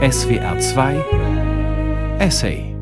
SWR 0.00 0.56
2 0.60 2.18
Essay 2.20 2.72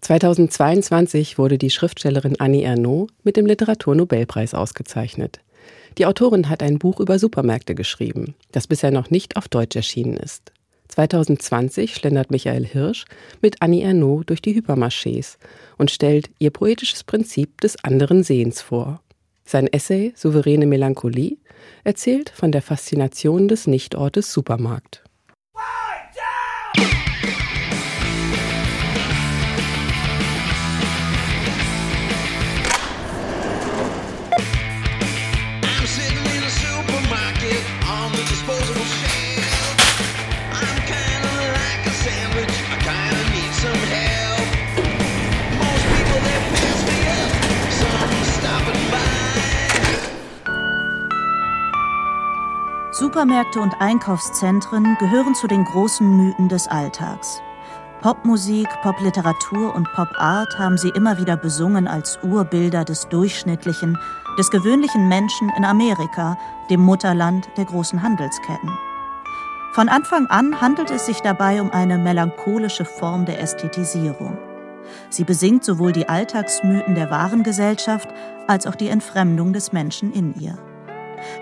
2022 0.00 1.38
wurde 1.38 1.58
die 1.58 1.70
Schriftstellerin 1.70 2.38
Annie 2.38 2.62
Ernaux 2.62 3.10
mit 3.24 3.36
dem 3.36 3.46
Literaturnobelpreis 3.46 4.54
ausgezeichnet. 4.54 5.40
Die 5.98 6.06
Autorin 6.06 6.48
hat 6.48 6.62
ein 6.62 6.78
Buch 6.78 7.00
über 7.00 7.18
Supermärkte 7.18 7.74
geschrieben, 7.74 8.36
das 8.52 8.68
bisher 8.68 8.92
noch 8.92 9.10
nicht 9.10 9.36
auf 9.36 9.48
Deutsch 9.48 9.74
erschienen 9.74 10.16
ist. 10.16 10.52
2020 10.86 11.96
schlendert 11.96 12.30
Michael 12.30 12.64
Hirsch 12.64 13.04
mit 13.40 13.60
Annie 13.60 13.82
Ernaux 13.82 14.24
durch 14.24 14.40
die 14.40 14.54
Hypermarchés 14.54 15.36
und 15.78 15.90
stellt 15.90 16.30
ihr 16.38 16.52
poetisches 16.52 17.02
Prinzip 17.02 17.60
des 17.60 17.82
anderen 17.82 18.22
Sehens 18.22 18.62
vor. 18.62 19.02
Sein 19.44 19.66
Essay 19.66 20.12
Souveräne 20.14 20.66
Melancholie 20.66 21.38
erzählt 21.82 22.30
von 22.30 22.52
der 22.52 22.62
Faszination 22.62 23.48
des 23.48 23.66
Nichtortes 23.66 24.32
Supermarkt. 24.32 25.02
Supermärkte 53.02 53.58
und 53.58 53.80
Einkaufszentren 53.80 54.96
gehören 55.00 55.34
zu 55.34 55.48
den 55.48 55.64
großen 55.64 56.08
Mythen 56.08 56.48
des 56.48 56.68
Alltags. 56.68 57.42
Popmusik, 58.00 58.68
Popliteratur 58.80 59.74
und 59.74 59.92
Popart 59.92 60.56
haben 60.56 60.78
sie 60.78 60.90
immer 60.90 61.18
wieder 61.18 61.36
besungen 61.36 61.88
als 61.88 62.20
Urbilder 62.22 62.84
des 62.84 63.08
durchschnittlichen, 63.08 63.98
des 64.38 64.52
gewöhnlichen 64.52 65.08
Menschen 65.08 65.50
in 65.56 65.64
Amerika, 65.64 66.38
dem 66.70 66.82
Mutterland 66.82 67.48
der 67.56 67.64
großen 67.64 68.04
Handelsketten. 68.04 68.70
Von 69.72 69.88
Anfang 69.88 70.26
an 70.26 70.60
handelt 70.60 70.92
es 70.92 71.06
sich 71.06 71.18
dabei 71.22 71.60
um 71.60 71.72
eine 71.72 71.98
melancholische 71.98 72.84
Form 72.84 73.24
der 73.24 73.40
Ästhetisierung. 73.40 74.38
Sie 75.10 75.24
besingt 75.24 75.64
sowohl 75.64 75.90
die 75.90 76.08
Alltagsmythen 76.08 76.94
der 76.94 77.10
Warengesellschaft 77.10 78.08
als 78.46 78.68
auch 78.68 78.76
die 78.76 78.90
Entfremdung 78.90 79.52
des 79.52 79.72
Menschen 79.72 80.12
in 80.12 80.40
ihr. 80.40 80.56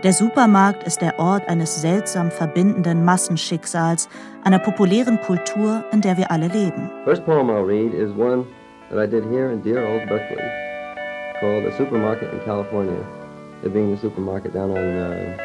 Der 0.02 0.12
Supermarkt 0.12 0.84
ist 0.84 1.00
der 1.00 1.18
Ort 1.18 1.48
eines 1.48 1.80
seltsam 1.80 2.30
verbindenden 2.30 3.04
Massenschicksals, 3.04 4.08
einer 4.44 4.58
populären 4.58 5.20
Kultur, 5.20 5.84
in 5.92 6.00
der 6.00 6.16
wir 6.16 6.30
alle 6.30 6.48
leben. 6.48 6.90
First 7.04 7.24
poem 7.24 7.50
I'll 7.50 7.66
read 7.66 7.92
is 7.94 8.10
one 8.16 8.44
that 8.90 8.98
I 8.98 9.06
did 9.06 9.24
here 9.30 9.52
in 9.52 9.62
dear 9.62 9.86
old 9.86 10.08
Berkeley, 10.08 10.42
called 11.40 11.66
A 11.66 11.76
Supermarket 11.76 12.32
in 12.32 12.40
California. 12.44 13.04
It 13.62 13.72
being 13.72 13.94
the 13.94 14.00
supermarket 14.00 14.54
down 14.54 14.70
on 14.70 14.78
uh, 14.78 15.36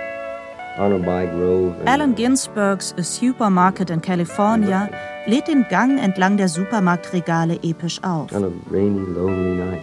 Allen 1.86 2.16
Ginsbergs 2.16 2.94
A 2.98 3.04
Supermarket 3.04 3.90
in 3.90 4.02
California 4.02 4.90
lädt 5.26 5.48
den 5.48 5.66
Gang 5.70 5.98
entlang 5.98 6.36
der 6.36 6.50
Supermarktregale 6.50 7.60
episch 7.64 8.02
auf. 8.04 8.30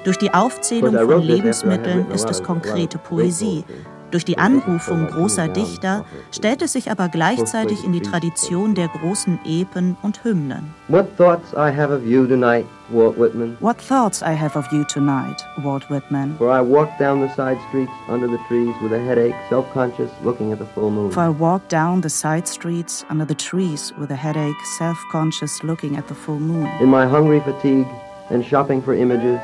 Durch 0.05 0.19
die 0.19 0.34
Aufzählung 0.34 0.95
von 0.95 1.23
Lebensmitteln 1.23 2.11
ist 2.11 2.28
es 2.28 2.42
konkrete 2.42 2.98
Poesie, 2.98 3.64
durch 4.12 4.24
die 4.24 4.38
Anrufung 4.38 5.06
großer 5.06 5.48
Dichter 5.48 6.05
stellt 6.30 6.62
es 6.62 6.72
sich 6.72 6.91
aber 6.91 7.08
gleichzeitig 7.08 7.84
in 7.84 7.92
die 7.92 8.02
Tradition 8.02 8.74
der 8.74 8.88
großen 8.88 9.41
Epen 9.44 9.96
und 10.02 10.22
Hymnen. 10.24 10.74
What 10.88 11.16
thoughts 11.16 11.52
I 11.55 11.74
have 11.74 11.92
of 11.92 12.05
you 12.05 12.27
tonight, 12.27 12.66
Walt 12.90 13.18
Whitman. 13.18 13.56
What 13.60 13.78
thoughts 13.78 14.22
I 14.22 14.36
have 14.36 14.56
of 14.56 14.70
you 14.70 14.84
tonight, 14.84 15.42
Walt 15.62 15.89
Whitman. 15.89 16.36
For 16.39 16.51
I 16.51 16.61
walk 16.61 16.90
down 16.98 17.27
the 17.27 17.33
side 17.34 17.58
streets 17.68 17.92
under 18.08 18.28
the 18.28 18.39
trees 18.48 18.74
with 18.83 18.92
a 18.92 18.98
headache, 18.98 19.34
self-conscious, 19.48 20.11
looking 20.22 20.52
at 20.52 20.58
the 20.58 20.67
full 20.67 20.90
moon. 20.90 21.11
For 21.11 21.22
I 21.22 21.30
walk 21.30 21.68
down 21.68 22.02
the 22.02 22.11
side 22.11 22.46
streets 22.46 23.05
under 23.08 23.24
the 23.24 23.34
trees 23.34 23.92
with 23.98 24.11
a 24.11 24.17
headache, 24.17 24.61
self-conscious, 24.78 25.64
looking 25.64 25.96
at 25.96 26.06
the 26.08 26.14
full 26.14 26.39
moon. 26.39 26.68
In 26.80 26.89
my 26.89 27.06
hungry 27.06 27.40
fatigue 27.40 27.89
and 28.30 28.45
shopping 28.45 28.83
for 28.83 28.95
images, 28.95 29.40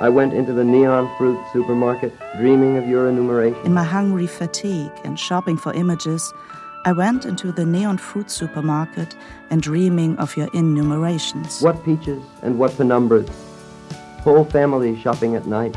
I 0.00 0.08
went 0.08 0.32
into 0.32 0.54
the 0.54 0.64
neon 0.64 1.14
fruit 1.18 1.38
supermarket, 1.52 2.14
dreaming 2.38 2.78
of 2.78 2.88
your 2.88 3.06
enumeration. 3.10 3.60
In 3.66 3.74
my 3.74 3.84
hungry 3.84 4.26
fatigue 4.26 4.90
and 5.04 5.20
shopping 5.20 5.58
for 5.58 5.74
images, 5.74 6.32
I 6.86 6.92
went 6.92 7.26
into 7.26 7.52
the 7.52 7.66
neon 7.66 7.98
fruit 7.98 8.30
supermarket 8.30 9.14
and 9.50 9.60
dreaming 9.60 10.16
of 10.16 10.34
your 10.38 10.48
enumerations. 10.54 11.60
What 11.60 11.84
peaches 11.84 12.22
and 12.40 12.58
what 12.58 12.70
penumbras. 12.70 13.28
Whole 14.22 14.46
families 14.46 14.98
shopping 14.98 15.36
at 15.36 15.46
night. 15.46 15.76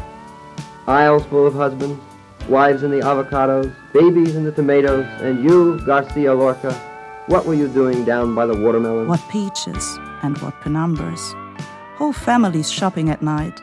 Aisles 0.88 1.26
full 1.26 1.46
of 1.46 1.54
husbands, 1.54 2.02
wives 2.48 2.82
in 2.82 2.92
the 2.92 3.02
avocados, 3.02 3.76
babies 3.92 4.38
in 4.38 4.46
the 4.46 4.54
tomatoes, 4.54 5.06
and 5.20 5.44
you, 5.44 5.82
Garcia 5.86 6.34
Lorca, 6.34 6.74
what 7.28 7.46
were 7.46 7.56
you 7.56 7.68
doing 7.68 8.06
down 8.06 8.34
by 8.36 8.46
the 8.46 8.58
watermelon? 8.58 9.10
What 9.10 9.22
peaches 9.30 10.00
and 10.22 10.38
what 10.38 10.54
penumbras. 10.62 11.34
Whole 11.98 12.14
families 12.14 12.72
shopping 12.72 13.10
at 13.10 13.22
night 13.22 13.62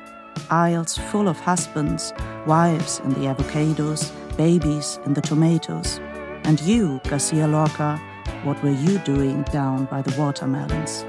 aisles 0.50 0.96
full 0.96 1.28
of 1.28 1.38
husbands, 1.40 2.12
wives 2.46 3.00
in 3.00 3.10
the 3.10 3.26
avocados, 3.26 4.12
babies 4.36 4.98
in 5.04 5.14
the 5.14 5.20
tomatoes. 5.20 6.00
And 6.44 6.60
you, 6.60 7.00
Garcia 7.08 7.46
Lorca, 7.46 8.00
what 8.44 8.62
were 8.62 8.70
you 8.70 8.98
doing 8.98 9.42
down 9.44 9.84
by 9.86 10.02
the 10.02 10.18
watermelons? 10.20 11.04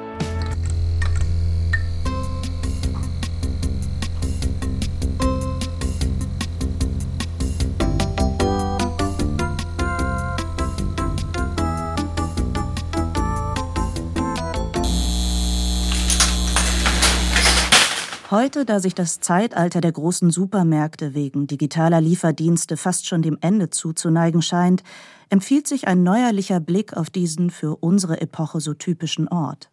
Heute, 18.31 18.64
da 18.64 18.80
sich 18.80 18.96
das 18.96 19.19
Zeitalter 19.19 19.81
der 19.81 19.92
großen 19.92 20.31
Supermärkte 20.31 21.14
wegen 21.14 21.47
digitaler 21.47 22.00
Lieferdienste 22.00 22.78
fast 22.78 23.06
schon 23.06 23.22
dem 23.22 23.38
Ende 23.42 23.72
zuzuneigen 23.72 24.42
scheint, 24.42 24.84
empfiehlt 25.28 25.68
sich 25.68 25.90
ein 25.90 26.03
neuerlicher 26.03 26.62
Blick 26.62 26.96
auf 26.96 27.09
diesen 27.09 27.50
für 27.50 27.75
unsere 27.75 28.22
Epoche 28.22 28.62
so 28.62 28.74
typischen 28.74 29.28
Ort. 29.28 29.69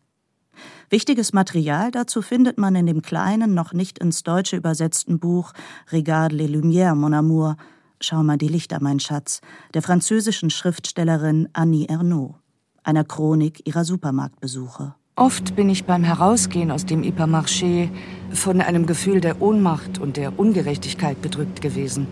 Wichtiges 0.91 1.33
Material 1.33 1.93
dazu 1.93 2.21
findet 2.21 2.59
man 2.59 2.75
in 2.75 2.87
dem 2.87 3.01
kleinen, 3.01 3.55
noch 3.55 3.73
nicht 3.73 4.01
ins 4.01 4.25
Deutsche 4.25 4.57
übersetzten 4.57 5.21
Buch 5.21 5.53
Regarde 5.93 6.35
les 6.35 6.51
Lumières, 6.51 6.97
mon 6.97 7.15
amour, 7.15 7.57
Schau 8.01 8.25
mal 8.25 8.39
die 8.39 8.49
Lichter, 8.49 8.79
mein 8.81 8.99
Schatz, 8.99 9.41
der 9.75 9.83
französischen 9.83 10.51
Schriftstellerin 10.51 11.49
Annie 11.53 11.89
Ernaux, 11.89 12.35
einer 12.83 13.05
Chronik 13.05 13.65
ihrer 13.69 13.85
Supermarktbesuche. 13.85 14.97
Oft 15.19 15.57
bin 15.57 15.69
ich 15.69 15.85
beim 15.85 16.05
Herausgehen 16.05 16.71
aus 16.71 16.87
dem 16.87 17.03
Hypermarché 17.03 17.89
von 18.31 18.61
einem 18.61 18.87
Gefühl 18.87 19.21
der 19.21 19.43
Ohnmacht 19.43 19.99
und 19.99 20.17
der 20.17 20.39
Ungerechtigkeit 20.39 21.21
bedrückt 21.21 21.61
gewesen. 21.61 22.07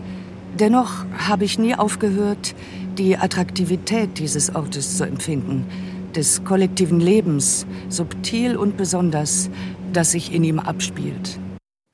Dennoch 0.59 1.05
habe 1.17 1.45
ich 1.45 1.57
nie 1.57 1.73
aufgehört, 1.73 2.53
die 2.97 3.17
Attraktivität 3.17 4.19
dieses 4.19 4.53
Ortes 4.53 4.97
zu 4.97 5.05
empfinden, 5.05 5.65
des 6.17 6.43
kollektiven 6.43 6.99
Lebens, 6.99 7.65
subtil 7.87 8.57
und 8.57 8.75
besonders, 8.75 9.49
das 9.93 10.11
sich 10.11 10.33
in 10.33 10.43
ihm 10.43 10.59
abspielt. 10.59 11.39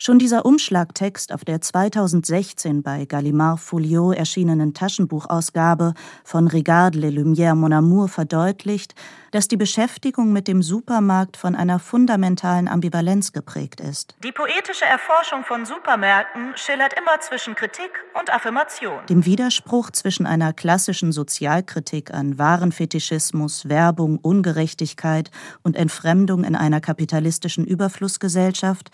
Schon 0.06 0.20
dieser 0.20 0.46
Umschlagtext 0.46 1.32
auf 1.32 1.46
der 1.46 1.62
2016 1.62 2.84
bei 2.84 3.06
Gallimard 3.06 3.62
Folio 3.62 4.12
erschienenen 4.12 4.74
Taschenbuchausgabe 4.74 5.94
von 6.26 6.50
Regarde 6.50 7.00
les 7.00 7.14
Lumières 7.14 7.56
Mon 7.56 7.72
Amour 7.72 8.10
verdeutlicht, 8.10 8.96
dass 9.32 9.48
die 9.48 9.56
Beschäftigung 9.56 10.34
mit 10.34 10.50
dem 10.50 10.62
Supermarkt 10.62 11.38
von 11.38 11.56
einer 11.56 11.80
fundamentalen 11.80 12.68
Ambivalenz 12.68 13.32
geprägt 13.32 13.80
ist. 13.80 14.18
Die 14.26 14.34
poetische 14.34 14.84
Erforschung 14.84 15.46
von 15.46 15.66
Supermärkten 15.66 16.52
schillert 16.56 16.94
immer 16.96 17.22
zwischen 17.22 17.56
Kritik 17.56 18.04
und 18.20 18.30
Affirmation. 18.30 19.06
Dem 19.08 19.26
Widerspruch 19.26 19.90
zwischen 19.92 20.26
einer 20.26 20.52
klassischen 20.52 21.14
Sozialkritik 21.14 22.14
an 22.14 22.38
Warenfetischismus, 22.38 23.70
Werbung, 23.70 24.18
Ungerechtigkeit 24.18 25.32
und 25.64 25.78
Entfremdung 25.78 26.44
in 26.44 26.58
einer 26.58 26.82
kapitalistischen 26.82 27.66
Überflussgesellschaft 27.66 28.92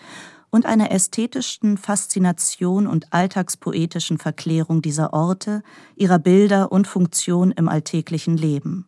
und 0.50 0.66
einer 0.66 0.90
ästhetischen 0.90 1.78
Faszination 1.78 2.86
und 2.86 3.12
alltagspoetischen 3.12 4.18
Verklärung 4.18 4.82
dieser 4.82 5.12
Orte, 5.12 5.62
ihrer 5.96 6.18
Bilder 6.18 6.72
und 6.72 6.86
Funktion 6.86 7.50
im 7.52 7.68
alltäglichen 7.68 8.36
Leben. 8.36 8.86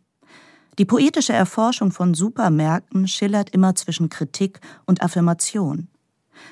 Die 0.79 0.85
poetische 0.85 1.35
Erforschung 1.35 1.93
von 1.93 2.15
Supermärkten 2.15 3.07
schillert 3.07 3.51
immer 3.51 3.75
zwischen 3.75 4.09
Kritik 4.09 4.61
und 4.87 5.03
Affirmation. 5.03 5.89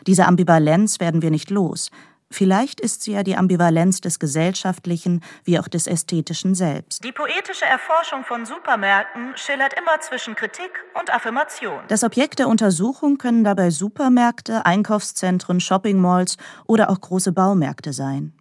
Diese 0.06 0.26
Ambivalenz 0.26 1.00
werden 1.00 1.22
wir 1.22 1.30
nicht 1.30 1.50
los, 1.50 1.90
Vielleicht 2.32 2.80
ist 2.80 3.02
sie 3.02 3.12
ja 3.12 3.24
die 3.24 3.36
Ambivalenz 3.36 4.00
des 4.00 4.20
Gesellschaftlichen 4.20 5.20
wie 5.44 5.58
auch 5.58 5.66
des 5.66 5.88
Ästhetischen 5.88 6.54
selbst. 6.54 7.02
Die 7.04 7.10
poetische 7.10 7.64
Erforschung 7.64 8.24
von 8.24 8.46
Supermärkten 8.46 9.32
schillert 9.36 9.74
immer 9.74 10.00
zwischen 10.00 10.36
Kritik 10.36 10.70
und 10.98 11.12
Affirmation. 11.12 11.80
Das 11.88 12.04
Objekt 12.04 12.38
der 12.38 12.48
Untersuchung 12.48 13.18
können 13.18 13.42
dabei 13.42 13.70
Supermärkte, 13.70 14.64
Einkaufszentren, 14.64 15.60
Shoppingmalls 15.60 16.36
oder 16.66 16.90
auch 16.90 17.00
große 17.00 17.32
Baumärkte 17.32 17.92
sein. 17.92 18.32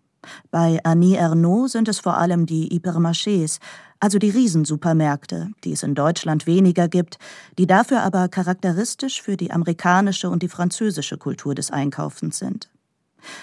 Bei 0.51 0.79
Annie 0.83 1.17
Ernaux 1.17 1.71
sind 1.71 1.87
es 1.87 1.99
vor 1.99 2.17
allem 2.17 2.45
die 2.45 2.69
Hypermarchés, 2.69 3.59
also 3.99 4.19
die 4.19 4.29
Riesensupermärkte, 4.29 5.49
die 5.63 5.73
es 5.73 5.81
in 5.81 5.95
Deutschland 5.95 6.45
weniger 6.45 6.87
gibt, 6.87 7.17
die 7.57 7.65
dafür 7.65 8.03
aber 8.03 8.27
charakteristisch 8.29 9.21
für 9.21 9.35
die 9.35 9.51
amerikanische 9.51 10.29
und 10.29 10.43
die 10.43 10.47
französische 10.47 11.17
Kultur 11.17 11.55
des 11.55 11.71
Einkaufens 11.71 12.37
sind. 12.37 12.69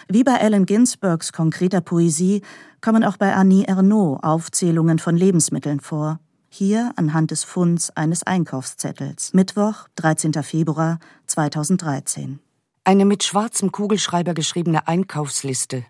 Wie 0.08 0.25
bei 0.25 0.40
Allen 0.40 0.67
Ginsbergs 0.67 1.32
konkreter 1.32 1.81
Poesie 1.81 2.43
kommen 2.81 3.05
auch 3.05 3.17
bei 3.17 3.34
Annie 3.34 3.67
Ernaux 3.67 4.23
Aufzählungen 4.23 4.99
von 4.99 5.17
Lebensmitteln 5.17 5.81
vor. 5.81 6.20
Hier 6.49 6.93
anhand 6.96 7.31
des 7.31 7.44
Funds 7.44 7.90
eines 7.96 8.23
Einkaufszettels. 8.23 9.34
Mittwoch, 9.34 9.88
13. 9.96 10.32
Februar 10.43 10.99
2013. 11.26 12.38
Eine 12.84 13.05
mit 13.05 13.25
schwarzem 13.25 13.73
Kugelschreiber 13.73 14.32
geschriebene 14.32 14.87
Einkaufsliste 14.87 15.84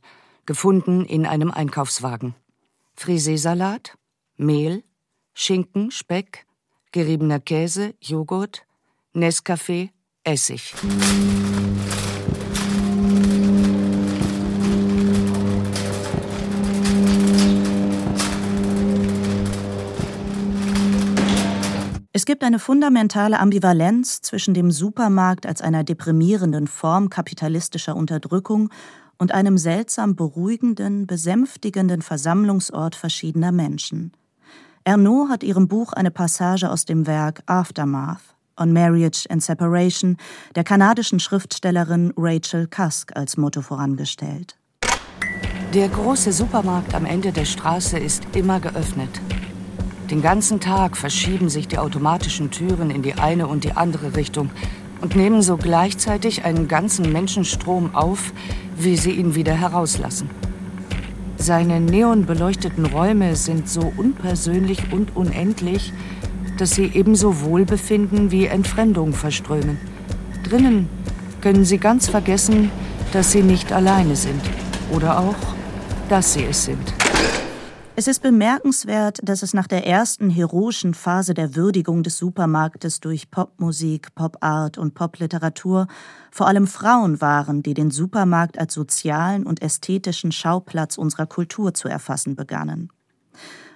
gefunden 0.47 1.05
in 1.05 1.27
einem 1.27 1.51
Einkaufswagen. 1.51 2.35
Friseesalat, 2.95 3.99
Mehl, 4.37 4.83
Schinken, 5.35 5.91
Speck, 5.91 6.47
geriebener 6.93 7.41
Käse, 7.41 7.95
Joghurt, 8.01 8.65
Nescafé, 9.15 9.91
Essig. 10.25 10.75
Es 22.17 22.25
gibt 22.25 22.43
eine 22.45 22.59
fundamentale 22.59 23.39
Ambivalenz 23.39 24.23
zwischen 24.23 24.55
dem 24.55 24.71
Supermarkt 24.71 25.45
als 25.45 25.61
einer 25.61 25.85
deprimierenden 25.85 26.67
Form 26.67 27.11
kapitalistischer 27.11 27.95
Unterdrückung 27.95 28.71
und 29.19 29.33
einem 29.33 29.59
seltsam 29.59 30.17
beruhigenden, 30.17 31.07
besänftigenden 31.07 32.01
Versammlungsort 32.01 32.95
verschiedener 32.95 33.53
Menschen. 33.53 34.13
Ernaud 34.83 35.29
hat 35.29 35.43
ihrem 35.43 35.69
Buch 35.69 35.93
eine 35.93 36.11
Passage 36.11 36.71
aus 36.71 36.87
dem 36.87 37.07
Werk 37.07 37.43
Aftermath 37.45 38.35
on 38.57 38.73
Marriage 38.73 39.27
and 39.29 39.43
Separation 39.43 40.17
der 40.55 40.65
kanadischen 40.65 41.21
Schriftstellerin 41.21 42.15
Rachel 42.17 42.67
Cusk 42.67 43.15
als 43.15 43.37
Motto 43.37 43.61
vorangestellt. 43.61 44.57
Der 45.75 45.91
große 45.91 46.33
Supermarkt 46.33 46.95
am 46.95 47.05
Ende 47.05 47.31
der 47.31 47.45
Straße 47.45 47.99
ist 47.99 48.23
immer 48.33 48.59
geöffnet. 48.59 49.21
Den 50.11 50.23
ganzen 50.23 50.61
Tag 50.61 50.97
verschieben 50.97 51.49
sich 51.49 51.67
die 51.67 51.79
automatischen 51.79 52.53
Türen 52.53 52.91
in 52.91 53.03
die 53.03 53.15
eine 53.15 53.49
und 53.49 53.65
die 53.65 53.73
andere 53.73 54.15
Richtung 54.15 54.51
und 55.01 55.17
nehmen 55.17 55.43
so 55.43 55.57
gleichzeitig 55.57 56.45
einen 56.45 56.69
ganzen 56.69 57.13
Menschenstrom 57.13 57.93
auf, 57.95 58.33
wie 58.77 58.97
sie 58.97 59.11
ihn 59.11 59.35
wieder 59.35 59.55
herauslassen. 59.55 60.31
Seine 61.39 61.81
neonbeleuchteten 61.81 62.87
Räume 62.87 63.35
sind 63.35 63.69
so 63.69 63.93
unpersönlich 63.97 64.93
und 64.93 65.17
unendlich, 65.17 65.93
dass 66.57 66.71
sie 66.71 66.91
ebenso 66.95 67.41
Wohlbefinden 67.43 68.31
wie 68.31 68.47
Entfremdung 68.47 69.13
verströmen. 69.13 69.79
Drinnen 70.49 70.89
können 71.41 71.65
sie 71.65 71.79
ganz 71.79 72.09
vergessen, 72.09 72.71
dass 73.13 73.33
sie 73.33 73.43
nicht 73.43 73.73
alleine 73.73 74.15
sind 74.15 74.41
oder 74.93 75.19
auch, 75.19 75.37
dass 76.09 76.35
sie 76.35 76.45
es 76.45 76.65
sind. 76.65 76.96
Es 77.99 78.09
ist 78.09 78.21
bemerkenswert, 78.21 79.21
dass 79.23 79.43
es 79.43 79.55
nach 79.55 79.67
der 79.67 79.87
ersten 79.87 80.29
heroischen 80.29 80.93
Phase 80.93 81.33
der 81.33 81.57
Würdigung 81.57 82.03
des 82.03 82.19
Supermarktes 82.19 83.01
durch 83.01 83.31
Popmusik, 83.31 84.15
Popart 84.15 84.77
und 84.77 84.93
Popliteratur 84.93 85.87
vor 86.31 86.47
allem 86.47 86.67
Frauen 86.67 87.23
waren, 87.23 87.63
die 87.63 87.73
den 87.73 87.91
Supermarkt 87.91 88.59
als 88.59 88.75
sozialen 88.75 89.47
und 89.47 89.63
ästhetischen 89.63 90.31
Schauplatz 90.31 90.99
unserer 90.99 91.25
Kultur 91.25 91.73
zu 91.73 91.89
erfassen 91.89 92.37
begannen. 92.37 92.91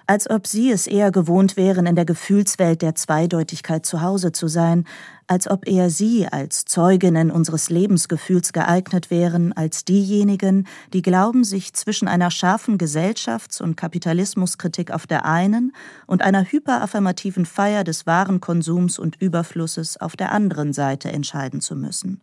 Als 0.05 0.29
ob 0.29 0.45
sie 0.45 0.69
es 0.71 0.85
eher 0.85 1.09
gewohnt 1.09 1.57
wären, 1.57 1.87
in 1.87 1.95
der 1.95 2.05
Gefühlswelt 2.05 2.83
der 2.83 2.93
Zweideutigkeit 2.93 3.87
zu 3.87 4.01
Hause 4.01 4.31
zu 4.31 4.47
sein, 4.47 4.85
als 5.31 5.49
ob 5.49 5.65
eher 5.65 5.89
sie 5.89 6.27
als 6.27 6.65
Zeuginnen 6.65 7.31
unseres 7.31 7.69
Lebensgefühls 7.69 8.51
geeignet 8.51 9.09
wären, 9.09 9.53
als 9.53 9.85
diejenigen, 9.85 10.67
die 10.91 11.01
glauben, 11.01 11.45
sich 11.45 11.73
zwischen 11.73 12.09
einer 12.09 12.29
scharfen 12.31 12.77
Gesellschafts- 12.77 13.61
und 13.61 13.77
Kapitalismuskritik 13.77 14.91
auf 14.91 15.07
der 15.07 15.23
einen 15.23 15.71
und 16.05 16.21
einer 16.21 16.43
hyperaffirmativen 16.43 17.45
Feier 17.45 17.85
des 17.85 18.05
Warenkonsums 18.05 18.99
und 18.99 19.21
Überflusses 19.21 19.95
auf 20.01 20.17
der 20.17 20.33
anderen 20.33 20.73
Seite 20.73 21.09
entscheiden 21.13 21.61
zu 21.61 21.77
müssen. 21.77 22.19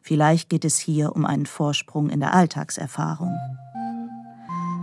Vielleicht 0.00 0.48
geht 0.48 0.64
es 0.64 0.78
hier 0.78 1.14
um 1.14 1.26
einen 1.26 1.44
Vorsprung 1.44 2.08
in 2.08 2.20
der 2.20 2.32
Alltagserfahrung. 2.32 3.34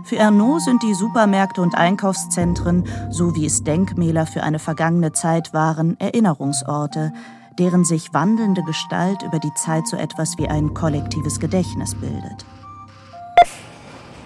Für 0.04 0.16
Ernaud 0.16 0.60
sind 0.60 0.82
die 0.84 0.94
Supermärkte 0.94 1.60
und 1.60 1.74
Einkaufszentren, 1.74 2.84
so 3.10 3.34
wie 3.34 3.46
es 3.46 3.64
Denkmäler 3.64 4.26
für 4.26 4.44
eine 4.44 4.58
vergangene 4.60 5.12
Zeit 5.12 5.54
waren, 5.54 5.98
Erinnerungsorte, 5.98 7.12
deren 7.58 7.84
sich 7.84 8.12
wandelnde 8.12 8.62
Gestalt 8.62 9.22
über 9.22 9.38
die 9.38 9.54
Zeit 9.54 9.86
so 9.86 9.96
etwas 9.96 10.38
wie 10.38 10.48
ein 10.48 10.74
kollektives 10.74 11.40
Gedächtnis 11.40 11.94
bildet. 11.94 12.44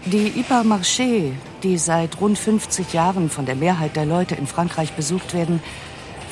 Die 0.06 0.32
Hypermarché, 0.34 1.32
die 1.62 1.76
seit 1.76 2.20
rund 2.20 2.38
50 2.38 2.92
Jahren 2.92 3.28
von 3.28 3.44
der 3.44 3.56
Mehrheit 3.56 3.96
der 3.96 4.06
Leute 4.06 4.34
in 4.34 4.46
Frankreich 4.46 4.92
besucht 4.92 5.34
werden, 5.34 5.62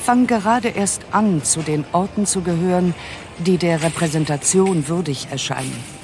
fangen 0.01 0.25
gerade 0.25 0.69
erst 0.69 1.01
an, 1.11 1.43
zu 1.43 1.61
den 1.61 1.85
Orten 1.91 2.25
zu 2.25 2.41
gehören, 2.41 2.95
die 3.37 3.57
der 3.57 3.83
Repräsentation 3.83 4.87
würdig 4.87 5.27
erscheinen. 5.29 5.96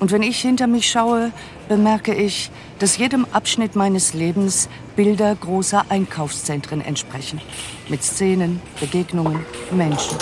Und 0.00 0.12
wenn 0.12 0.22
ich 0.22 0.40
hinter 0.40 0.66
mich 0.66 0.88
schaue, 0.90 1.32
bemerke 1.68 2.14
ich, 2.14 2.50
dass 2.78 2.98
jedem 2.98 3.26
Abschnitt 3.32 3.74
meines 3.74 4.14
Lebens 4.14 4.68
Bilder 4.94 5.34
großer 5.34 5.86
Einkaufszentren 5.88 6.80
entsprechen. 6.80 7.40
Mit 7.88 8.02
Szenen, 8.02 8.60
Begegnungen, 8.80 9.44
Menschen. 9.72 10.16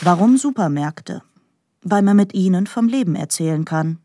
Warum 0.00 0.36
Supermärkte? 0.36 1.22
Weil 1.82 2.02
man 2.02 2.16
mit 2.16 2.34
ihnen 2.34 2.66
vom 2.66 2.88
Leben 2.88 3.14
erzählen 3.14 3.64
kann. 3.64 3.98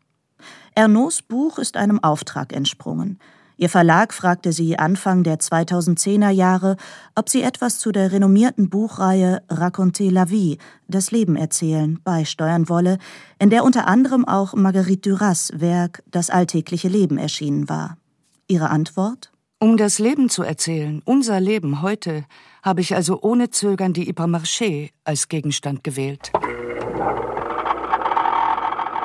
Ernauds 0.74 1.22
Buch 1.22 1.58
ist 1.58 1.76
einem 1.76 2.02
Auftrag 2.02 2.52
entsprungen. 2.52 3.18
Ihr 3.60 3.68
Verlag 3.68 4.14
fragte 4.14 4.52
sie 4.52 4.78
Anfang 4.78 5.24
der 5.24 5.40
2010er 5.40 6.30
Jahre, 6.30 6.76
ob 7.16 7.28
sie 7.28 7.42
etwas 7.42 7.80
zu 7.80 7.90
der 7.90 8.12
renommierten 8.12 8.70
Buchreihe 8.70 9.42
Raconter 9.50 10.12
la 10.12 10.30
vie, 10.30 10.58
das 10.86 11.10
Leben 11.10 11.34
erzählen, 11.34 11.98
beisteuern 12.04 12.68
wolle, 12.68 12.98
in 13.40 13.50
der 13.50 13.64
unter 13.64 13.88
anderem 13.88 14.24
auch 14.24 14.54
Marguerite 14.54 15.10
Duras 15.10 15.50
Werk 15.56 16.04
Das 16.06 16.30
alltägliche 16.30 16.86
Leben 16.86 17.18
erschienen 17.18 17.68
war. 17.68 17.96
Ihre 18.46 18.70
Antwort? 18.70 19.32
Um 19.58 19.76
das 19.76 19.98
Leben 19.98 20.28
zu 20.28 20.44
erzählen, 20.44 21.02
unser 21.04 21.40
Leben 21.40 21.82
heute, 21.82 22.26
habe 22.62 22.80
ich 22.80 22.94
also 22.94 23.20
ohne 23.22 23.50
Zögern 23.50 23.92
die 23.92 24.04
Hypermarché 24.04 24.90
als 25.02 25.26
Gegenstand 25.26 25.82
gewählt. 25.82 26.30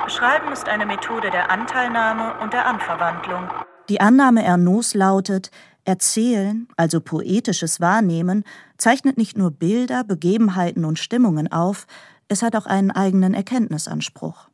Schreiben 0.06 0.52
ist 0.52 0.68
eine 0.68 0.86
Methode 0.86 1.32
der 1.32 1.50
Anteilnahme 1.50 2.40
und 2.40 2.52
der 2.52 2.66
Anverwandlung. 2.66 3.48
Die 3.90 4.00
Annahme 4.00 4.42
Ernauds 4.42 4.94
lautet, 4.94 5.50
Erzählen, 5.84 6.66
also 6.78 7.00
poetisches 7.00 7.78
Wahrnehmen, 7.78 8.44
zeichnet 8.78 9.18
nicht 9.18 9.36
nur 9.36 9.50
Bilder, 9.50 10.02
Begebenheiten 10.02 10.86
und 10.86 10.98
Stimmungen 10.98 11.52
auf, 11.52 11.86
es 12.26 12.40
hat 12.40 12.56
auch 12.56 12.64
einen 12.64 12.90
eigenen 12.90 13.34
Erkenntnisanspruch. 13.34 14.48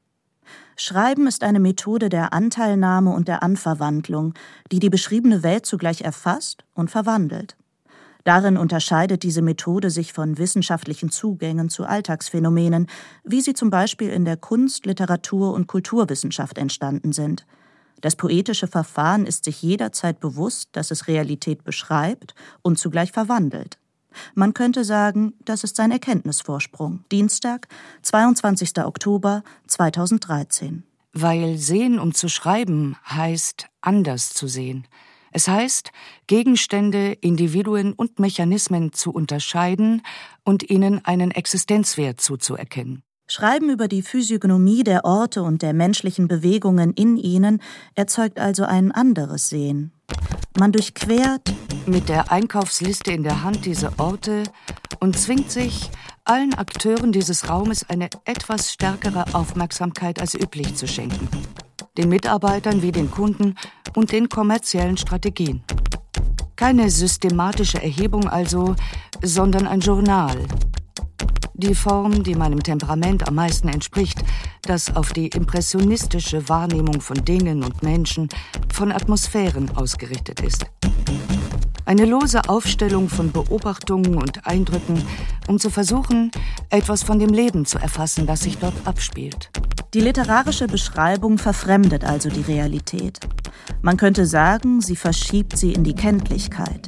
Schreiben 0.75 1.29
ist 1.29 1.45
eine 1.45 1.61
Methode 1.61 2.09
der 2.09 2.33
Anteilnahme 2.33 3.13
und 3.13 3.29
der 3.29 3.45
Anverwandlung, 3.45 4.35
die 4.73 4.81
die 4.81 4.91
beschriebene 4.91 5.45
Welt 5.45 5.67
zugleich 5.67 6.01
erfasst 6.01 6.65
und 6.75 6.91
verwandelt. 6.91 7.57
Darin 8.25 8.57
unterscheidet 8.57 9.23
diese 9.23 9.41
Methode 9.41 9.91
sich 9.91 10.13
von 10.13 10.37
wissenschaftlichen 10.37 11.11
Zugängen 11.11 11.69
zu 11.69 11.85
Alltagsphänomenen, 11.85 12.89
wie 13.23 13.41
sie 13.41 13.55
zum 13.55 13.71
Beispiel 13.71 14.11
in 14.11 14.25
der 14.25 14.37
Kunst, 14.37 14.85
Literatur 14.85 15.55
und 15.55 15.69
Kulturwissenschaft 15.69 16.59
entstanden 16.59 17.13
sind– 17.13 17.47
das 18.00 18.16
poetische 18.16 18.66
Verfahren 18.66 19.26
ist 19.26 19.45
sich 19.45 19.62
jederzeit 19.62 20.21
bewusst, 20.21 20.71
dass 20.73 20.90
es 20.90 21.09
Realität 21.09 21.64
beschreibt 21.64 22.35
und 22.62 22.78
zugleich 22.78 23.12
verwandelt. 23.12 23.78
Man 24.35 24.54
könnte 24.54 24.85
sagen, 24.85 25.35
das 25.45 25.64
ist 25.64 25.76
sein 25.76 25.92
Erkenntnisvorsprung. 25.92 27.04
Dienstag, 27.12 27.69
22. 28.02 28.85
Oktober 28.85 29.42
2013. 29.66 30.85
Weil 31.12 31.59
sehen 31.59 31.99
um 31.99 32.14
zu 32.14 32.28
schreiben 32.28 32.97
heißt 33.09 33.66
anders 33.80 34.30
zu 34.30 34.47
sehen. 34.47 34.87
Es 35.33 35.47
heißt, 35.47 35.92
Gegenstände, 36.26 37.12
Individuen 37.12 37.92
und 37.92 38.19
Mechanismen 38.19 38.92
zu 38.92 39.12
unterscheiden 39.12 40.02
und 40.45 40.69
ihnen 40.69 41.04
einen 41.04 41.30
Existenzwert 41.30 42.21
zuzuerkennen. 42.21 43.02
Schreiben 43.33 43.71
über 43.71 43.87
die 43.87 44.03
Physiognomie 44.03 44.83
der 44.83 45.05
Orte 45.05 45.45
und 45.45 45.63
der 45.63 45.73
menschlichen 45.73 46.27
Bewegungen 46.27 46.93
in 46.93 47.17
ihnen 47.17 47.63
erzeugt 47.95 48.41
also 48.41 48.65
ein 48.65 48.91
anderes 48.91 49.49
Sehen. 49.49 49.93
Man 50.59 50.73
durchquert 50.73 51.55
mit 51.87 52.09
der 52.09 52.33
Einkaufsliste 52.33 53.13
in 53.13 53.23
der 53.23 53.45
Hand 53.45 53.67
diese 53.67 53.93
Orte 54.01 54.43
und 54.99 55.17
zwingt 55.17 55.53
sich, 55.53 55.93
allen 56.25 56.55
Akteuren 56.55 57.13
dieses 57.13 57.49
Raumes 57.49 57.89
eine 57.89 58.11
etwas 58.25 58.73
stärkere 58.73 59.25
Aufmerksamkeit 59.33 60.21
als 60.21 60.35
üblich 60.35 60.75
zu 60.75 60.89
schenken. 60.89 61.29
Den 61.97 62.09
Mitarbeitern 62.09 62.83
wie 62.83 62.91
den 62.91 63.13
Kunden 63.13 63.55
und 63.95 64.11
den 64.11 64.29
kommerziellen 64.29 64.97
Strategien. 64.97 65.63
Keine 66.57 66.91
systematische 66.91 67.81
Erhebung 67.81 68.29
also, 68.29 68.75
sondern 69.23 69.69
ein 69.69 69.79
Journal, 69.79 70.37
die 71.61 71.75
Form, 71.75 72.23
die 72.23 72.35
meinem 72.35 72.62
Temperament 72.62 73.29
am 73.29 73.35
meisten 73.35 73.69
entspricht, 73.69 74.25
das 74.62 74.97
auf 74.97 75.12
die 75.12 75.29
impressionistische 75.29 76.49
Wahrnehmung 76.49 77.00
von 77.00 77.25
Dingen 77.25 77.62
und 77.62 77.83
Menschen, 77.83 78.29
von 78.73 78.90
Atmosphären 78.90 79.71
ausgerichtet 79.76 80.40
ist. 80.40 80.67
Eine 81.85 82.05
lose 82.05 82.49
Aufstellung 82.49 83.09
von 83.09 83.33
Beobachtungen 83.33 84.14
und 84.17 84.47
Eindrücken, 84.47 85.02
um 85.49 85.59
zu 85.59 85.71
versuchen, 85.71 86.31
etwas 86.69 87.02
von 87.02 87.19
dem 87.19 87.31
Leben 87.31 87.67
zu 87.67 87.79
erfassen, 87.79 88.26
das 88.26 88.40
sich 88.40 88.59
dort 88.59 88.75
abspielt. 88.85 89.50
Die 89.93 90.00
literarische 90.00 90.69
Beschreibung 90.69 91.37
verfremdet 91.37 92.05
also 92.05 92.29
die 92.29 92.43
Realität. 92.43 93.19
Man 93.83 93.97
könnte 93.97 94.25
sagen, 94.25 94.81
sie 94.81 94.97
verschiebt 94.97 95.57
sie 95.57 95.73
in 95.73 95.83
die 95.83 95.95
Kenntlichkeit. 95.95 96.87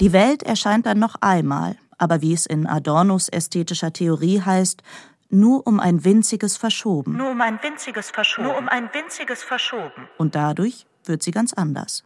Die 0.00 0.12
Welt 0.12 0.42
erscheint 0.42 0.86
dann 0.86 0.98
noch 0.98 1.16
einmal, 1.20 1.76
aber 1.98 2.22
wie 2.22 2.32
es 2.32 2.46
in 2.46 2.66
Adornos 2.66 3.28
ästhetischer 3.28 3.92
Theorie 3.92 4.40
heißt, 4.40 4.82
nur 5.28 5.66
um 5.66 5.80
ein 5.80 6.04
winziges 6.04 6.56
Verschoben. 6.56 7.16
Nur 7.16 7.30
um 7.30 7.40
ein 7.40 7.58
winziges 7.62 8.10
Verschoben. 8.10 8.48
Nur 8.48 8.58
um 8.58 8.68
ein 8.68 8.88
winziges 8.92 9.42
Verschoben. 9.42 10.08
Und 10.18 10.34
dadurch 10.34 10.86
wird 11.04 11.22
sie 11.22 11.32
ganz 11.32 11.52
anders. 11.52 12.04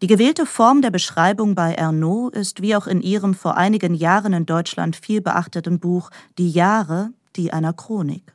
Die 0.00 0.06
gewählte 0.06 0.46
Form 0.46 0.80
der 0.80 0.90
Beschreibung 0.90 1.54
bei 1.54 1.74
Ernaud 1.74 2.34
ist 2.36 2.62
wie 2.62 2.76
auch 2.76 2.86
in 2.86 3.00
ihrem 3.00 3.34
vor 3.34 3.56
einigen 3.56 3.94
Jahren 3.94 4.32
in 4.32 4.46
Deutschland 4.46 4.94
viel 4.94 5.20
beachteten 5.20 5.80
Buch 5.80 6.10
Die 6.38 6.50
Jahre, 6.50 7.10
die 7.34 7.52
einer 7.52 7.72
Chronik. 7.72 8.32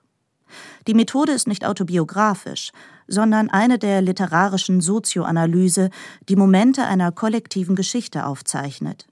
Die 0.87 0.93
Methode 0.93 1.31
ist 1.31 1.47
nicht 1.47 1.65
autobiografisch, 1.65 2.71
sondern 3.07 3.49
eine 3.49 3.79
der 3.79 4.01
literarischen 4.01 4.81
Sozioanalyse, 4.81 5.89
die 6.27 6.35
Momente 6.35 6.83
einer 6.83 7.11
kollektiven 7.11 7.75
Geschichte 7.75 8.25
aufzeichnet. 8.25 9.07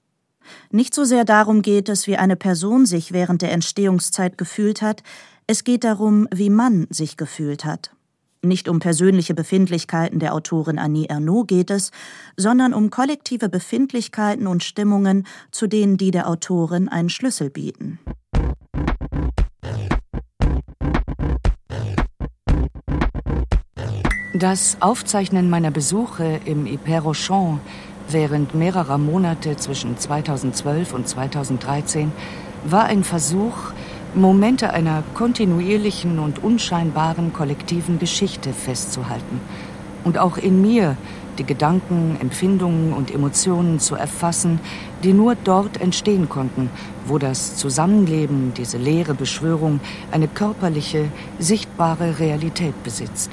Nicht 0.70 0.94
so 0.94 1.04
sehr 1.04 1.24
darum 1.24 1.62
geht 1.62 1.88
es, 1.88 2.06
wie 2.06 2.16
eine 2.16 2.36
Person 2.36 2.86
sich 2.86 3.12
während 3.12 3.42
der 3.42 3.52
Entstehungszeit 3.52 4.38
gefühlt 4.38 4.82
hat, 4.82 5.02
es 5.46 5.64
geht 5.64 5.84
darum, 5.84 6.28
wie 6.32 6.50
man 6.50 6.86
sich 6.90 7.16
gefühlt 7.16 7.64
hat. 7.64 7.90
Nicht 8.44 8.68
um 8.68 8.80
persönliche 8.80 9.34
Befindlichkeiten 9.34 10.18
der 10.18 10.34
Autorin 10.34 10.78
Annie 10.78 11.08
Ernaux 11.08 11.46
geht 11.46 11.70
es, 11.70 11.92
sondern 12.36 12.74
um 12.74 12.90
kollektive 12.90 13.48
Befindlichkeiten 13.48 14.48
und 14.48 14.64
Stimmungen, 14.64 15.26
zu 15.52 15.68
denen 15.68 15.96
die 15.96 16.10
der 16.10 16.28
Autorin 16.28 16.88
einen 16.88 17.08
Schlüssel 17.08 17.50
bieten. 17.50 18.00
Das 24.34 24.78
Aufzeichnen 24.80 25.48
meiner 25.50 25.70
Besuche 25.70 26.40
im 26.44 26.66
Hyper-Rochon 26.66 27.60
während 28.08 28.54
mehrerer 28.54 28.98
Monate 28.98 29.56
zwischen 29.56 29.98
2012 29.98 30.92
und 30.92 31.08
2013 31.08 32.12
war 32.64 32.84
ein 32.84 33.04
Versuch, 33.04 33.54
Momente 34.14 34.72
einer 34.72 35.02
kontinuierlichen 35.14 36.18
und 36.18 36.44
unscheinbaren 36.44 37.32
kollektiven 37.32 37.98
Geschichte 37.98 38.52
festzuhalten 38.52 39.40
und 40.04 40.18
auch 40.18 40.36
in 40.36 40.60
mir 40.60 40.96
die 41.38 41.44
Gedanken, 41.44 42.18
Empfindungen 42.20 42.92
und 42.92 43.10
Emotionen 43.10 43.80
zu 43.80 43.94
erfassen, 43.94 44.60
die 45.02 45.14
nur 45.14 45.34
dort 45.34 45.80
entstehen 45.80 46.28
konnten, 46.28 46.68
wo 47.06 47.16
das 47.16 47.56
Zusammenleben, 47.56 48.52
diese 48.54 48.76
leere 48.76 49.14
Beschwörung, 49.14 49.80
eine 50.10 50.28
körperliche, 50.28 51.06
sichtbare 51.38 52.18
Realität 52.18 52.82
besitzt 52.84 53.30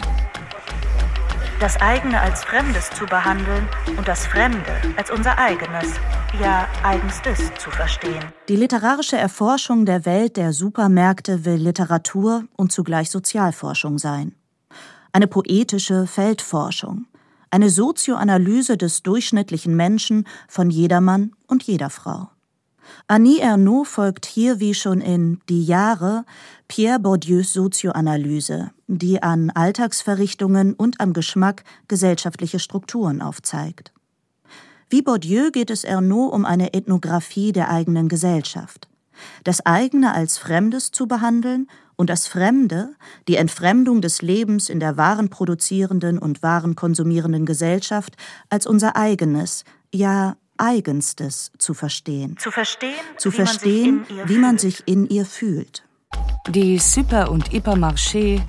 das 1.59 1.75
eigene 1.81 2.19
als 2.19 2.43
Fremdes 2.43 2.89
zu 2.91 3.05
behandeln 3.05 3.67
und 3.97 4.07
das 4.07 4.25
Fremde 4.25 4.81
als 4.95 5.11
unser 5.11 5.37
eigenes, 5.37 5.93
ja 6.41 6.67
eigenstes 6.83 7.37
zu 7.57 7.69
verstehen. 7.69 8.23
Die 8.47 8.55
literarische 8.55 9.17
Erforschung 9.17 9.85
der 9.85 10.05
Welt 10.05 10.37
der 10.37 10.53
Supermärkte 10.53 11.43
will 11.43 11.55
Literatur 11.55 12.45
und 12.55 12.71
zugleich 12.71 13.09
Sozialforschung 13.09 13.97
sein. 13.97 14.35
Eine 15.11 15.27
poetische 15.27 16.07
Feldforschung, 16.07 17.05
eine 17.51 17.69
Sozioanalyse 17.69 18.77
des 18.77 19.03
durchschnittlichen 19.03 19.75
Menschen 19.75 20.25
von 20.47 20.69
jedermann 20.69 21.33
und 21.47 21.63
jeder 21.63 21.89
Frau. 21.89 22.29
Annie 23.11 23.39
Ernaux 23.39 23.85
folgt 23.85 24.27
hier 24.27 24.59
wie 24.59 24.75
schon 24.75 25.01
in 25.01 25.41
Die 25.49 25.65
Jahre 25.65 26.25
Pierre 26.67 26.99
Bourdieus 26.99 27.53
Sozioanalyse, 27.53 28.69
die 28.85 29.23
an 29.23 29.49
Alltagsverrichtungen 29.49 30.75
und 30.75 31.01
am 31.01 31.13
Geschmack 31.13 31.63
gesellschaftliche 31.87 32.59
Strukturen 32.59 33.23
aufzeigt. 33.23 33.93
Wie 34.91 35.01
Bourdieu 35.01 35.49
geht 35.49 35.71
es 35.71 35.85
Ernaux 35.85 36.31
um 36.31 36.45
eine 36.45 36.75
Ethnographie 36.75 37.51
der 37.51 37.71
eigenen 37.71 38.09
Gesellschaft. 38.09 38.87
Das 39.43 39.65
eigene 39.65 40.13
als 40.13 40.37
Fremdes 40.37 40.91
zu 40.91 41.07
behandeln 41.07 41.67
und 41.95 42.11
das 42.11 42.27
Fremde, 42.27 42.93
die 43.27 43.37
Entfremdung 43.37 44.01
des 44.01 44.21
Lebens 44.21 44.69
in 44.69 44.79
der 44.79 44.97
warenproduzierenden 44.97 46.19
und 46.19 46.43
warenkonsumierenden 46.43 47.47
Gesellschaft 47.47 48.17
als 48.51 48.67
unser 48.67 48.95
eigenes, 48.95 49.63
ja 49.91 50.35
Eigenstes 50.59 51.51
zu 51.57 51.73
verstehen. 51.73 52.37
Zu 52.37 52.51
verstehen, 52.51 52.93
zu 53.17 53.31
verstehen 53.31 54.05
wie, 54.07 54.13
man 54.13 54.29
wie 54.29 54.37
man 54.37 54.57
sich 54.57 54.83
in 54.85 55.07
ihr 55.09 55.25
fühlt. 55.25 55.83
Die 56.49 56.79
Super- 56.79 57.31
und 57.31 57.51
Hypermarché 57.51 58.41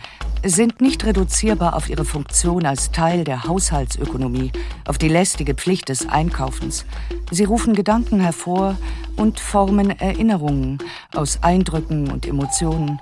sind 0.45 0.81
nicht 0.81 1.05
reduzierbar 1.05 1.77
auf 1.77 1.91
ihre 1.91 2.05
Funktion 2.05 2.65
als 2.65 2.91
Teil 2.91 3.25
der 3.25 3.45
Haushaltsökonomie, 3.45 4.53
auf 4.87 4.97
die 4.97 5.09
lästige 5.09 5.55
Pflicht 5.55 5.89
des 5.91 6.09
Einkaufens. 6.09 6.87
Sie 7.31 7.45
rufen 7.45 7.75
Gedanken 7.75 8.21
hervor 8.21 8.77
und 9.17 9.39
formen 9.39 9.91
Erinnerungen 9.91 10.79
aus 11.15 11.43
Eindrücken 11.43 12.11
und 12.11 12.27
Emotionen. 12.27 13.01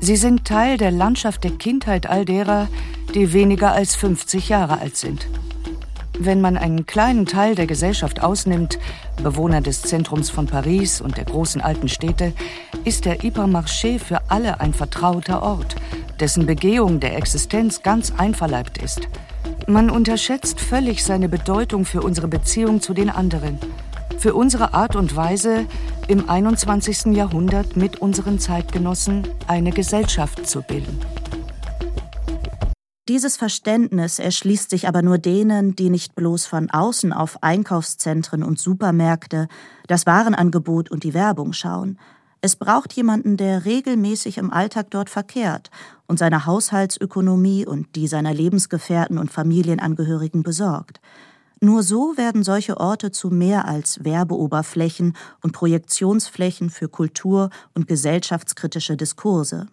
Sie 0.00 0.16
sind 0.16 0.44
Teil 0.44 0.76
der 0.76 0.90
Landschaft 0.90 1.44
der 1.44 1.52
Kindheit 1.52 2.06
all 2.06 2.24
derer, 2.24 2.68
die 3.14 3.32
weniger 3.32 3.72
als 3.72 3.96
50 3.96 4.48
Jahre 4.50 4.78
alt 4.78 4.96
sind. 4.96 5.26
Wenn 6.22 6.42
man 6.42 6.58
einen 6.58 6.84
kleinen 6.84 7.24
Teil 7.24 7.54
der 7.54 7.66
Gesellschaft 7.66 8.22
ausnimmt, 8.22 8.78
Bewohner 9.22 9.62
des 9.62 9.80
Zentrums 9.80 10.28
von 10.28 10.44
Paris 10.46 11.00
und 11.00 11.16
der 11.16 11.24
großen 11.24 11.62
alten 11.62 11.88
Städte, 11.88 12.34
ist 12.84 13.06
der 13.06 13.20
Hypermarché 13.20 13.98
für 13.98 14.20
alle 14.28 14.60
ein 14.60 14.74
vertrauter 14.74 15.42
Ort, 15.42 15.76
dessen 16.20 16.44
Begehung 16.44 17.00
der 17.00 17.16
Existenz 17.16 17.80
ganz 17.80 18.12
einverleibt 18.18 18.76
ist. 18.76 19.08
Man 19.66 19.88
unterschätzt 19.88 20.60
völlig 20.60 21.02
seine 21.04 21.30
Bedeutung 21.30 21.86
für 21.86 22.02
unsere 22.02 22.28
Beziehung 22.28 22.82
zu 22.82 22.92
den 22.92 23.08
anderen, 23.08 23.58
für 24.18 24.34
unsere 24.34 24.74
Art 24.74 24.96
und 24.96 25.16
Weise, 25.16 25.64
im 26.06 26.28
21. 26.28 27.16
Jahrhundert 27.16 27.78
mit 27.78 28.02
unseren 28.02 28.38
Zeitgenossen 28.38 29.26
eine 29.46 29.70
Gesellschaft 29.70 30.46
zu 30.46 30.60
bilden. 30.60 31.00
Dieses 33.10 33.36
Verständnis 33.36 34.20
erschließt 34.20 34.70
sich 34.70 34.86
aber 34.86 35.02
nur 35.02 35.18
denen, 35.18 35.74
die 35.74 35.90
nicht 35.90 36.14
bloß 36.14 36.46
von 36.46 36.70
außen 36.70 37.12
auf 37.12 37.42
Einkaufszentren 37.42 38.44
und 38.44 38.60
Supermärkte, 38.60 39.48
das 39.88 40.06
Warenangebot 40.06 40.92
und 40.92 41.02
die 41.02 41.12
Werbung 41.12 41.52
schauen. 41.52 41.98
Es 42.40 42.54
braucht 42.54 42.92
jemanden, 42.92 43.36
der 43.36 43.64
regelmäßig 43.64 44.38
im 44.38 44.52
Alltag 44.52 44.92
dort 44.92 45.10
verkehrt 45.10 45.72
und 46.06 46.20
seine 46.20 46.46
Haushaltsökonomie 46.46 47.66
und 47.66 47.96
die 47.96 48.06
seiner 48.06 48.32
Lebensgefährten 48.32 49.18
und 49.18 49.32
Familienangehörigen 49.32 50.44
besorgt. 50.44 51.00
Nur 51.60 51.82
so 51.82 52.16
werden 52.16 52.44
solche 52.44 52.76
Orte 52.76 53.10
zu 53.10 53.30
mehr 53.30 53.66
als 53.66 54.04
Werbeoberflächen 54.04 55.16
und 55.42 55.50
Projektionsflächen 55.50 56.70
für 56.70 56.88
kultur- 56.88 57.50
und 57.74 57.88
gesellschaftskritische 57.88 58.96
Diskurse. 58.96 59.66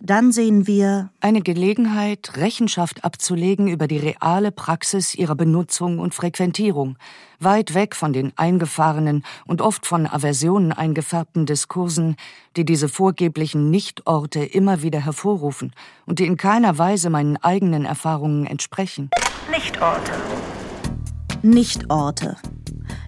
Dann 0.00 0.30
sehen 0.30 0.66
wir 0.66 1.10
eine 1.20 1.40
Gelegenheit, 1.40 2.36
Rechenschaft 2.36 3.04
abzulegen 3.04 3.66
über 3.66 3.88
die 3.88 3.98
reale 3.98 4.52
Praxis 4.52 5.14
ihrer 5.14 5.34
Benutzung 5.34 5.98
und 5.98 6.14
Frequentierung, 6.14 6.96
weit 7.40 7.74
weg 7.74 7.96
von 7.96 8.12
den 8.12 8.32
eingefahrenen 8.36 9.24
und 9.46 9.60
oft 9.60 9.86
von 9.86 10.06
Aversionen 10.06 10.72
eingefärbten 10.72 11.46
Diskursen, 11.46 12.16
die 12.56 12.64
diese 12.64 12.88
vorgeblichen 12.88 13.70
Nichtorte 13.70 14.44
immer 14.44 14.82
wieder 14.82 15.00
hervorrufen 15.04 15.72
und 16.06 16.20
die 16.20 16.26
in 16.26 16.36
keiner 16.36 16.78
Weise 16.78 17.10
meinen 17.10 17.36
eigenen 17.36 17.84
Erfahrungen 17.84 18.46
entsprechen. 18.46 19.10
Nichtorte. 19.50 20.12
Nichtorte. 21.42 22.36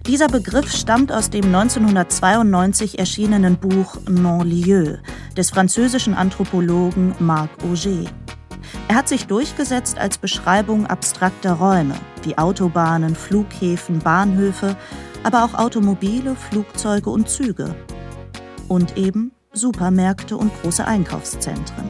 Dieser 0.07 0.27
Begriff 0.27 0.71
stammt 0.75 1.11
aus 1.11 1.29
dem 1.29 1.45
1992 1.45 2.97
erschienenen 2.97 3.57
Buch 3.57 3.97
Non-Lieu, 4.09 4.97
des 5.37 5.51
französischen 5.51 6.15
Anthropologen 6.15 7.13
Marc 7.19 7.51
Auger. 7.63 8.09
Er 8.87 8.95
hat 8.95 9.07
sich 9.07 9.27
durchgesetzt 9.27 9.99
als 9.99 10.17
Beschreibung 10.17 10.87
abstrakter 10.87 11.53
Räume 11.53 11.93
wie 12.23 12.35
Autobahnen, 12.35 13.15
Flughäfen, 13.15 13.99
Bahnhöfe, 13.99 14.75
aber 15.23 15.45
auch 15.45 15.53
Automobile, 15.53 16.35
Flugzeuge 16.35 17.11
und 17.11 17.29
Züge. 17.29 17.75
Und 18.67 18.97
eben 18.97 19.31
Supermärkte 19.53 20.35
und 20.35 20.51
große 20.61 20.85
Einkaufszentren. 20.85 21.89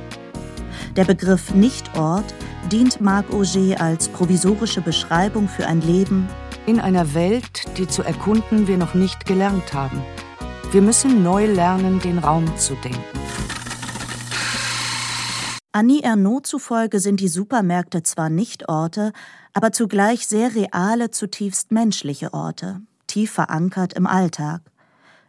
Der 0.97 1.05
Begriff 1.05 1.53
Nichtort 1.53 2.33
dient 2.69 2.99
Marc 2.99 3.31
Auger 3.33 3.79
als 3.79 4.09
provisorische 4.09 4.81
Beschreibung 4.81 5.47
für 5.47 5.65
ein 5.65 5.79
Leben 5.81 6.27
in 6.65 6.79
einer 6.79 7.13
Welt, 7.13 7.77
die 7.77 7.87
zu 7.87 8.03
erkunden 8.03 8.67
wir 8.67 8.77
noch 8.77 8.93
nicht 8.93 9.25
gelernt 9.25 9.73
haben. 9.73 10.03
Wir 10.71 10.81
müssen 10.81 11.23
neu 11.23 11.45
lernen, 11.45 11.99
den 11.99 12.17
Raum 12.17 12.57
zu 12.57 12.75
denken. 12.75 12.99
Annie 15.73 16.03
Ernaux 16.03 16.47
zufolge 16.47 16.99
sind 16.99 17.19
die 17.19 17.29
Supermärkte 17.29 18.03
zwar 18.03 18.29
nicht 18.29 18.67
Orte, 18.67 19.13
aber 19.53 19.71
zugleich 19.71 20.27
sehr 20.27 20.53
reale, 20.53 21.11
zutiefst 21.11 21.71
menschliche 21.71 22.33
Orte, 22.33 22.81
tief 23.07 23.31
verankert 23.31 23.93
im 23.93 24.05
Alltag. 24.05 24.61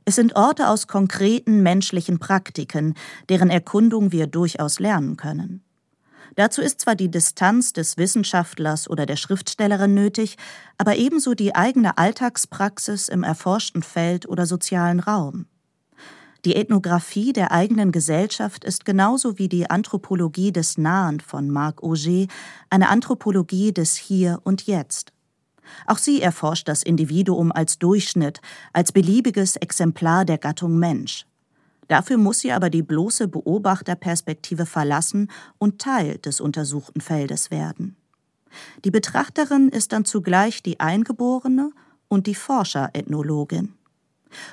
Es 0.05 0.17
sind 0.17 0.35
Orte 0.35 0.69
aus 0.69 0.89
konkreten 0.89 1.62
menschlichen 1.62 2.19
Praktiken, 2.19 2.95
deren 3.29 3.51
Erkundung 3.51 4.11
wir 4.11 4.27
durchaus 4.27 4.81
lernen 4.81 5.17
können. 5.17 5.62
Dazu 6.35 6.62
ist 6.62 6.81
zwar 6.81 6.95
die 6.95 7.11
Distanz 7.11 7.73
des 7.73 7.99
Wissenschaftlers 7.99 8.89
oder 8.89 9.05
der 9.05 9.17
Schriftstellerin 9.17 9.95
nötig, 9.95 10.37
aber 10.79 10.97
ebenso 10.97 11.35
die 11.35 11.55
eigene 11.55 11.99
Alltagspraxis 11.99 13.09
im 13.09 13.23
erforschten 13.23 13.83
Feld 13.83 14.29
oder 14.29 14.47
sozialen 14.47 15.01
Raum. 15.01 15.47
Die 16.45 16.57
Ethnographie 16.57 17.33
der 17.33 17.53
eigenen 17.53 17.93
Gesellschaft 17.93 18.65
ist 18.65 18.85
genauso 18.85 19.39
wie 19.39 19.49
die 19.49 19.71
Anthropologie 19.71 20.53
des 20.53 20.77
Nahen 20.77 21.21
von 21.21 21.51
Marc 21.51 21.83
Auger 21.85 22.27
eine 22.69 22.89
Anthropologie 22.89 23.73
des 23.73 23.97
Hier 23.97 24.41
und 24.43 24.67
Jetzt. 24.67 25.12
Auch 25.87 25.99
sie 25.99 26.21
erforscht 26.21 26.67
das 26.67 26.83
Individuum 26.83 27.53
als 27.53 27.79
Durchschnitt, 27.79 28.41
als 28.73 28.91
beliebiges 28.91 29.55
Exemplar 29.57 30.25
der 30.25 30.39
Gattung 30.39 30.79
Mensch. 30.79 31.27
Dafür 31.93 32.17
muss 32.17 32.39
sie 32.39 32.53
aber 32.53 32.71
die 32.71 32.83
bloße 32.83 33.29
Beobachterperspektive 33.29 34.65
verlassen 34.65 35.31
und 35.59 35.79
Teil 35.79 36.17
des 36.17 36.41
untersuchten 36.41 37.03
Feldes 37.03 37.51
werden. 37.51 37.97
Die 38.87 38.91
Betrachterin 38.91 39.69
ist 39.69 39.93
dann 39.93 40.07
zugleich 40.07 40.63
die 40.63 40.81
Eingeborene 40.81 41.71
und 42.09 42.27
die 42.27 42.35
Forscherethnologin. 42.35 43.75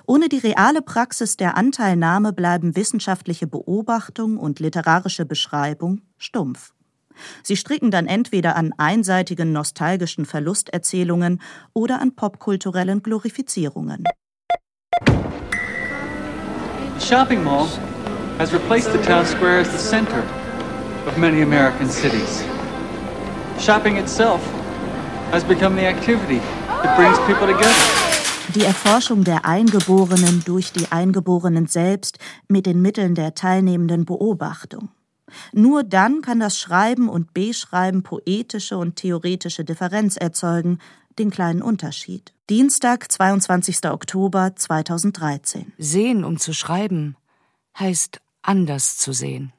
Ohne 0.05 0.27
die 0.27 0.39
reale 0.39 0.81
Praxis 0.81 1.37
der 1.37 1.55
Anteilnahme 1.55 2.33
bleiben 2.33 2.75
wissenschaftliche 2.75 3.47
Beobachtung 3.47 4.35
und 4.35 4.59
literarische 4.59 5.25
Beschreibung 5.25 6.01
stumpf. 6.17 6.73
Sie 7.41 7.55
stricken 7.55 7.89
dann 7.89 8.07
entweder 8.07 8.57
an 8.57 8.73
einseitigen 8.75 9.53
nostalgischen 9.53 10.25
Verlusterzählungen 10.25 11.41
oder 11.71 12.01
an 12.01 12.17
popkulturellen 12.17 13.01
Glorifizierungen. 13.01 14.03
Shopping 17.09 17.43
mall 17.43 17.65
has 18.37 18.53
replaced 18.53 18.91
the 18.93 19.01
town 19.01 19.25
square 19.25 19.57
as 19.61 19.71
the 19.71 19.79
center 19.79 20.19
of 21.07 21.17
many 21.17 21.41
American 21.41 21.89
cities. 21.89 22.45
Shopping 23.57 23.97
itself 23.97 24.39
has 25.31 25.43
become 25.43 25.75
the 25.75 25.87
activity 25.87 26.37
that 26.83 26.95
brings 26.95 27.17
people 27.25 27.47
together 27.47 27.73
die 28.53 28.63
Erforschung 28.63 29.23
der 29.23 29.45
Eingeborenen 29.45 30.43
durch 30.45 30.71
die 30.71 30.91
Eingeborenen 30.91 31.65
selbst 31.65 32.19
mit 32.47 32.67
den 32.67 32.79
Mitteln 32.79 33.15
der 33.15 33.33
teilnehmenden 33.33 34.05
Beobachtung. 34.05 34.89
Nur 35.51 35.83
dann 35.83 36.21
kann 36.21 36.39
das 36.39 36.59
Schreiben 36.59 37.09
und 37.09 37.33
Beschreiben 37.33 38.03
poetische 38.03 38.77
und 38.77 38.97
theoretische 38.97 39.65
Differenz 39.65 40.15
erzeugen, 40.15 40.77
den 41.19 41.29
kleinen 41.29 41.61
Unterschied. 41.61 42.33
Dienstag, 42.49 43.11
22. 43.11 43.85
Oktober 43.85 44.55
2013. 44.55 45.73
Sehen, 45.77 46.23
um 46.23 46.39
zu 46.39 46.53
schreiben, 46.53 47.15
heißt 47.77 48.21
anders 48.41 48.97
zu 48.97 49.13
sehen. 49.13 49.53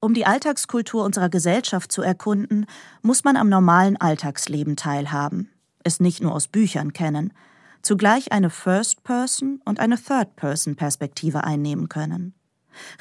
Um 0.00 0.12
die 0.12 0.26
Alltagskultur 0.26 1.04
unserer 1.04 1.30
Gesellschaft 1.30 1.90
zu 1.90 2.02
erkunden, 2.02 2.66
muss 3.02 3.24
man 3.24 3.36
am 3.36 3.48
normalen 3.48 3.96
Alltagsleben 3.96 4.76
teilhaben, 4.76 5.50
es 5.82 6.00
nicht 6.00 6.22
nur 6.22 6.34
aus 6.34 6.48
Büchern 6.48 6.92
kennen, 6.92 7.32
zugleich 7.80 8.32
eine 8.32 8.50
First-Person- 8.50 9.60
und 9.64 9.80
eine 9.80 9.96
Third-Person-Perspektive 9.96 11.44
einnehmen 11.44 11.88
können. 11.88 12.34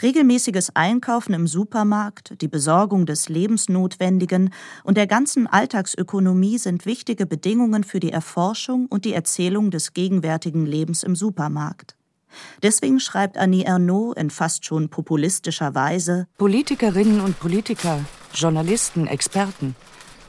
Regelmäßiges 0.02 0.76
Einkaufen 0.76 1.34
im 1.34 1.48
Supermarkt, 1.48 2.42
die 2.42 2.48
Besorgung 2.48 3.06
des 3.06 3.30
Lebensnotwendigen 3.30 4.52
und 4.84 4.98
der 4.98 5.08
ganzen 5.08 5.48
Alltagsökonomie 5.48 6.58
sind 6.58 6.86
wichtige 6.86 7.26
Bedingungen 7.26 7.84
für 7.84 8.00
die 8.00 8.12
Erforschung 8.12 8.88
und 8.88 9.06
die 9.06 9.14
Erzählung 9.14 9.72
des 9.72 9.94
gegenwärtigen 9.94 10.66
Lebens 10.66 11.04
im 11.04 11.16
Supermarkt. 11.16 11.96
Deswegen 12.64 13.00
schreibt 13.00 13.38
Annie 13.38 13.66
Ernaux 13.66 14.14
in 14.18 14.30
fast 14.30 14.66
schon 14.66 14.90
populistischer 14.90 15.74
Weise 15.74 16.28
Politikerinnen 16.38 17.22
und 17.22 17.40
Politiker, 17.40 18.00
Journalisten, 18.34 19.08
Experten, 19.08 19.76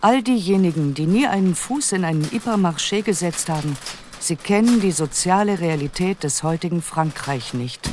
all 0.01 0.23
diejenigen, 0.23 0.95
die 0.95 1.07
nie 1.07 1.27
einen 1.27 1.55
Fuß 1.55 1.93
in 1.93 2.05
einen 2.05 2.25
Hypermarché 2.25 3.03
gesetzt 3.03 3.49
haben, 3.49 3.77
Sie 4.19 4.37
kennen 4.37 4.81
die 4.81 4.93
soziale 4.93 5.61
Realität 5.61 6.25
des 6.25 6.43
heutigen 6.43 6.83
Frankreich 6.83 7.55
nicht. 7.55 7.89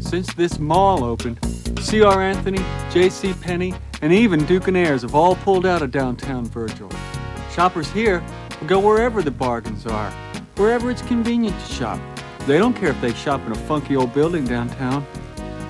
Since 0.00 0.34
this 0.34 0.58
mall 0.58 1.04
opened, 1.04 1.38
C.R. 1.80 2.22
Anthony, 2.22 2.62
J.C. 2.90 3.32
Penney, 3.34 3.74
and 4.02 4.12
even 4.12 4.44
Duke 4.46 4.68
and 4.68 4.76
Ayers 4.76 5.02
have 5.02 5.14
all 5.14 5.36
pulled 5.36 5.64
out 5.64 5.82
of 5.82 5.90
downtown 5.90 6.44
Virgil. 6.44 6.90
Shoppers 7.52 7.90
here 7.90 8.22
will 8.60 8.66
go 8.66 8.78
wherever 8.78 9.22
the 9.22 9.30
bargains 9.30 9.86
are, 9.86 10.10
wherever 10.56 10.90
it's 10.90 11.02
convenient 11.02 11.58
to 11.58 11.72
shop. 11.72 12.00
They 12.46 12.58
don't 12.58 12.74
care 12.74 12.90
if 12.90 13.00
they 13.00 13.14
shop 13.14 13.40
in 13.46 13.52
a 13.52 13.56
funky 13.56 13.96
old 13.96 14.12
building 14.12 14.44
downtown 14.44 15.06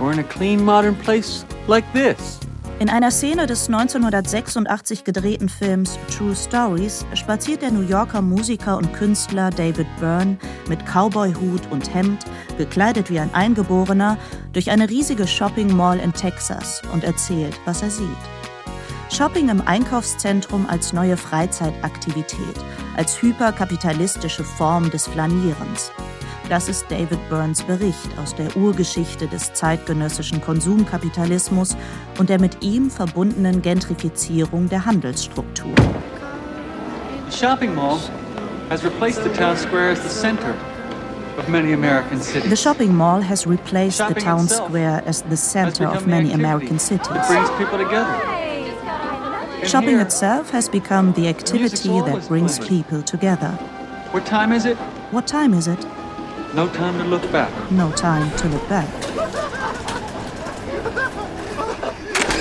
or 0.00 0.12
in 0.12 0.18
a 0.18 0.24
clean 0.24 0.64
modern 0.64 0.96
place 0.96 1.44
like 1.66 1.90
this. 1.92 2.40
In 2.82 2.90
einer 2.90 3.12
Szene 3.12 3.46
des 3.46 3.68
1986 3.68 5.04
gedrehten 5.04 5.48
Films 5.48 6.00
True 6.10 6.34
Stories 6.34 7.06
spaziert 7.14 7.62
der 7.62 7.70
New 7.70 7.86
Yorker 7.86 8.20
Musiker 8.20 8.76
und 8.76 8.92
Künstler 8.92 9.50
David 9.50 9.86
Byrne 10.00 10.36
mit 10.68 10.84
Cowboyhut 10.84 11.70
und 11.70 11.94
Hemd, 11.94 12.24
gekleidet 12.58 13.08
wie 13.08 13.20
ein 13.20 13.32
Eingeborener, 13.32 14.18
durch 14.52 14.72
eine 14.72 14.90
riesige 14.90 15.28
Shopping 15.28 15.76
Mall 15.76 16.00
in 16.00 16.12
Texas 16.12 16.82
und 16.92 17.04
erzählt, 17.04 17.54
was 17.66 17.82
er 17.82 17.90
sieht. 17.90 18.08
Shopping 19.12 19.48
im 19.48 19.60
Einkaufszentrum 19.64 20.66
als 20.68 20.92
neue 20.92 21.16
Freizeitaktivität, 21.16 22.56
als 22.96 23.22
hyperkapitalistische 23.22 24.42
Form 24.42 24.90
des 24.90 25.06
Flanierens. 25.06 25.92
Das 26.52 26.68
ist 26.68 26.84
David 26.90 27.18
Burns 27.30 27.62
Bericht 27.62 28.10
aus 28.22 28.34
der 28.34 28.54
Urgeschichte 28.54 29.26
des 29.26 29.54
zeitgenössischen 29.54 30.42
Konsumkapitalismus 30.42 31.74
und 32.18 32.28
der 32.28 32.38
mit 32.38 32.62
ihm 32.62 32.90
verbundenen 32.90 33.62
Gentrifizierung 33.62 34.68
der 34.68 34.84
Handelsstruktur. 34.84 35.72
The 37.30 37.34
shopping 37.34 37.74
mall 37.74 37.98
has 38.68 38.84
replaced 38.84 39.24
the 39.24 39.30
town 39.30 39.56
square 39.56 39.92
as 39.92 40.02
the 40.02 40.10
center. 40.10 40.54
The 42.50 42.54
shopping 42.54 42.94
mall 42.94 43.22
has 43.22 43.46
replaced 43.46 44.06
the 44.06 44.14
town 44.14 44.46
square 44.46 45.02
as 45.06 45.24
the 45.30 45.36
center 45.38 45.88
of 45.88 46.06
many 46.06 46.34
American 46.34 46.78
cities. 46.78 47.06
It 47.16 47.28
brings 47.28 47.48
people 47.56 47.78
together. 47.78 48.14
Shopping 49.64 49.98
itself 50.00 50.50
has 50.50 50.68
become 50.68 51.14
the 51.14 51.28
activity 51.28 51.98
that 52.02 52.28
brings 52.28 52.58
people 52.58 53.02
together. 53.02 53.52
What 54.12 54.26
time 54.26 54.52
is 54.52 54.66
it? 54.66 54.76
What 55.12 55.26
time 55.26 55.54
is 55.54 55.66
it? 55.66 55.82
No 56.54 56.66
time 56.66 56.98
to 56.98 57.04
look 57.04 57.32
back. 57.32 57.50
No 57.70 57.90
time 57.92 58.30
to 58.36 58.48
look 58.48 58.68
back. 58.68 58.86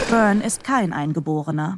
Byrne 0.10 0.44
ist 0.44 0.66
kein 0.66 0.92
Eingeborener. 0.92 1.78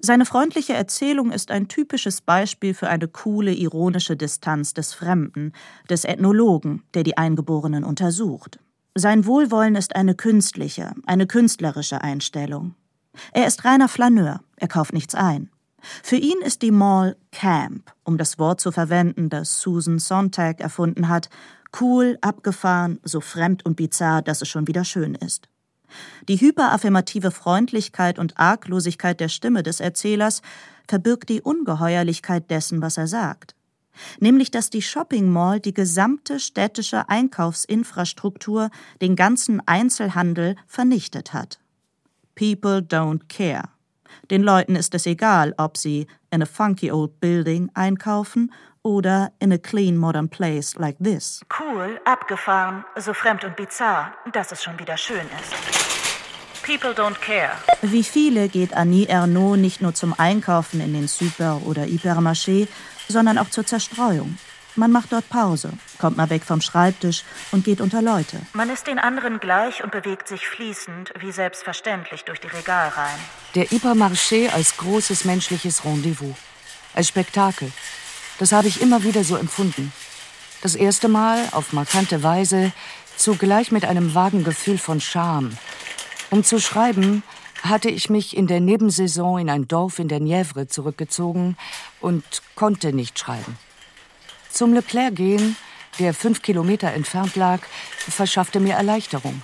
Seine 0.00 0.24
freundliche 0.24 0.72
Erzählung 0.72 1.30
ist 1.30 1.50
ein 1.50 1.68
typisches 1.68 2.22
Beispiel 2.22 2.72
für 2.72 2.88
eine 2.88 3.08
coole, 3.08 3.52
ironische 3.52 4.16
Distanz 4.16 4.72
des 4.72 4.94
Fremden, 4.94 5.52
des 5.90 6.06
Ethnologen, 6.06 6.82
der 6.94 7.02
die 7.02 7.18
Eingeborenen 7.18 7.84
untersucht. 7.84 8.58
Sein 8.94 9.26
Wohlwollen 9.26 9.74
ist 9.74 9.96
eine 9.96 10.14
künstliche, 10.14 10.94
eine 11.04 11.26
künstlerische 11.26 12.00
Einstellung. 12.00 12.74
Er 13.32 13.46
ist 13.46 13.66
reiner 13.66 13.88
Flaneur, 13.88 14.40
er 14.56 14.68
kauft 14.68 14.94
nichts 14.94 15.14
ein. 15.14 15.50
Für 16.02 16.16
ihn 16.16 16.40
ist 16.42 16.62
die 16.62 16.70
Mall 16.70 17.16
Camp, 17.32 17.92
um 18.04 18.18
das 18.18 18.38
Wort 18.38 18.60
zu 18.60 18.72
verwenden, 18.72 19.28
das 19.28 19.60
Susan 19.60 19.98
Sontag 19.98 20.60
erfunden 20.60 21.08
hat, 21.08 21.28
cool, 21.80 22.18
abgefahren, 22.20 23.00
so 23.02 23.20
fremd 23.20 23.64
und 23.64 23.76
bizarr, 23.76 24.22
dass 24.22 24.42
es 24.42 24.48
schon 24.48 24.66
wieder 24.66 24.84
schön 24.84 25.14
ist. 25.14 25.48
Die 26.28 26.40
hyperaffirmative 26.40 27.30
Freundlichkeit 27.30 28.18
und 28.18 28.38
Arglosigkeit 28.38 29.20
der 29.20 29.28
Stimme 29.28 29.62
des 29.62 29.80
Erzählers 29.80 30.42
verbirgt 30.88 31.28
die 31.28 31.42
Ungeheuerlichkeit 31.42 32.50
dessen, 32.50 32.82
was 32.82 32.96
er 32.96 33.06
sagt. 33.06 33.56
nämlich 34.20 34.50
dass 34.50 34.70
die 34.70 34.82
Shopping 34.82 35.30
Mall 35.30 35.60
die 35.60 35.74
gesamte 35.74 36.40
städtische 36.40 37.08
Einkaufsinfrastruktur, 37.08 38.70
den 39.00 39.16
ganzen 39.16 39.66
Einzelhandel 39.66 40.56
vernichtet 40.66 41.32
hat. 41.32 41.58
People 42.34 42.78
don't 42.78 43.28
care. 43.28 43.68
Den 44.30 44.42
Leuten 44.42 44.76
ist 44.76 44.94
es 44.94 45.06
egal, 45.06 45.54
ob 45.56 45.76
sie 45.76 46.06
in 46.30 46.42
a 46.42 46.46
funky 46.46 46.90
old 46.90 47.20
building 47.20 47.70
einkaufen 47.74 48.52
oder 48.86 49.32
in 49.40 49.52
a 49.52 49.58
clean 49.58 49.96
modern 49.96 50.28
place 50.28 50.76
like 50.76 50.96
this. 51.02 51.40
Cool, 51.50 52.00
abgefahren, 52.04 52.84
so 52.96 53.12
fremd 53.12 53.44
und 53.44 53.56
bizarr, 53.56 54.12
dass 54.32 54.52
es 54.52 54.62
schon 54.62 54.78
wieder 54.78 54.96
schön 54.96 55.26
ist. 55.40 55.52
People 56.62 56.92
don't 56.92 57.20
care. 57.20 57.52
Wie 57.82 58.04
viele 58.04 58.48
geht 58.48 58.74
Annie 58.74 59.08
Ernaux 59.08 59.56
nicht 59.56 59.82
nur 59.82 59.94
zum 59.94 60.14
Einkaufen 60.18 60.80
in 60.80 60.94
den 60.94 61.08
Super- 61.08 61.60
oder 61.66 61.82
Hypermarché, 61.82 62.68
sondern 63.08 63.38
auch 63.38 63.50
zur 63.50 63.66
Zerstreuung. 63.66 64.38
Man 64.76 64.92
macht 64.92 65.12
dort 65.12 65.28
Pause, 65.30 65.72
kommt 65.98 66.16
mal 66.16 66.30
weg 66.30 66.44
vom 66.44 66.60
Schreibtisch 66.60 67.24
und 67.50 67.64
geht 67.64 67.80
unter 67.80 68.02
Leute. 68.02 68.38
Man 68.52 68.70
ist 68.70 68.86
den 68.86 68.98
anderen 68.98 69.40
gleich 69.40 69.82
und 69.82 69.90
bewegt 69.90 70.28
sich 70.28 70.46
fließend, 70.46 71.12
wie 71.18 71.32
selbstverständlich, 71.32 72.24
durch 72.24 72.40
die 72.40 72.48
Regalreihen. 72.48 73.20
Der 73.54 73.66
Hypermarché 73.66 74.50
als 74.50 74.76
großes 74.76 75.24
menschliches 75.24 75.84
Rendezvous. 75.84 76.36
Als 76.94 77.08
Spektakel. 77.08 77.72
Das 78.38 78.52
habe 78.52 78.68
ich 78.68 78.82
immer 78.82 79.02
wieder 79.02 79.24
so 79.24 79.36
empfunden. 79.36 79.92
Das 80.62 80.74
erste 80.74 81.08
Mal 81.08 81.48
auf 81.52 81.72
markante 81.72 82.22
Weise, 82.22 82.72
zugleich 83.16 83.72
mit 83.72 83.84
einem 83.84 84.14
vagen 84.14 84.44
Gefühl 84.44 84.78
von 84.78 85.00
Scham. 85.00 85.56
Um 86.30 86.44
zu 86.44 86.60
schreiben, 86.60 87.22
hatte 87.62 87.88
ich 87.88 88.10
mich 88.10 88.36
in 88.36 88.46
der 88.46 88.60
Nebensaison 88.60 89.38
in 89.38 89.50
ein 89.50 89.68
Dorf 89.68 89.98
in 89.98 90.08
der 90.08 90.20
Nièvre 90.20 90.68
zurückgezogen 90.68 91.56
und 92.00 92.24
konnte 92.54 92.92
nicht 92.92 93.18
schreiben. 93.18 93.58
Zum 94.50 94.72
Leclerc 94.74 95.14
gehen, 95.14 95.56
der 95.98 96.14
fünf 96.14 96.42
Kilometer 96.42 96.92
entfernt 96.92 97.36
lag, 97.36 97.60
verschaffte 97.98 98.60
mir 98.60 98.74
Erleichterung. 98.74 99.42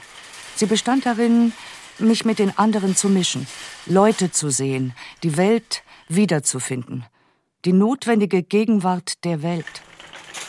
Sie 0.55 0.67
bestand 0.67 1.07
darin, 1.07 1.53
mich 1.99 2.25
mit 2.25 2.39
den 2.39 2.57
anderen 2.59 2.97
zu 2.97 3.09
mischen, 3.09 3.47
Leute 3.87 4.31
zu 4.31 4.51
sehen, 4.51 4.95
die 5.23 5.37
Welt 5.37 5.83
wiederzufinden, 6.09 7.05
die 7.65 7.73
notwendige 7.73 8.43
Gegenwart 8.43 9.25
der 9.25 9.43
Welt. 9.43 9.83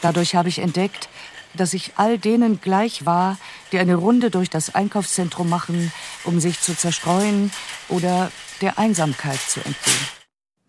Dadurch 0.02 0.36
habe 0.36 0.49
ich 0.49 0.60
entdeckt, 0.60 1.10
dass 1.56 1.73
ich 1.73 1.93
all 1.97 2.17
denen 2.17 2.60
gleich 2.62 3.06
war, 3.06 3.38
die 3.71 3.80
eine 3.80 3.95
Runde 3.95 4.32
durch 4.32 4.49
das 4.49 4.73
Einkaufszentrum 4.73 5.49
machen, 5.49 5.91
um 6.23 6.39
sich 6.39 6.60
zu 6.60 6.76
zerstreuen 6.76 7.52
oder 7.89 8.32
der 8.62 8.80
Einsamkeit 8.80 9.39
zu 9.39 9.60
entgehen. 9.60 10.08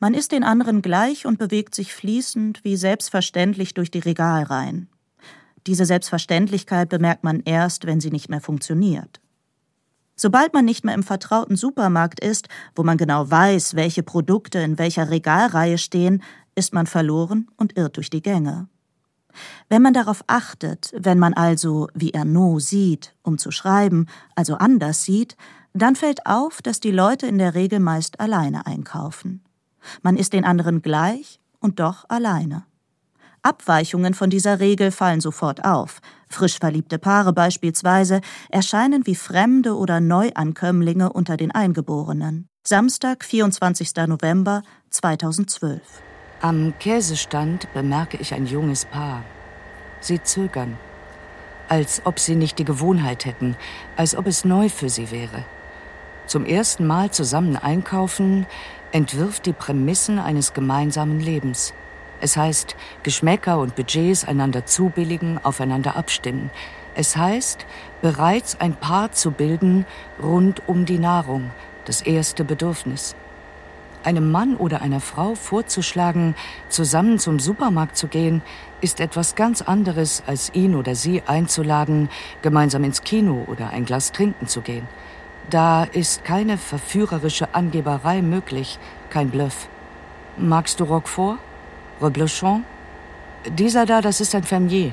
Man 0.01 0.13
ist 0.13 0.33
den 0.33 0.45
anderen 0.45 0.83
gleich 0.83 1.25
und 1.25 1.39
bewegt 1.39 1.75
sich 1.75 1.95
fließend 1.95 2.63
wie 2.65 2.77
selbstverständlich 2.77 3.73
durch 3.73 3.91
die 3.91 4.01
Regalreihen. 4.01 4.91
Diese 5.67 5.87
Selbstverständlichkeit 5.87 6.91
bemerkt 6.91 7.25
man 7.25 7.41
erst, 7.41 7.87
wenn 7.87 8.01
sie 8.01 8.11
nicht 8.11 8.29
mehr 8.29 8.43
funktioniert. 8.43 9.21
Sobald 10.17 10.55
man 10.55 10.65
nicht 10.65 10.85
mehr 10.85 10.95
im 10.95 11.03
vertrauten 11.03 11.57
Supermarkt 11.57 12.21
ist, 12.21 12.49
wo 12.75 12.83
man 12.83 12.97
genau 12.97 13.31
weiß, 13.31 13.75
welche 13.75 14.03
Produkte 14.03 14.61
in 14.61 14.79
welcher 14.79 15.11
Regalreihe 15.11 15.79
stehen, 15.79 16.23
ist 16.55 16.73
man 16.73 16.87
verloren 16.87 17.49
und 17.57 17.77
irrt 17.77 17.97
durch 17.97 18.11
die 18.11 18.23
Gänge. 18.23 18.69
Wenn 19.69 19.83
man 19.83 19.95
darauf 19.95 20.23
achtet, 20.29 20.93
wenn 20.97 21.19
man 21.19 21.35
also, 21.35 21.89
wie 21.95 22.13
Ernaud 22.13 22.63
sieht, 22.63 23.15
um 23.23 23.39
zu 23.39 23.51
schreiben, 23.51 24.07
also 24.37 24.55
anders 24.55 25.03
sieht, 25.03 25.37
dann 25.73 25.97
fällt 25.97 26.27
auf, 26.27 26.63
dass 26.63 26.79
die 26.79 26.93
Leute 26.93 27.27
in 27.27 27.39
der 27.39 27.55
Regel 27.55 27.81
meist 27.81 28.21
alleine 28.21 28.67
einkaufen. 28.67 29.43
Man 30.03 30.17
ist 30.17 30.33
den 30.33 30.45
anderen 30.45 30.83
gleich 30.83 31.41
und 31.59 31.81
doch 31.81 32.05
alleine. 32.09 32.65
Abweichungen 33.45 34.15
von 34.15 34.31
dieser 34.31 34.59
Regel 34.59 34.91
fallen 34.91 35.21
sofort 35.21 35.65
auf. 35.65 36.01
Frisch 36.29 36.59
verliebte 36.59 36.99
Paare 36.99 37.33
beispielsweise 37.33 38.21
erscheinen 38.49 39.07
wie 39.07 39.15
Fremde 39.15 39.77
oder 39.77 40.01
Neuankömmlinge 40.01 41.13
unter 41.13 41.37
den 41.37 41.51
Eingeborenen. 41.51 42.49
Samstag, 42.67 43.25
24. 43.25 43.95
November 44.07 44.63
2012. 44.89 45.81
Am 46.41 46.73
Käsestand 46.79 47.73
bemerke 47.75 48.17
ich 48.17 48.33
ein 48.33 48.47
junges 48.47 48.87
Paar. 48.87 49.23
Sie 50.01 50.23
zögern, 50.23 50.79
als 51.69 52.03
ob 52.05 52.19
sie 52.19 52.37
nicht 52.37 52.59
die 52.59 52.65
Gewohnheit 52.65 53.27
hätten, 53.27 53.57
als 53.97 54.17
ob 54.17 54.27
es 54.27 54.45
neu 54.45 54.71
für 54.71 54.89
sie 54.89 55.11
wäre. 55.11 55.45
Zum 56.27 56.47
ersten 56.47 56.87
Mal 56.87 57.11
zusammen 57.11 57.57
einkaufen, 57.57 58.47
entwirft 58.93 59.45
die 59.45 59.53
Prämissen 59.53 60.19
eines 60.19 60.55
gemeinsamen 60.55 61.21
Lebens. 61.21 61.75
Es 62.25 62.39
heißt, 62.39 62.75
Geschmäcker 63.03 63.59
und 63.59 63.77
Budgets 63.77 64.25
einander 64.25 64.65
zubilligen, 64.65 65.39
aufeinander 65.45 65.95
abstimmen. 65.95 66.51
Es 66.95 67.19
heißt, 67.19 67.67
bereits 68.01 68.59
ein 68.63 68.75
Paar 68.77 69.13
zu 69.13 69.31
bilden 69.31 69.85
rund 70.23 70.67
um 70.67 70.87
die 70.87 70.99
Nahrung, 70.99 71.51
das 71.85 72.01
erste 72.01 72.43
Bedürfnis. 72.43 73.15
Einem 74.05 74.33
Mann 74.33 74.57
oder 74.57 74.81
einer 74.81 75.01
Frau 75.01 75.35
vorzuschlagen, 75.35 76.35
zusammen 76.71 77.19
zum 77.19 77.41
Supermarkt 77.41 77.99
zu 77.99 78.09
gehen, 78.09 78.41
ist 78.81 79.01
etwas 79.01 79.35
ganz 79.35 79.61
anderes, 79.61 80.23
als 80.27 80.51
ihn 80.55 80.77
oder 80.77 80.95
sie 80.95 81.23
einzuladen, 81.27 82.09
gemeinsam 82.41 82.85
ins 82.85 83.03
Kino 83.03 83.45
oder 83.49 83.69
ein 83.69 83.85
Glas 83.85 84.13
trinken 84.13 84.47
zu 84.47 84.63
gehen. 84.63 84.89
Da 85.51 85.85
ist 85.85 86.25
keine 86.25 86.57
verführerische 86.57 87.55
Angeberei 87.55 88.23
möglich, 88.23 88.79
kein 89.11 89.29
Bluff. 89.29 89.69
Magst 90.39 90.81
du 90.81 90.85
Roquefort? 90.85 91.39
Reblochon? 92.05 92.65
Dieser 93.59 93.87
da, 93.87 94.01
das 94.01 94.21
ist 94.21 94.35
ein 94.35 94.45
Fermier. 94.45 94.93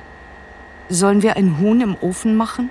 Sollen 0.89 1.21
wir 1.21 1.35
ein 1.35 1.59
Huhn 1.59 1.81
im 1.81 1.95
Ofen 2.01 2.35
machen? 2.35 2.69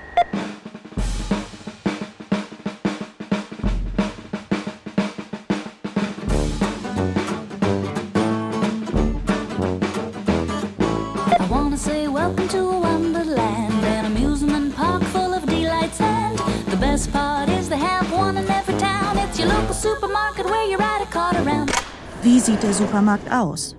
Wie 22.23 22.39
sieht 22.39 22.61
der 22.61 22.73
Supermarkt 22.73 23.31
aus? 23.31 23.75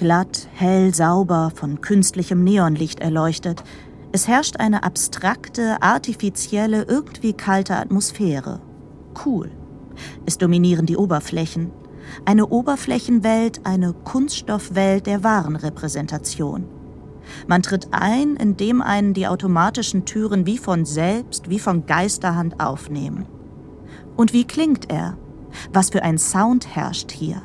Glatt, 0.00 0.48
hell, 0.54 0.94
sauber, 0.94 1.52
von 1.54 1.82
künstlichem 1.82 2.42
Neonlicht 2.42 3.00
erleuchtet. 3.00 3.62
Es 4.12 4.26
herrscht 4.26 4.56
eine 4.56 4.82
abstrakte, 4.82 5.82
artifizielle, 5.82 6.84
irgendwie 6.84 7.34
kalte 7.34 7.76
Atmosphäre. 7.76 8.62
Cool. 9.26 9.50
Es 10.24 10.38
dominieren 10.38 10.86
die 10.86 10.96
Oberflächen. 10.96 11.70
Eine 12.24 12.46
Oberflächenwelt, 12.46 13.66
eine 13.66 13.92
Kunststoffwelt 13.92 15.04
der 15.04 15.22
Warenrepräsentation. 15.22 16.64
Man 17.46 17.62
tritt 17.62 17.88
ein, 17.90 18.36
indem 18.36 18.80
einen 18.80 19.12
die 19.12 19.26
automatischen 19.26 20.06
Türen 20.06 20.46
wie 20.46 20.56
von 20.56 20.86
selbst, 20.86 21.50
wie 21.50 21.58
von 21.58 21.84
Geisterhand 21.84 22.58
aufnehmen. 22.58 23.26
Und 24.16 24.32
wie 24.32 24.46
klingt 24.46 24.90
er? 24.90 25.18
Was 25.74 25.90
für 25.90 26.02
ein 26.02 26.16
Sound 26.16 26.74
herrscht 26.74 27.12
hier? 27.12 27.42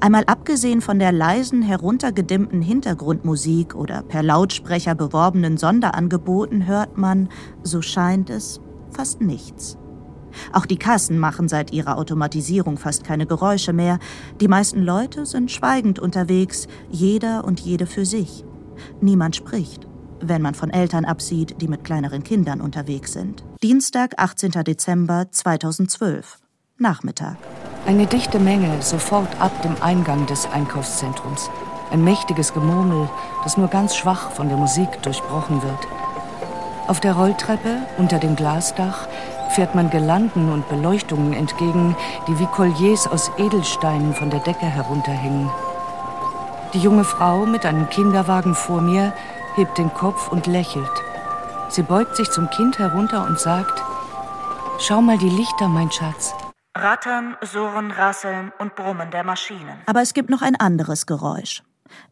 Einmal 0.00 0.24
abgesehen 0.24 0.80
von 0.80 0.98
der 0.98 1.12
leisen, 1.12 1.62
heruntergedimmten 1.62 2.62
Hintergrundmusik 2.62 3.74
oder 3.74 4.02
per 4.02 4.22
Lautsprecher 4.22 4.94
beworbenen 4.94 5.56
Sonderangeboten 5.56 6.66
hört 6.66 6.96
man, 6.96 7.28
so 7.62 7.82
scheint 7.82 8.30
es, 8.30 8.60
fast 8.90 9.20
nichts. 9.20 9.78
Auch 10.52 10.66
die 10.66 10.78
Kassen 10.78 11.18
machen 11.18 11.48
seit 11.48 11.72
ihrer 11.72 11.96
Automatisierung 11.98 12.76
fast 12.76 13.04
keine 13.04 13.26
Geräusche 13.26 13.72
mehr. 13.72 13.98
Die 14.40 14.48
meisten 14.48 14.82
Leute 14.82 15.26
sind 15.26 15.50
schweigend 15.50 15.98
unterwegs, 15.98 16.66
jeder 16.90 17.44
und 17.44 17.60
jede 17.60 17.86
für 17.86 18.04
sich. 18.04 18.44
Niemand 19.00 19.36
spricht, 19.36 19.86
wenn 20.20 20.42
man 20.42 20.54
von 20.54 20.70
Eltern 20.70 21.04
absieht, 21.04 21.60
die 21.60 21.68
mit 21.68 21.84
kleineren 21.84 22.22
Kindern 22.24 22.60
unterwegs 22.60 23.12
sind. 23.12 23.44
Dienstag, 23.62 24.14
18. 24.16 24.50
Dezember 24.64 25.26
2012. 25.30 26.38
Nachmittag. 26.78 27.36
Eine 27.86 28.06
dichte 28.06 28.40
Menge 28.40 28.82
sofort 28.82 29.28
ab 29.40 29.62
dem 29.62 29.76
Eingang 29.80 30.26
des 30.26 30.46
Einkaufszentrums. 30.50 31.48
Ein 31.92 32.02
mächtiges 32.02 32.52
Gemurmel, 32.52 33.08
das 33.44 33.56
nur 33.56 33.68
ganz 33.68 33.94
schwach 33.94 34.32
von 34.32 34.48
der 34.48 34.58
Musik 34.58 35.00
durchbrochen 35.02 35.62
wird. 35.62 35.78
Auf 36.88 36.98
der 36.98 37.12
Rolltreppe 37.12 37.78
unter 37.96 38.18
dem 38.18 38.34
Glasdach 38.34 39.06
fährt 39.50 39.76
man 39.76 39.88
Gelanden 39.88 40.50
und 40.50 40.68
Beleuchtungen 40.68 41.32
entgegen, 41.32 41.94
die 42.26 42.40
wie 42.40 42.46
Colliers 42.46 43.06
aus 43.06 43.30
Edelsteinen 43.38 44.12
von 44.12 44.30
der 44.30 44.40
Decke 44.40 44.66
herunterhängen. 44.66 45.48
Die 46.72 46.80
junge 46.80 47.04
Frau 47.04 47.46
mit 47.46 47.64
einem 47.64 47.88
Kinderwagen 47.88 48.56
vor 48.56 48.80
mir 48.80 49.12
hebt 49.54 49.78
den 49.78 49.94
Kopf 49.94 50.26
und 50.32 50.48
lächelt. 50.48 50.90
Sie 51.68 51.82
beugt 51.82 52.16
sich 52.16 52.32
zum 52.32 52.50
Kind 52.50 52.80
herunter 52.80 53.24
und 53.24 53.38
sagt, 53.38 53.80
Schau 54.80 55.00
mal 55.00 55.18
die 55.18 55.30
Lichter, 55.30 55.68
mein 55.68 55.92
Schatz. 55.92 56.34
Rattern, 56.76 57.36
Surren, 57.40 57.92
Rasseln 57.92 58.50
und 58.58 58.74
Brummen 58.74 59.12
der 59.12 59.22
Maschinen. 59.22 59.78
Aber 59.86 60.02
es 60.02 60.12
gibt 60.12 60.28
noch 60.28 60.42
ein 60.42 60.56
anderes 60.56 61.06
Geräusch. 61.06 61.62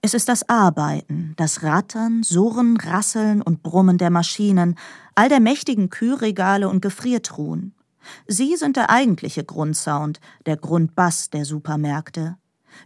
Es 0.03 0.15
ist 0.15 0.29
das 0.29 0.49
Arbeiten, 0.49 1.35
das 1.37 1.65
Rattern, 1.65 2.23
Surren, 2.23 2.77
Rasseln 2.77 3.43
und 3.43 3.65
Brummen 3.65 3.99
der 3.99 4.11
Maschinen, 4.11 4.77
all 5.17 5.29
der 5.29 5.41
mächtigen 5.41 5.91
Kühlregale 5.91 6.69
und 6.69 6.81
Gefriertruhen. 6.81 7.75
Sie 8.29 8.55
sind 8.55 8.77
der 8.77 8.91
eigentliche 8.91 9.43
Grundsound, 9.43 10.21
der 10.47 10.57
Grundbass 10.57 11.29
der 11.31 11.45
Supermärkte. 11.45 12.37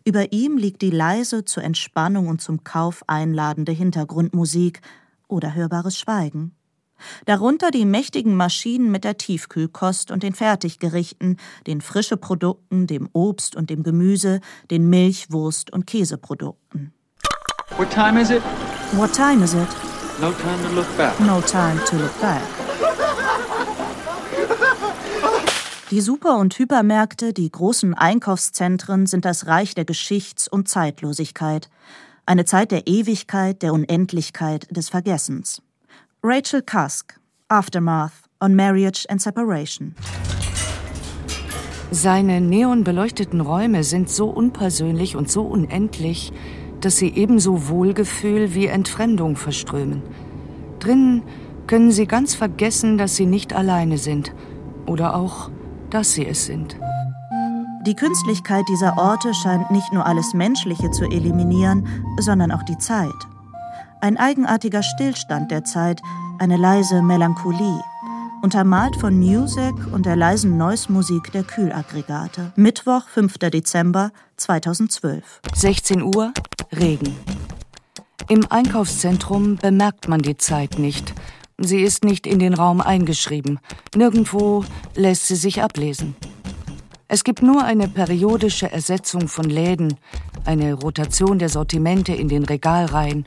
Über 0.02 0.32
ihm 0.32 0.56
liegt 0.56 0.80
die 0.80 0.90
leise 0.90 1.44
zur 1.44 1.62
Entspannung 1.62 2.28
und 2.28 2.40
zum 2.40 2.64
Kauf 2.64 3.02
einladende 3.06 3.72
Hintergrundmusik 3.72 4.80
oder 5.28 5.54
hörbares 5.54 5.98
Schweigen. 5.98 6.55
Darunter 7.24 7.70
die 7.70 7.84
mächtigen 7.84 8.36
Maschinen 8.36 8.90
mit 8.90 9.04
der 9.04 9.16
Tiefkühlkost 9.16 10.10
und 10.10 10.22
den 10.22 10.34
Fertiggerichten, 10.34 11.38
den 11.66 11.80
frische 11.80 12.16
Produkten, 12.16 12.86
dem 12.86 13.08
Obst 13.12 13.56
und 13.56 13.70
dem 13.70 13.82
Gemüse, 13.82 14.40
den 14.70 14.88
Milch-, 14.88 15.30
Wurst- 15.30 15.72
und 15.72 15.86
Käseprodukten. 15.86 16.92
What 17.76 17.90
time 17.90 18.20
is 18.20 18.30
it? 18.30 18.42
What 18.92 19.12
time 19.12 19.44
is 19.44 19.54
it? 19.54 19.68
No 20.20 20.32
time 20.32 20.62
to 20.62 20.74
look 20.74 20.96
back. 20.96 21.18
No 21.20 21.40
time 21.40 21.78
to 21.84 21.96
look 21.96 22.20
back. 22.20 22.40
Die 25.90 26.00
Super- 26.00 26.38
und 26.38 26.58
Hypermärkte, 26.58 27.32
die 27.32 27.50
großen 27.50 27.94
Einkaufszentren 27.94 29.06
sind 29.06 29.24
das 29.24 29.46
Reich 29.46 29.74
der 29.74 29.84
Geschichts- 29.84 30.48
und 30.48 30.68
Zeitlosigkeit. 30.68 31.68
Eine 32.24 32.44
Zeit 32.44 32.72
der 32.72 32.88
Ewigkeit, 32.88 33.62
der 33.62 33.72
Unendlichkeit, 33.72 34.66
des 34.70 34.88
Vergessens. 34.88 35.62
Rachel 36.22 36.62
Cusk, 36.62 37.14
Aftermath 37.48 38.24
on 38.40 38.56
Marriage 38.56 39.06
and 39.08 39.20
Separation. 39.20 39.94
Seine 41.90 42.40
neonbeleuchteten 42.40 43.40
Räume 43.40 43.84
sind 43.84 44.10
so 44.10 44.28
unpersönlich 44.28 45.14
und 45.14 45.30
so 45.30 45.42
unendlich, 45.42 46.32
dass 46.80 46.96
sie 46.96 47.10
ebenso 47.10 47.68
Wohlgefühl 47.68 48.54
wie 48.54 48.66
Entfremdung 48.66 49.36
verströmen. 49.36 50.02
Drinnen 50.80 51.22
können 51.66 51.92
sie 51.92 52.06
ganz 52.06 52.34
vergessen, 52.34 52.98
dass 52.98 53.14
sie 53.14 53.26
nicht 53.26 53.52
alleine 53.52 53.98
sind 53.98 54.34
oder 54.86 55.14
auch, 55.14 55.50
dass 55.90 56.12
sie 56.14 56.26
es 56.26 56.46
sind. 56.46 56.76
Die 57.86 57.94
Künstlichkeit 57.94 58.64
dieser 58.68 58.98
Orte 58.98 59.32
scheint 59.32 59.70
nicht 59.70 59.92
nur 59.92 60.04
alles 60.04 60.34
Menschliche 60.34 60.90
zu 60.90 61.04
eliminieren, 61.04 61.86
sondern 62.18 62.50
auch 62.50 62.64
die 62.64 62.78
Zeit. 62.78 63.14
Ein 64.06 64.18
eigenartiger 64.18 64.84
Stillstand 64.84 65.50
der 65.50 65.64
Zeit, 65.64 66.00
eine 66.38 66.56
leise 66.56 67.02
Melancholie, 67.02 67.82
untermalt 68.40 68.94
von 68.94 69.18
Music 69.18 69.74
und 69.90 70.06
der 70.06 70.14
leisen 70.14 70.56
Noise-Musik 70.56 71.32
der 71.32 71.42
Kühlaggregate. 71.42 72.52
Mittwoch, 72.54 73.08
5. 73.08 73.38
Dezember 73.38 74.12
2012. 74.36 75.40
16 75.52 76.02
Uhr, 76.04 76.32
Regen. 76.70 77.16
Im 78.28 78.46
Einkaufszentrum 78.48 79.56
bemerkt 79.56 80.06
man 80.06 80.22
die 80.22 80.36
Zeit 80.36 80.78
nicht. 80.78 81.12
Sie 81.58 81.80
ist 81.80 82.04
nicht 82.04 82.28
in 82.28 82.38
den 82.38 82.54
Raum 82.54 82.80
eingeschrieben. 82.80 83.58
Nirgendwo 83.96 84.64
lässt 84.94 85.26
sie 85.26 85.34
sich 85.34 85.64
ablesen. 85.64 86.14
Es 87.08 87.24
gibt 87.24 87.42
nur 87.42 87.64
eine 87.64 87.88
periodische 87.88 88.70
Ersetzung 88.70 89.26
von 89.26 89.46
Läden, 89.46 89.96
eine 90.44 90.74
Rotation 90.74 91.40
der 91.40 91.48
Sortimente 91.48 92.12
in 92.12 92.28
den 92.28 92.44
Regalreihen, 92.44 93.26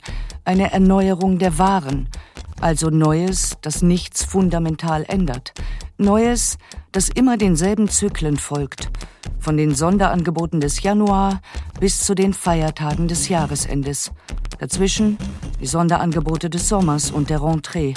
eine 0.49 0.71
Erneuerung 0.71 1.37
der 1.37 1.59
Waren, 1.59 2.09
also 2.59 2.89
Neues, 2.89 3.57
das 3.61 3.83
nichts 3.83 4.23
fundamental 4.23 5.05
ändert, 5.07 5.53
Neues, 5.99 6.57
das 6.91 7.07
immer 7.09 7.37
denselben 7.37 7.87
Zyklen 7.87 8.35
folgt, 8.35 8.89
von 9.37 9.57
den 9.57 9.75
Sonderangeboten 9.75 10.59
des 10.59 10.81
Januar 10.81 11.41
bis 11.79 11.99
zu 11.99 12.15
den 12.15 12.33
Feiertagen 12.33 13.07
des 13.07 13.29
Jahresendes, 13.29 14.11
dazwischen 14.57 15.19
die 15.61 15.67
Sonderangebote 15.67 16.49
des 16.49 16.67
Sommers 16.67 17.11
und 17.11 17.29
der 17.29 17.41
Rentrée, 17.41 17.95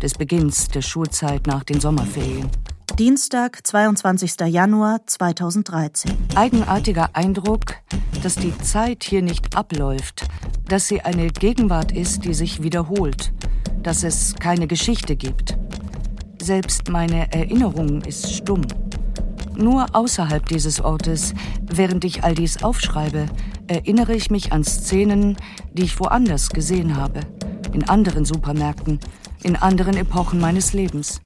des 0.00 0.14
Beginns 0.14 0.68
der 0.68 0.82
Schulzeit 0.82 1.48
nach 1.48 1.64
den 1.64 1.80
Sommerferien. 1.80 2.48
Dienstag, 2.96 3.64
22. 3.64 4.40
Januar 4.46 5.00
2013. 5.06 6.10
Eigenartiger 6.34 7.10
Eindruck, 7.12 7.74
dass 8.22 8.34
die 8.34 8.56
Zeit 8.58 9.04
hier 9.04 9.22
nicht 9.22 9.56
abläuft, 9.56 10.26
dass 10.66 10.88
sie 10.88 11.02
eine 11.02 11.28
Gegenwart 11.28 11.92
ist, 11.92 12.24
die 12.24 12.34
sich 12.34 12.62
wiederholt, 12.62 13.32
dass 13.82 14.02
es 14.02 14.34
keine 14.34 14.66
Geschichte 14.66 15.14
gibt. 15.14 15.56
Selbst 16.40 16.88
meine 16.88 17.32
Erinnerung 17.32 18.02
ist 18.02 18.32
stumm. 18.32 18.62
Nur 19.56 19.86
außerhalb 19.94 20.46
dieses 20.46 20.80
Ortes, 20.80 21.34
während 21.62 22.04
ich 22.04 22.24
all 22.24 22.34
dies 22.34 22.62
aufschreibe, 22.62 23.26
erinnere 23.68 24.14
ich 24.14 24.30
mich 24.30 24.52
an 24.52 24.64
Szenen, 24.64 25.36
die 25.72 25.82
ich 25.82 26.00
woanders 26.00 26.50
gesehen 26.50 26.96
habe, 26.96 27.20
in 27.72 27.88
anderen 27.88 28.24
Supermärkten, 28.24 28.98
in 29.42 29.56
anderen 29.56 29.96
Epochen 29.96 30.40
meines 30.40 30.72
Lebens. 30.72 31.20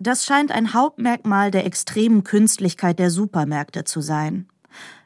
Das 0.00 0.24
scheint 0.24 0.50
ein 0.50 0.74
Hauptmerkmal 0.74 1.52
der 1.52 1.66
extremen 1.66 2.24
Künstlichkeit 2.24 2.98
der 2.98 3.10
Supermärkte 3.10 3.84
zu 3.84 4.00
sein. 4.00 4.48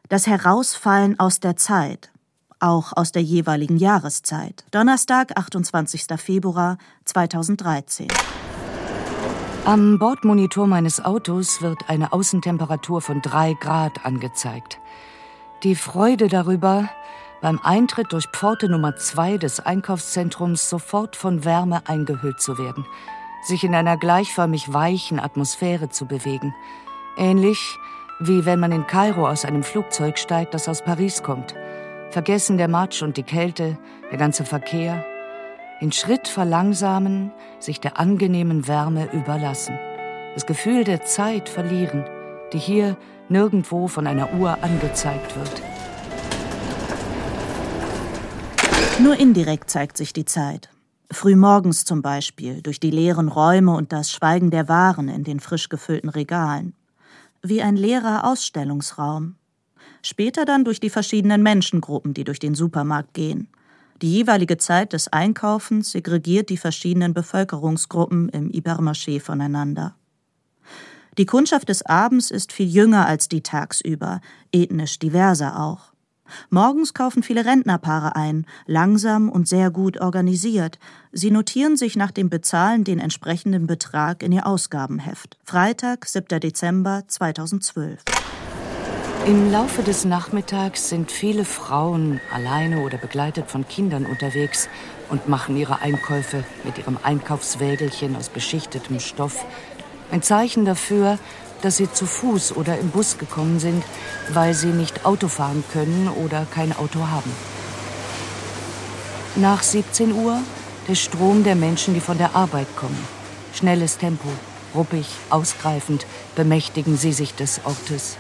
Das 0.09 0.27
Herausfallen 0.27 1.21
aus 1.21 1.41
der 1.41 1.57
Zeit, 1.57 2.11
auch 2.59 2.95
aus 2.97 3.13
der 3.13 3.23
jeweiligen 3.23 3.77
Jahreszeit. 3.77 4.65
Donnerstag, 4.71 5.37
28. 5.37 6.07
Februar 6.17 6.79
2013. 7.05 8.09
Am 9.67 9.99
Bordmonitor 9.99 10.67
meines 10.67 11.05
Autos 11.05 11.61
wird 11.61 11.91
eine 11.91 12.15
Außentemperatur 12.15 13.03
von 13.03 13.21
drei 13.21 13.53
Grad 13.53 14.07
angezeigt. 14.07 14.79
Die 15.65 15.75
Freude 15.75 16.29
darüber, 16.29 16.89
beim 17.43 17.61
Eintritt 17.63 18.15
durch 18.15 18.27
Pforte 18.29 18.71
Nummer 18.71 18.97
zwei 18.97 19.37
des 19.37 19.61
Einkaufszentrums 19.61 20.71
sofort 20.71 21.15
von 21.15 21.45
Wärme 21.45 21.87
eingehüllt 21.87 22.41
zu 22.41 22.57
werden– 22.57 22.87
sich 23.49 23.65
in 23.65 23.75
einer 23.75 23.97
gleichförmig 23.97 24.73
weichen 24.73 25.19
Atmosphäre 25.19 25.89
zu 25.89 26.07
bewegen. 26.07 26.55
Ähnlich 27.17 27.77
wie 28.21 28.45
wenn 28.45 28.59
man 28.59 28.73
in 28.73 28.87
Kairo 28.87 29.29
aus 29.29 29.45
einem 29.45 29.63
Flugzeug 29.63 30.19
steigt, 30.19 30.55
das 30.55 30.69
aus 30.69 30.83
Paris 30.83 31.23
kommt. 31.23 31.55
Vergessen 32.11 32.59
der 32.59 32.69
Matsch 32.69 33.03
und 33.03 33.17
die 33.17 33.23
Kälte, 33.23 33.79
der 34.11 34.19
ganze 34.19 34.45
Verkehr. 34.45 35.05
In 35.81 35.93
Schritt 35.93 36.27
verlangsamen, 36.27 37.31
sich 37.61 37.81
der 37.81 37.99
angenehmen 37.99 38.67
Wärme 38.67 39.09
überlassen. 39.13 39.79
Das 40.35 40.47
Gefühl 40.47 40.85
der 40.85 41.03
Zeit 41.05 41.49
verlieren, 41.49 42.05
die 42.53 42.59
hier 42.59 42.97
nirgendwo 43.29 43.87
von 43.87 44.07
einer 44.07 44.33
Uhr 44.35 44.59
angezeigt 44.63 45.37
wird. 45.37 45.63
Nur 48.99 49.17
indirekt 49.17 49.71
zeigt 49.71 49.97
sich 49.97 50.13
die 50.13 50.25
Zeit. 50.25 50.71
Frühmorgens 51.11 51.87
zum 51.87 52.03
Beispiel, 52.03 52.61
durch 52.61 52.81
die 52.81 52.91
leeren 52.91 53.29
Räume 53.29 53.75
und 53.75 53.93
das 53.93 54.11
Schweigen 54.11 54.51
der 54.51 54.69
Waren 54.69 55.09
in 55.09 55.25
den 55.25 55.41
frisch 55.41 55.71
gefüllten 55.71 56.11
Regalen. 56.11 56.75
Wie 57.43 57.63
ein 57.63 57.77
leerer 57.77 58.25
Ausstellungsraum. 58.25 59.37
Später 60.03 60.45
dann 60.45 60.65
durch 60.65 60.81
die 60.81 60.91
verschiedenen 60.91 61.43
Menschengruppen, 61.43 62.13
die 62.13 62.25
durch 62.25 62.39
den 62.39 62.55
Supermarkt 62.55 63.15
gehen. 63.15 63.49
Die 64.03 64.13
jeweilige 64.13 64.59
Zeit 64.59 64.93
des 64.93 65.09
Einkaufens 65.09 65.93
segregiert 65.93 66.51
die 66.51 66.59
verschiedenen 66.59 67.15
Bevölkerungsgruppen 67.15 68.29
im 68.29 68.51
Hypermarché 68.51 69.19
voneinander. 69.19 69.97
Die 71.17 71.27
Kundschaft 71.27 71.69
des 71.69 71.85
Abends 71.85 72.31
ist 72.31 72.53
viel 72.53 72.69
jünger 72.69 73.07
als 73.07 73.29
die 73.29 73.43
tagsüber, 73.43 74.21
ethnisch 74.53 74.99
diverser 74.99 75.59
auch. 75.59 75.93
Morgens 76.51 76.95
kaufen 76.95 77.23
viele 77.23 77.45
Rentnerpaare 77.45 78.17
ein, 78.17 78.47
langsam 78.67 79.29
und 79.29 79.49
sehr 79.49 79.71
gut 79.71 80.01
organisiert. 80.01 80.79
Sie 81.13 81.31
notieren 81.31 81.77
sich 81.77 81.97
nach 81.97 82.11
dem 82.11 82.31
Bezahlen 82.31 82.85
den 82.85 82.99
entsprechenden 82.99 83.67
Betrag 83.67 84.23
in 84.23 84.33
ihr 84.33 84.47
Ausgabenheft. 84.47 85.39
Freitag, 85.45 86.07
7. 86.07 86.41
Dezember 86.41 87.05
2012. 87.07 88.05
Im 89.27 89.53
Laufe 89.53 89.83
des 89.83 90.07
Nachmittags 90.07 90.89
sind 90.89 91.13
viele 91.13 91.45
Frauen 91.45 92.19
alleine 92.33 92.81
oder 92.81 92.97
begleitet 92.97 93.51
von 93.51 93.69
Kindern 93.69 94.07
unterwegs 94.07 94.71
und 95.11 95.29
machen 95.29 95.57
ihre 95.57 95.83
Einkäufe 95.83 96.45
mit 96.65 96.79
ihrem 96.79 96.99
Einkaufswägelchen 97.03 98.17
aus 98.17 98.31
beschichtetem 98.31 99.01
Stoff. 99.01 99.45
Ein 100.11 100.23
Zeichen 100.23 100.65
dafür, 100.65 101.19
dass 101.63 101.77
sie 101.77 101.91
zu 101.91 102.07
Fuß 102.07 102.57
oder 102.57 102.79
im 102.79 102.91
Bus 102.91 103.19
gekommen 103.19 103.61
sind, 103.61 103.85
weil 104.33 104.55
sie 104.55 104.69
nicht 104.69 105.05
Auto 105.05 105.29
fahren 105.29 105.65
können 105.73 106.09
oder 106.09 106.47
kein 106.51 106.77
Auto 106.77 107.09
haben. 107.09 107.33
Nach 109.37 109.63
17 109.63 110.13
Uhr 110.13 110.41
der 110.89 110.95
Strom 110.95 111.45
der 111.45 111.55
Menschen, 111.55 111.95
die 111.95 112.01
von 112.01 112.19
der 112.19 112.35
Arbeit 112.35 112.67
kommen. 112.77 112.99
Schnelles 113.55 113.99
Tempo, 113.99 114.29
ruppig, 114.75 115.07
ausgreifend 115.31 116.07
bemächtigen 116.35 116.97
sie 116.97 117.13
sich 117.13 117.35
des 117.35 117.61
Ortes. 117.65 118.17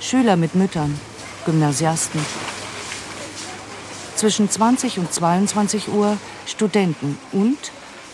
Schüler 0.00 0.36
mit 0.36 0.54
Müttern, 0.54 0.98
Gymnasiasten. 1.44 2.20
Zwischen 4.16 4.50
20 4.50 4.98
und 4.98 5.12
22 5.12 5.88
Uhr 5.88 6.16
Studenten 6.46 7.18
und, 7.32 7.58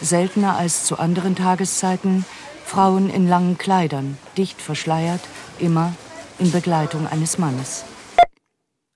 seltener 0.00 0.56
als 0.56 0.84
zu 0.84 0.98
anderen 0.98 1.36
Tageszeiten, 1.36 2.24
Frauen 2.72 3.10
in 3.10 3.28
langen 3.28 3.58
Kleidern, 3.58 4.16
dicht 4.38 4.62
verschleiert, 4.62 5.20
immer 5.58 5.92
in 6.38 6.50
Begleitung 6.50 7.06
eines 7.06 7.36
Mannes. 7.36 7.84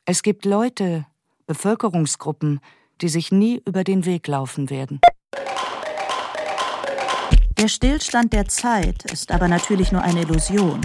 Es 0.06 0.22
gibt 0.22 0.46
Leute, 0.46 1.04
Bevölkerungsgruppen, 1.46 2.60
die 3.02 3.10
sich 3.10 3.32
nie 3.32 3.60
über 3.66 3.84
den 3.84 4.06
Weg 4.06 4.28
laufen 4.28 4.70
werden. 4.70 5.02
Der 7.58 7.68
Stillstand 7.68 8.32
der 8.32 8.48
Zeit 8.48 9.12
ist 9.12 9.30
aber 9.30 9.46
natürlich 9.46 9.92
nur 9.92 10.00
eine 10.00 10.22
Illusion. 10.22 10.80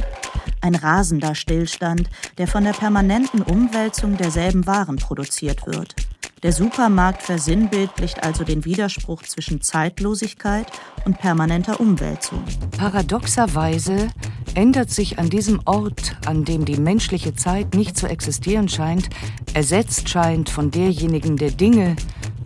Ein 0.59 0.75
rasender 0.75 1.33
Stillstand, 1.33 2.09
der 2.37 2.49
von 2.49 2.65
der 2.65 2.73
permanenten 2.73 3.41
Umwälzung 3.41 4.17
derselben 4.17 4.67
Waren 4.67 4.97
produziert 4.97 5.65
wird. 5.65 5.95
Der 6.43 6.53
Supermarkt 6.53 7.21
versinnbildlicht 7.21 8.23
also 8.23 8.43
den 8.43 8.65
Widerspruch 8.65 9.21
zwischen 9.21 9.61
Zeitlosigkeit 9.61 10.65
und 11.05 11.19
permanenter 11.19 11.79
Umwälzung. 11.79 12.43
Paradoxerweise 12.75 14.07
ändert 14.55 14.89
sich 14.89 15.19
an 15.19 15.29
diesem 15.29 15.61
Ort, 15.65 16.17
an 16.25 16.43
dem 16.43 16.65
die 16.65 16.77
menschliche 16.77 17.35
Zeit 17.35 17.75
nicht 17.75 17.95
zu 17.95 18.07
existieren 18.07 18.69
scheint, 18.69 19.07
ersetzt 19.53 20.09
scheint 20.09 20.49
von 20.49 20.71
derjenigen 20.71 21.37
der 21.37 21.51
Dinge, 21.51 21.95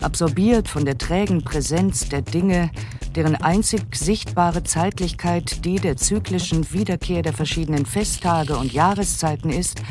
absorbiert 0.01 0.67
von 0.67 0.84
der 0.84 0.97
trägen 0.97 1.45
Präsenz 1.45 2.10
der 2.10 2.21
Dinge, 2.21 2.71
deren 3.15 3.38
einzig 3.38 3.95
sichtbare 3.95 4.63
Zeitlichkeit 4.63 5.63
die 5.63 5.79
der 5.79 5.95
zyklischen 5.95 6.69
Wiederkehr 6.73 7.21
der 7.21 7.31
verschiedenen 7.31 7.86
Festtage 7.86 8.58
und 8.58 8.73
Jahreszeiten 8.73 9.51
ist, 9.51 9.81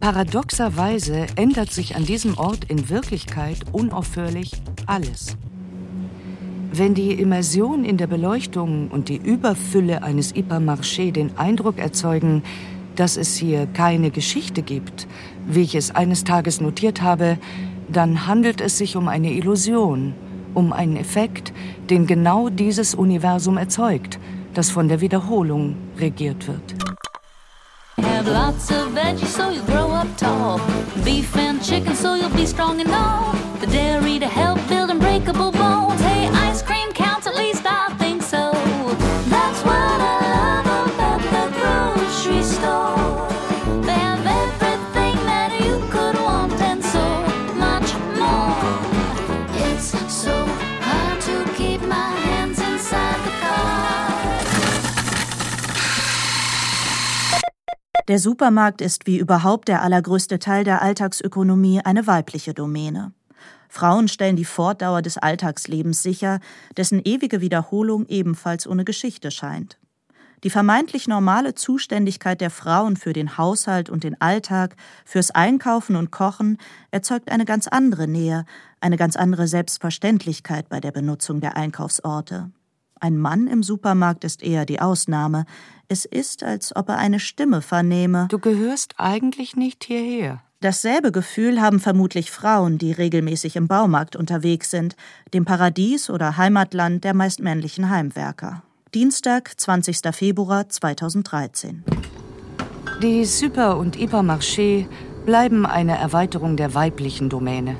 paradoxerweise 0.00 1.26
ändert 1.36 1.72
sich 1.72 1.96
an 1.96 2.04
diesem 2.04 2.38
Ort 2.38 2.64
in 2.64 2.88
Wirklichkeit 2.88 3.58
unaufhörlich 3.72 4.52
alles. 4.86 5.36
Wenn 6.72 6.94
die 6.94 7.12
Immersion 7.12 7.84
in 7.84 7.96
der 7.96 8.06
Beleuchtung 8.06 8.88
und 8.88 9.08
die 9.08 9.16
Überfülle 9.16 10.02
eines 10.02 10.34
Hypermarché 10.34 11.12
den 11.12 11.38
Eindruck 11.38 11.78
erzeugen, 11.78 12.42
dass 12.96 13.16
es 13.16 13.36
hier 13.36 13.66
keine 13.66 14.10
Geschichte 14.10 14.62
gibt, 14.62 15.06
wie 15.46 15.62
ich 15.62 15.74
es 15.74 15.94
eines 15.94 16.24
Tages 16.24 16.60
notiert 16.60 17.02
habe, 17.02 17.38
dann 17.88 18.26
handelt 18.26 18.60
es 18.60 18.78
sich 18.78 18.96
um 18.96 19.08
eine 19.08 19.32
Illusion, 19.32 20.14
um 20.54 20.72
einen 20.72 20.96
Effekt, 20.96 21.52
den 21.88 22.06
genau 22.06 22.48
dieses 22.48 22.94
Universum 22.94 23.56
erzeugt, 23.56 24.18
das 24.54 24.70
von 24.70 24.88
der 24.88 25.00
Wiederholung 25.00 25.76
regiert 25.98 26.48
wird. 26.48 26.74
Have 27.98 28.28
lots 28.28 28.70
of 28.70 28.92
veggies 28.92 29.26
so 29.26 29.50
you'll 29.50 29.64
grow 29.64 29.90
up 29.90 30.08
tall. 30.16 30.58
Beef 31.04 31.34
and 31.36 31.62
chicken 31.64 31.94
so 31.94 32.14
you'll 32.14 32.30
be 32.30 32.44
strong 32.44 32.80
and 32.80 32.90
all. 32.90 33.55
Der 58.16 58.22
Supermarkt 58.22 58.80
ist 58.80 59.06
wie 59.06 59.18
überhaupt 59.18 59.68
der 59.68 59.82
allergrößte 59.82 60.38
Teil 60.38 60.64
der 60.64 60.80
Alltagsökonomie 60.80 61.82
eine 61.84 62.06
weibliche 62.06 62.54
Domäne. 62.54 63.12
Frauen 63.68 64.08
stellen 64.08 64.36
die 64.36 64.46
Fortdauer 64.46 65.02
des 65.02 65.18
Alltagslebens 65.18 66.02
sicher, 66.02 66.40
dessen 66.78 67.02
ewige 67.04 67.42
Wiederholung 67.42 68.06
ebenfalls 68.06 68.66
ohne 68.66 68.86
Geschichte 68.86 69.30
scheint. 69.30 69.78
Die 70.44 70.48
vermeintlich 70.48 71.08
normale 71.08 71.54
Zuständigkeit 71.54 72.40
der 72.40 72.48
Frauen 72.48 72.96
für 72.96 73.12
den 73.12 73.36
Haushalt 73.36 73.90
und 73.90 74.02
den 74.02 74.18
Alltag, 74.18 74.76
fürs 75.04 75.30
Einkaufen 75.30 75.94
und 75.94 76.10
Kochen 76.10 76.56
erzeugt 76.90 77.30
eine 77.30 77.44
ganz 77.44 77.68
andere 77.68 78.08
Nähe, 78.08 78.46
eine 78.80 78.96
ganz 78.96 79.16
andere 79.16 79.46
Selbstverständlichkeit 79.46 80.70
bei 80.70 80.80
der 80.80 80.92
Benutzung 80.92 81.42
der 81.42 81.58
Einkaufsorte. 81.58 82.50
Ein 82.98 83.18
Mann 83.18 83.46
im 83.46 83.62
Supermarkt 83.62 84.24
ist 84.24 84.42
eher 84.42 84.64
die 84.64 84.80
Ausnahme. 84.80 85.44
Es 85.88 86.04
ist, 86.04 86.42
als 86.42 86.74
ob 86.74 86.88
er 86.88 86.98
eine 86.98 87.20
Stimme 87.20 87.62
vernehme. 87.62 88.26
Du 88.28 88.40
gehörst 88.40 88.94
eigentlich 88.98 89.54
nicht 89.54 89.84
hierher. 89.84 90.42
Dasselbe 90.60 91.12
Gefühl 91.12 91.60
haben 91.60 91.78
vermutlich 91.78 92.30
Frauen, 92.30 92.78
die 92.78 92.90
regelmäßig 92.90 93.54
im 93.56 93.68
Baumarkt 93.68 94.16
unterwegs 94.16 94.70
sind, 94.70 94.96
dem 95.32 95.44
Paradies 95.44 96.10
oder 96.10 96.36
Heimatland 96.38 97.04
der 97.04 97.14
meist 97.14 97.40
männlichen 97.40 97.88
Heimwerker. 97.90 98.62
Dienstag, 98.94 99.52
20. 99.60 99.98
Februar 100.12 100.68
2013. 100.68 101.84
Die 103.02 103.24
Super- 103.24 103.76
und 103.76 103.96
Hypermarché 103.96 104.86
bleiben 105.24 105.66
eine 105.66 105.98
Erweiterung 105.98 106.56
der 106.56 106.74
weiblichen 106.74 107.28
Domäne. 107.28 107.76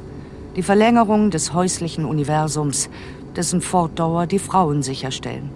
Die 0.55 0.63
Verlängerung 0.63 1.31
des 1.31 1.55
häuslichen 1.55 2.05
Universums, 2.05 2.89
dessen 3.35 3.63
Fortdauer 3.63 4.27
die 4.27 4.39
Frauen 4.39 4.83
sicherstellen. 4.83 5.51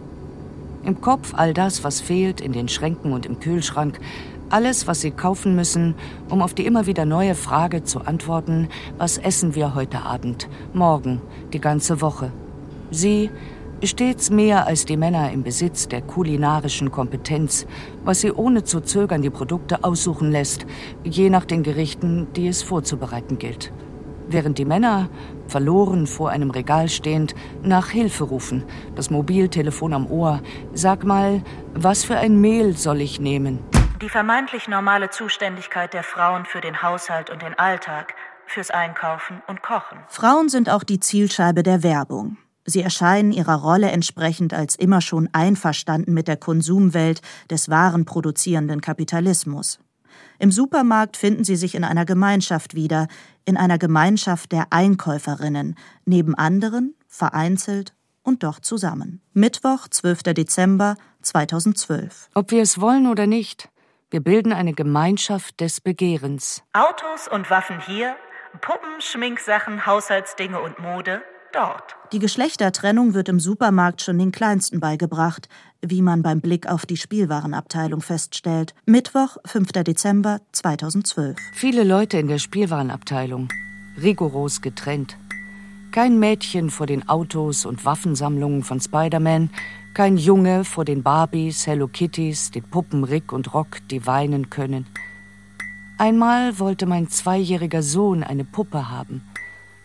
Im 0.85 1.01
Kopf 1.01 1.35
all 1.35 1.53
das, 1.53 1.85
was 1.85 2.01
fehlt, 2.01 2.41
in 2.41 2.53
den 2.53 2.69
Schränken 2.69 3.13
und 3.13 3.27
im 3.27 3.39
Kühlschrank, 3.39 4.01
alles, 4.49 4.87
was 4.87 5.01
sie 5.01 5.11
kaufen 5.11 5.55
müssen, 5.55 5.95
um 6.29 6.43
auf 6.43 6.55
die 6.55 6.67
immer 6.67 6.87
wieder 6.87 7.05
neue 7.05 7.35
Frage 7.35 7.85
zu 7.85 8.01
antworten, 8.01 8.69
was 8.99 9.19
essen 9.19 9.55
wir 9.55 9.75
heute 9.75 10.03
Abend, 10.03 10.49
morgen, 10.73 11.21
die 11.53 11.61
ganze 11.61 12.01
Woche. 12.01 12.33
Sie, 12.91 13.31
stets 13.85 14.31
mehr 14.31 14.67
als 14.67 14.85
die 14.85 14.97
Männer 14.97 15.31
im 15.33 15.43
Besitz 15.43 15.87
der 15.87 16.03
kulinarischen 16.03 16.91
Kompetenz, 16.91 17.67
was 18.05 18.21
sie 18.23 18.33
ohne 18.33 18.65
zu 18.65 18.81
zögern 18.81 19.23
die 19.23 19.31
Produkte 19.31 19.85
aussuchen 19.85 20.31
lässt, 20.31 20.67
je 21.05 21.31
nach 21.31 21.45
den 21.45 21.63
Gerichten, 21.63 22.27
die 22.35 22.49
es 22.49 22.63
vorzubereiten 22.63 23.39
gilt. 23.39 23.73
Während 24.33 24.59
die 24.59 24.65
Männer, 24.65 25.09
verloren 25.49 26.07
vor 26.07 26.31
einem 26.31 26.53
Regal 26.53 26.89
stehend, 26.89 27.35
nach 27.63 27.91
Hilfe 27.91 28.23
rufen, 28.23 28.65
das 28.95 29.11
Mobiltelefon 29.11 29.93
am 29.93 30.07
Ohr, 30.07 30.41
sag 30.73 31.03
mal, 31.03 31.43
was 31.75 32.05
für 32.05 32.17
ein 32.17 32.41
Mehl 32.41 32.77
soll 32.77 33.01
ich 33.01 33.19
nehmen? 33.19 33.59
Die 34.01 34.09
vermeintlich 34.09 34.69
normale 34.69 35.11
Zuständigkeit 35.11 35.93
der 35.95 36.05
Frauen 36.05 36.45
für 36.45 36.61
den 36.61 36.81
Haushalt 36.81 37.29
und 37.29 37.43
den 37.43 37.59
Alltag, 37.59 38.15
fürs 38.47 38.71
Einkaufen 38.71 39.43
und 39.49 39.63
Kochen. 39.63 39.99
Frauen 40.09 40.49
sind 40.49 40.71
auch 40.71 40.85
die 40.85 41.01
Zielscheibe 41.01 41.63
der 41.63 41.83
Werbung. 41.83 42.37
Sie 42.65 42.83
erscheinen 42.83 43.33
ihrer 43.33 43.57
Rolle 43.57 43.91
entsprechend 43.91 44.55
als 44.55 44.77
immer 44.77 45.01
schon 45.01 45.29
einverstanden 45.33 46.15
mit 46.15 46.29
der 46.29 46.37
Konsumwelt 46.37 47.21
des 47.51 47.69
warenproduzierenden 47.69 48.81
Kapitalismus. 48.81 49.81
Im 50.41 50.51
Supermarkt 50.51 51.19
finden 51.19 51.45
sie 51.45 51.55
sich 51.55 51.75
in 51.75 51.85
einer 51.85 52.07
Gemeinschaft 52.07 52.75
wieder, 52.75 53.09
in 53.45 53.59
einer 53.59 53.77
Gemeinschaft 53.77 54.53
der 54.53 54.69
Einkäuferinnen, 54.71 55.77
neben 56.07 56.35
anderen, 56.35 56.95
vereinzelt 57.07 57.95
und 58.23 58.43
doch 58.43 58.59
zusammen. 58.59 59.21
Mittwoch, 59.35 59.87
12. 59.87 60.23
Dezember 60.33 60.97
2012. 61.21 62.31
Ob 62.35 62.53
wir 62.53 62.63
es 62.63 62.81
wollen 62.81 63.07
oder 63.07 63.27
nicht, 63.27 63.69
wir 64.09 64.21
bilden 64.21 64.55
eine 64.55 64.73
Gemeinschaft 64.73 65.61
des 65.61 65.83
Begehrens. 65.83 66.63
Autos 66.73 67.29
und 67.29 67.51
Waffen 67.51 67.79
hier, 67.87 68.17
Puppen, 68.63 68.99
Schminksachen, 69.01 69.85
Haushaltsdinge 69.85 70.59
und 70.59 70.79
Mode 70.79 71.21
dort. 71.53 71.97
Die 72.13 72.19
Geschlechtertrennung 72.19 73.13
wird 73.13 73.29
im 73.29 73.41
Supermarkt 73.41 74.01
schon 74.01 74.19
den 74.19 74.33
Kleinsten 74.33 74.81
beigebracht, 74.81 75.49
wie 75.83 76.03
man 76.03 76.23
beim 76.23 76.41
Blick 76.41 76.67
auf 76.67 76.87
die 76.87 76.97
Spielwarenabteilung 76.97 78.01
feststellt. 78.01 78.75
Mittwoch, 78.87 79.37
5. 79.45 79.73
Dezember 79.73 80.41
2012. 80.53 81.37
Viele 81.53 81.85
Leute 81.85 82.19
in 82.19 82.29
der 82.29 82.39
Spielwarenabteilung, 82.39 83.49
rigoros 84.01 84.61
getrennt. 84.61 85.17
Kein 85.93 86.19
Mädchen 86.19 86.71
vor 86.71 86.87
den 86.87 87.09
Autos 87.09 87.67
und 87.67 87.85
Waffensammlungen 87.85 88.63
von 88.63 88.81
Spider-Man, 88.81 89.51
kein 89.93 90.17
Junge 90.17 90.65
vor 90.65 90.85
den 90.85 91.03
Barbies, 91.03 91.67
Hello 91.67 91.89
Kitties, 91.89 92.53
den 92.53 92.63
Puppen 92.63 93.03
Rick 93.03 93.33
und 93.33 93.53
Rock, 93.55 93.79
die 93.91 94.07
weinen 94.07 94.51
können. 94.51 94.87
Einmal 95.99 96.59
wollte 96.59 96.87
mein 96.87 97.09
zweijähriger 97.09 97.83
Sohn 97.83 98.23
eine 98.23 98.45
Puppe 98.45 98.89
haben. 98.89 99.23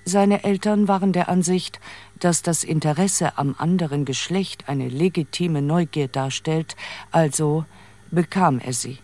Seine 0.05 0.43
Eltern 0.43 0.87
waren 0.87 1.13
der 1.13 1.29
Ansicht, 1.29 1.79
dass 2.19 2.43
das 2.43 2.63
Interesse 2.63 3.37
am 3.37 3.55
anderen 3.57 4.05
Geschlecht 4.05 4.69
eine 4.69 4.87
legitime 4.87 5.63
Neugier 5.63 6.07
darstellt, 6.07 6.75
also 7.11 7.65
bekam 8.11 8.59
er 8.59 8.73
sie. 8.73 8.99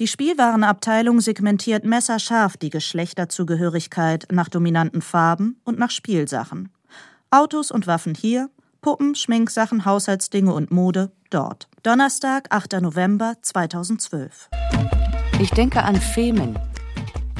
Die 0.00 0.08
Spielwarenabteilung 0.08 1.20
segmentiert 1.20 1.84
messerscharf 1.84 2.56
die 2.56 2.70
Geschlechterzugehörigkeit 2.70 4.26
nach 4.32 4.48
dominanten 4.48 5.02
Farben 5.02 5.60
und 5.64 5.78
nach 5.78 5.90
Spielsachen. 5.90 6.70
Autos 7.30 7.70
und 7.70 7.86
Waffen 7.86 8.14
hier, 8.14 8.50
Puppen, 8.80 9.14
Schminksachen, 9.14 9.84
Haushaltsdinge 9.84 10.52
und 10.52 10.72
Mode 10.72 11.12
dort. 11.30 11.68
Donnerstag, 11.84 12.48
8. 12.50 12.80
November 12.80 13.36
2012. 13.42 14.50
Ich 15.40 15.50
denke 15.50 15.84
an 15.84 15.96
Femen. 15.96 16.58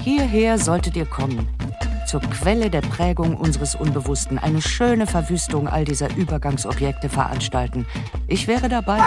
Hierher 0.01 0.59
solltet 0.59 0.95
ihr 0.95 1.07
kommen. 1.07 1.49
Zur 2.13 2.21
Quelle 2.21 2.69
der 2.69 2.83
Prägung 2.83 3.39
unseres 3.39 3.75
Unbewussten 3.75 4.39
eine 4.39 4.61
schöne 4.61 5.07
Verwüstung 5.07 5.67
all 5.67 5.87
dieser 5.87 6.15
Übergangsobjekte 6.15 7.09
veranstalten. 7.09 7.87
Ich 8.27 8.47
wäre 8.47 8.69
dabei. 8.69 8.99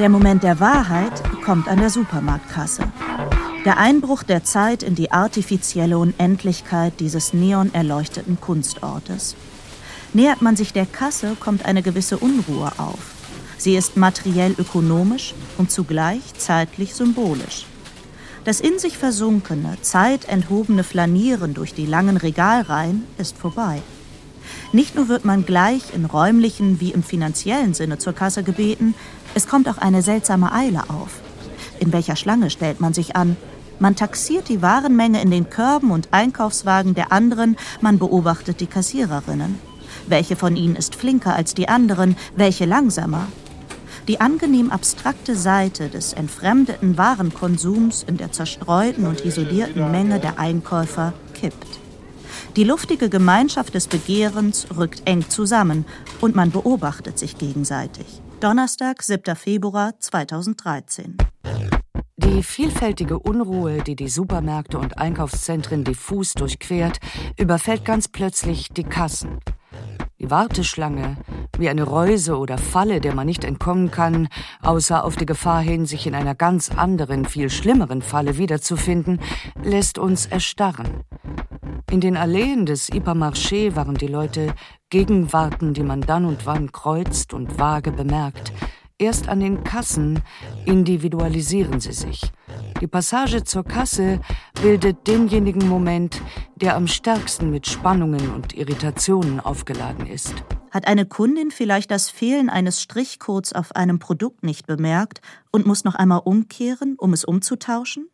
Der 0.00 0.08
Moment 0.08 0.42
der 0.42 0.58
Wahrheit 0.58 1.12
kommt 1.44 1.68
an 1.68 1.78
der 1.78 1.90
Supermarktkasse. 1.90 2.82
Der 3.64 3.78
Einbruch 3.78 4.24
der 4.24 4.42
Zeit 4.42 4.82
in 4.82 4.96
die 4.96 5.12
artifizielle 5.12 5.96
Unendlichkeit 5.96 6.98
dieses 6.98 7.34
neonerleuchteten 7.34 8.40
Kunstortes. 8.40 9.36
Nähert 10.14 10.42
man 10.42 10.54
sich 10.54 10.72
der 10.72 10.86
Kasse, 10.86 11.36
kommt 11.40 11.64
eine 11.64 11.82
gewisse 11.82 12.18
Unruhe 12.18 12.70
auf. 12.78 13.00
Sie 13.58 13.74
ist 13.74 13.96
materiell 13.96 14.54
ökonomisch 14.56 15.34
und 15.58 15.72
zugleich 15.72 16.22
zeitlich 16.38 16.94
symbolisch. 16.94 17.66
Das 18.44 18.60
in 18.60 18.78
sich 18.78 18.96
versunkene, 18.96 19.76
zeitenthobene 19.80 20.84
Flanieren 20.84 21.52
durch 21.52 21.74
die 21.74 21.86
langen 21.86 22.16
Regalreihen 22.16 23.04
ist 23.18 23.36
vorbei. 23.36 23.82
Nicht 24.72 24.94
nur 24.94 25.08
wird 25.08 25.24
man 25.24 25.46
gleich 25.46 25.82
in 25.92 26.04
räumlichen 26.04 26.78
wie 26.78 26.92
im 26.92 27.02
finanziellen 27.02 27.74
Sinne 27.74 27.98
zur 27.98 28.12
Kasse 28.12 28.44
gebeten, 28.44 28.94
es 29.34 29.48
kommt 29.48 29.68
auch 29.68 29.78
eine 29.78 30.02
seltsame 30.02 30.52
Eile 30.52 30.90
auf. 30.90 31.22
In 31.80 31.92
welcher 31.92 32.14
Schlange 32.14 32.50
stellt 32.50 32.80
man 32.80 32.94
sich 32.94 33.16
an? 33.16 33.36
Man 33.80 33.96
taxiert 33.96 34.48
die 34.48 34.62
Warenmenge 34.62 35.20
in 35.20 35.32
den 35.32 35.50
Körben 35.50 35.90
und 35.90 36.08
Einkaufswagen 36.12 36.94
der 36.94 37.10
anderen, 37.10 37.56
man 37.80 37.98
beobachtet 37.98 38.60
die 38.60 38.68
Kassiererinnen. 38.68 39.73
Welche 40.06 40.36
von 40.36 40.56
ihnen 40.56 40.76
ist 40.76 40.94
flinker 40.94 41.34
als 41.34 41.54
die 41.54 41.68
anderen, 41.68 42.16
welche 42.36 42.64
langsamer? 42.64 43.26
Die 44.08 44.20
angenehm 44.20 44.70
abstrakte 44.70 45.34
Seite 45.34 45.88
des 45.88 46.12
entfremdeten 46.12 46.98
Warenkonsums 46.98 48.02
in 48.02 48.18
der 48.18 48.32
zerstreuten 48.32 49.06
und 49.06 49.24
isolierten 49.24 49.90
Menge 49.90 50.20
der 50.20 50.38
Einkäufer 50.38 51.14
kippt. 51.32 51.78
Die 52.56 52.64
luftige 52.64 53.08
Gemeinschaft 53.08 53.74
des 53.74 53.88
Begehrens 53.88 54.66
rückt 54.76 55.02
eng 55.06 55.28
zusammen 55.28 55.86
und 56.20 56.36
man 56.36 56.50
beobachtet 56.50 57.18
sich 57.18 57.38
gegenseitig. 57.38 58.06
Donnerstag, 58.40 59.02
7. 59.02 59.34
Februar 59.36 59.98
2013. 59.98 61.16
Die 62.16 62.42
vielfältige 62.42 63.18
Unruhe, 63.18 63.82
die 63.82 63.96
die 63.96 64.08
Supermärkte 64.08 64.78
und 64.78 64.98
Einkaufszentren 64.98 65.82
diffus 65.82 66.34
durchquert, 66.34 66.98
überfällt 67.38 67.84
ganz 67.84 68.08
plötzlich 68.08 68.68
die 68.68 68.84
Kassen. 68.84 69.40
Die 70.20 70.30
Warteschlange, 70.30 71.16
wie 71.58 71.68
eine 71.68 71.82
Reuse 71.82 72.38
oder 72.38 72.56
Falle, 72.56 73.00
der 73.00 73.16
man 73.16 73.26
nicht 73.26 73.42
entkommen 73.42 73.90
kann, 73.90 74.28
außer 74.62 75.04
auf 75.04 75.16
die 75.16 75.26
Gefahr 75.26 75.60
hin, 75.60 75.86
sich 75.86 76.06
in 76.06 76.14
einer 76.14 76.36
ganz 76.36 76.70
anderen, 76.70 77.24
viel 77.24 77.50
schlimmeren 77.50 78.00
Falle 78.00 78.38
wiederzufinden, 78.38 79.20
lässt 79.62 79.98
uns 79.98 80.26
erstarren. 80.26 81.02
In 81.90 82.00
den 82.00 82.16
Alleen 82.16 82.64
des 82.64 82.90
Hypermarché 82.90 83.74
waren 83.74 83.96
die 83.96 84.06
Leute 84.06 84.54
Gegenwarten, 84.88 85.74
die 85.74 85.82
man 85.82 86.00
dann 86.00 86.26
und 86.26 86.46
wann 86.46 86.70
kreuzt 86.70 87.34
und 87.34 87.58
vage 87.58 87.90
bemerkt. 87.90 88.52
Erst 88.98 89.28
an 89.28 89.40
den 89.40 89.64
Kassen 89.64 90.22
individualisieren 90.66 91.80
sie 91.80 91.92
sich. 91.92 92.22
Die 92.80 92.86
Passage 92.86 93.42
zur 93.42 93.64
Kasse 93.64 94.20
bildet 94.62 95.08
denjenigen 95.08 95.68
Moment, 95.68 96.22
der 96.54 96.76
am 96.76 96.86
stärksten 96.86 97.50
mit 97.50 97.66
Spannungen 97.66 98.32
und 98.32 98.54
Irritationen 98.54 99.40
aufgeladen 99.40 100.06
ist. 100.06 100.32
Hat 100.70 100.86
eine 100.86 101.06
Kundin 101.06 101.50
vielleicht 101.50 101.90
das 101.90 102.08
Fehlen 102.08 102.48
eines 102.48 102.80
Strichcodes 102.80 103.52
auf 103.52 103.74
einem 103.74 103.98
Produkt 103.98 104.44
nicht 104.44 104.68
bemerkt 104.68 105.20
und 105.50 105.66
muss 105.66 105.82
noch 105.82 105.96
einmal 105.96 106.20
umkehren, 106.24 106.94
um 106.96 107.12
es 107.12 107.24
umzutauschen? 107.24 108.08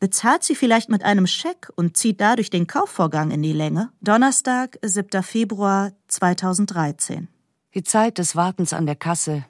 Bezahlt 0.00 0.42
sie 0.42 0.56
vielleicht 0.56 0.88
mit 0.88 1.04
einem 1.04 1.28
Scheck 1.28 1.70
und 1.76 1.96
zieht 1.96 2.20
dadurch 2.20 2.50
den 2.50 2.66
Kaufvorgang 2.66 3.30
in 3.30 3.42
die 3.42 3.52
Länge? 3.52 3.90
Donnerstag, 4.00 4.78
7. 4.82 5.22
Februar 5.22 5.92
2013. 6.08 7.28
Die 7.74 7.84
Zeit 7.84 8.18
des 8.18 8.34
Wartens 8.34 8.72
an 8.72 8.86
der 8.86 8.96
Kasse, 8.96 9.44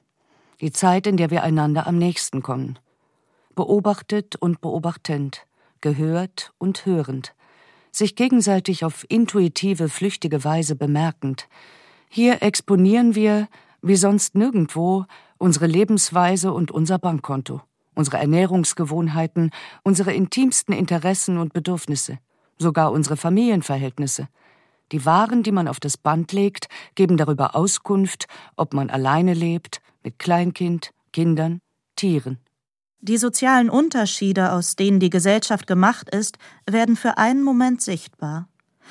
die 0.63 0.73
Zeit, 0.73 1.07
in 1.07 1.19
der 1.19 1.31
wir 1.31 1.43
einander 1.43 1.87
am 1.87 1.99
nächsten 1.99 2.41
kommen. 2.41 2.79
Beobachtet 3.55 4.37
und 4.37 4.63
beobachtend, 4.63 5.47
gehört 5.83 6.55
und 6.57 6.87
hörend, 6.87 7.35
sich 7.91 8.17
gegenseitig 8.17 8.87
auf 8.87 9.05
intuitive, 9.11 9.91
flüchtige 9.91 10.43
Weise 10.45 10.75
bemerkend. 10.75 11.49
Hier 12.09 12.43
exponieren 12.43 13.15
wir, 13.15 13.49
wie 13.83 13.97
sonst 13.97 14.35
nirgendwo, 14.35 15.05
unsere 15.37 15.67
Lebensweise 15.67 16.55
und 16.55 16.71
unser 16.71 16.99
Bankkonto 16.99 17.61
unsere 17.95 18.19
Ernährungsgewohnheiten, 18.19 19.51
unsere 19.83 20.13
intimsten 20.13 20.75
Interessen 20.75 21.39
und 21.39 21.53
Bedürfnisse, 21.53 22.19
sogar 22.59 22.93
unsere 22.93 23.17
Familienverhältnisse. 23.17 24.29
Die 24.93 25.05
Waren, 25.05 25.43
die 25.43 25.53
man 25.53 25.69
auf 25.69 25.81
das 25.81 25.97
Band 25.97 26.33
legt, 26.33 26.69
geben 26.95 27.17
darüber 27.17 27.55
Auskunft, 27.55 28.29
ob 28.57 28.75
man 28.75 28.91
alleine 28.91 29.35
lebt, 29.35 29.82
mit 30.03 30.19
Kleinkind, 30.19 30.93
Kindern, 31.13 31.61
Tieren. 31.97 32.39
Die 33.01 33.19
sozialen 33.19 33.69
Unterschiede, 33.69 34.53
aus 34.53 34.77
denen 34.77 35.01
die 35.01 35.11
Gesellschaft 35.11 35.67
gemacht 35.67 36.09
ist, 36.15 36.39
werden 36.71 36.97
für 36.97 37.19
einen 37.19 37.43
Moment 37.43 37.83
sichtbar. 37.83 38.49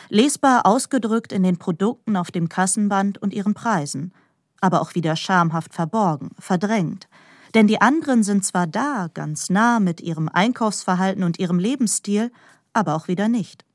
Lesbar 0.09 0.66
ausgedrückt 0.66 1.32
in 1.32 1.43
den 1.43 1.57
Produkten 1.57 2.18
auf 2.18 2.32
dem 2.32 2.49
Kassenband 2.49 3.18
und 3.20 3.34
ihren 3.34 3.53
Preisen, 3.53 4.14
aber 4.59 4.82
auch 4.82 4.95
wieder 4.95 5.16
schamhaft 5.16 5.74
verborgen, 5.74 6.32
verdrängt, 6.39 7.07
denn 7.53 7.68
die 7.68 7.82
anderen 7.82 8.24
sind 8.24 8.45
zwar 8.45 8.68
da, 8.68 9.09
ganz 9.14 9.49
nah 9.49 9.80
mit 9.80 10.01
ihrem 10.01 10.30
Einkaufsverhalten 10.30 11.24
und 11.24 11.39
ihrem 11.39 11.59
Lebensstil, 11.59 12.32
aber 12.74 12.95
auch 12.95 13.07
wieder 13.07 13.28
nicht. 13.28 13.66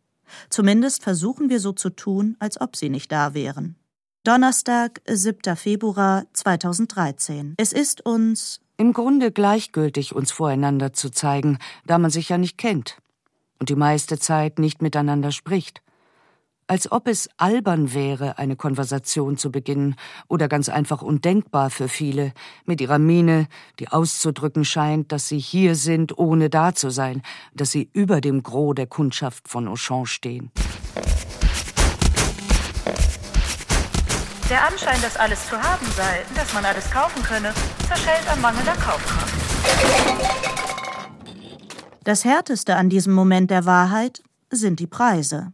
Zumindest 0.49 1.03
versuchen 1.03 1.51
wir 1.51 1.61
so 1.61 1.73
zu 1.73 1.91
tun, 1.91 2.37
als 2.39 2.61
ob 2.61 2.77
sie 2.77 2.89
nicht 2.89 3.13
da 3.13 3.35
wären. 3.35 3.77
Donnerstag, 4.27 5.03
7. 5.07 5.55
Februar 5.55 6.25
2013. 6.33 7.55
Es 7.59 7.73
ist 7.73 8.05
uns 8.05 8.61
im 8.77 8.93
Grunde 8.93 9.31
gleichgültig, 9.31 10.17
uns 10.17 10.33
voreinander 10.33 10.93
zu 10.93 11.11
zeigen, 11.11 11.59
da 11.87 11.97
man 11.99 12.11
sich 12.11 12.31
ja 12.31 12.37
nicht 12.37 12.59
kennt 12.59 12.99
und 13.61 13.69
die 13.69 13.77
meiste 13.77 14.19
Zeit 14.19 14.59
nicht 14.59 14.83
miteinander 14.83 15.31
spricht 15.31 15.81
als 16.69 16.91
ob 16.91 17.07
es 17.07 17.31
albern 17.37 17.95
wäre, 17.95 18.39
eine 18.39 18.57
Konversation 18.57 19.37
zu 19.37 19.53
beginnen 19.53 19.95
oder 20.29 20.49
ganz 20.49 20.69
einfach 20.69 21.03
undenkbar 21.03 21.71
für 21.71 21.89
viele, 21.89 22.33
mit 22.65 22.81
ihrer 22.81 22.99
Miene, 22.99 23.47
die 23.79 23.89
auszudrücken 23.89 24.65
scheint, 24.65 25.13
dass 25.13 25.29
sie 25.29 25.39
hier 25.39 25.77
sind, 25.77 26.19
ohne 26.19 26.51
da 26.51 26.75
zu 26.75 26.91
sein, 26.91 27.23
dass 27.55 27.71
sie 27.71 27.89
über 27.93 28.21
dem 28.21 28.43
Gros 28.43 28.75
der 28.75 28.87
Kundschaft 28.89 29.49
von 29.49 29.69
Auchan 29.69 30.07
stehen. 30.07 30.51
Der 34.49 34.65
Anschein, 34.65 35.01
dass 35.03 35.17
alles 35.17 35.49
zu 35.49 35.61
haben 35.61 35.87
sei, 35.97 36.25
dass 36.37 36.55
man 36.55 36.65
alles 36.65 36.89
kaufen 36.93 37.21
könne, 37.25 37.53
zerschellt 37.89 38.31
am 38.31 38.41
Mangel 38.41 38.63
der 38.65 38.75
Kaufkraft. 38.75 39.35
Das 42.05 42.25
Härteste 42.25 42.77
an 42.77 42.89
diesem 42.89 43.13
Moment 43.13 43.51
der 43.51 43.65
Wahrheit 43.65 44.23
sind 44.49 44.79
die 44.79 44.87
Preise. 44.87 45.53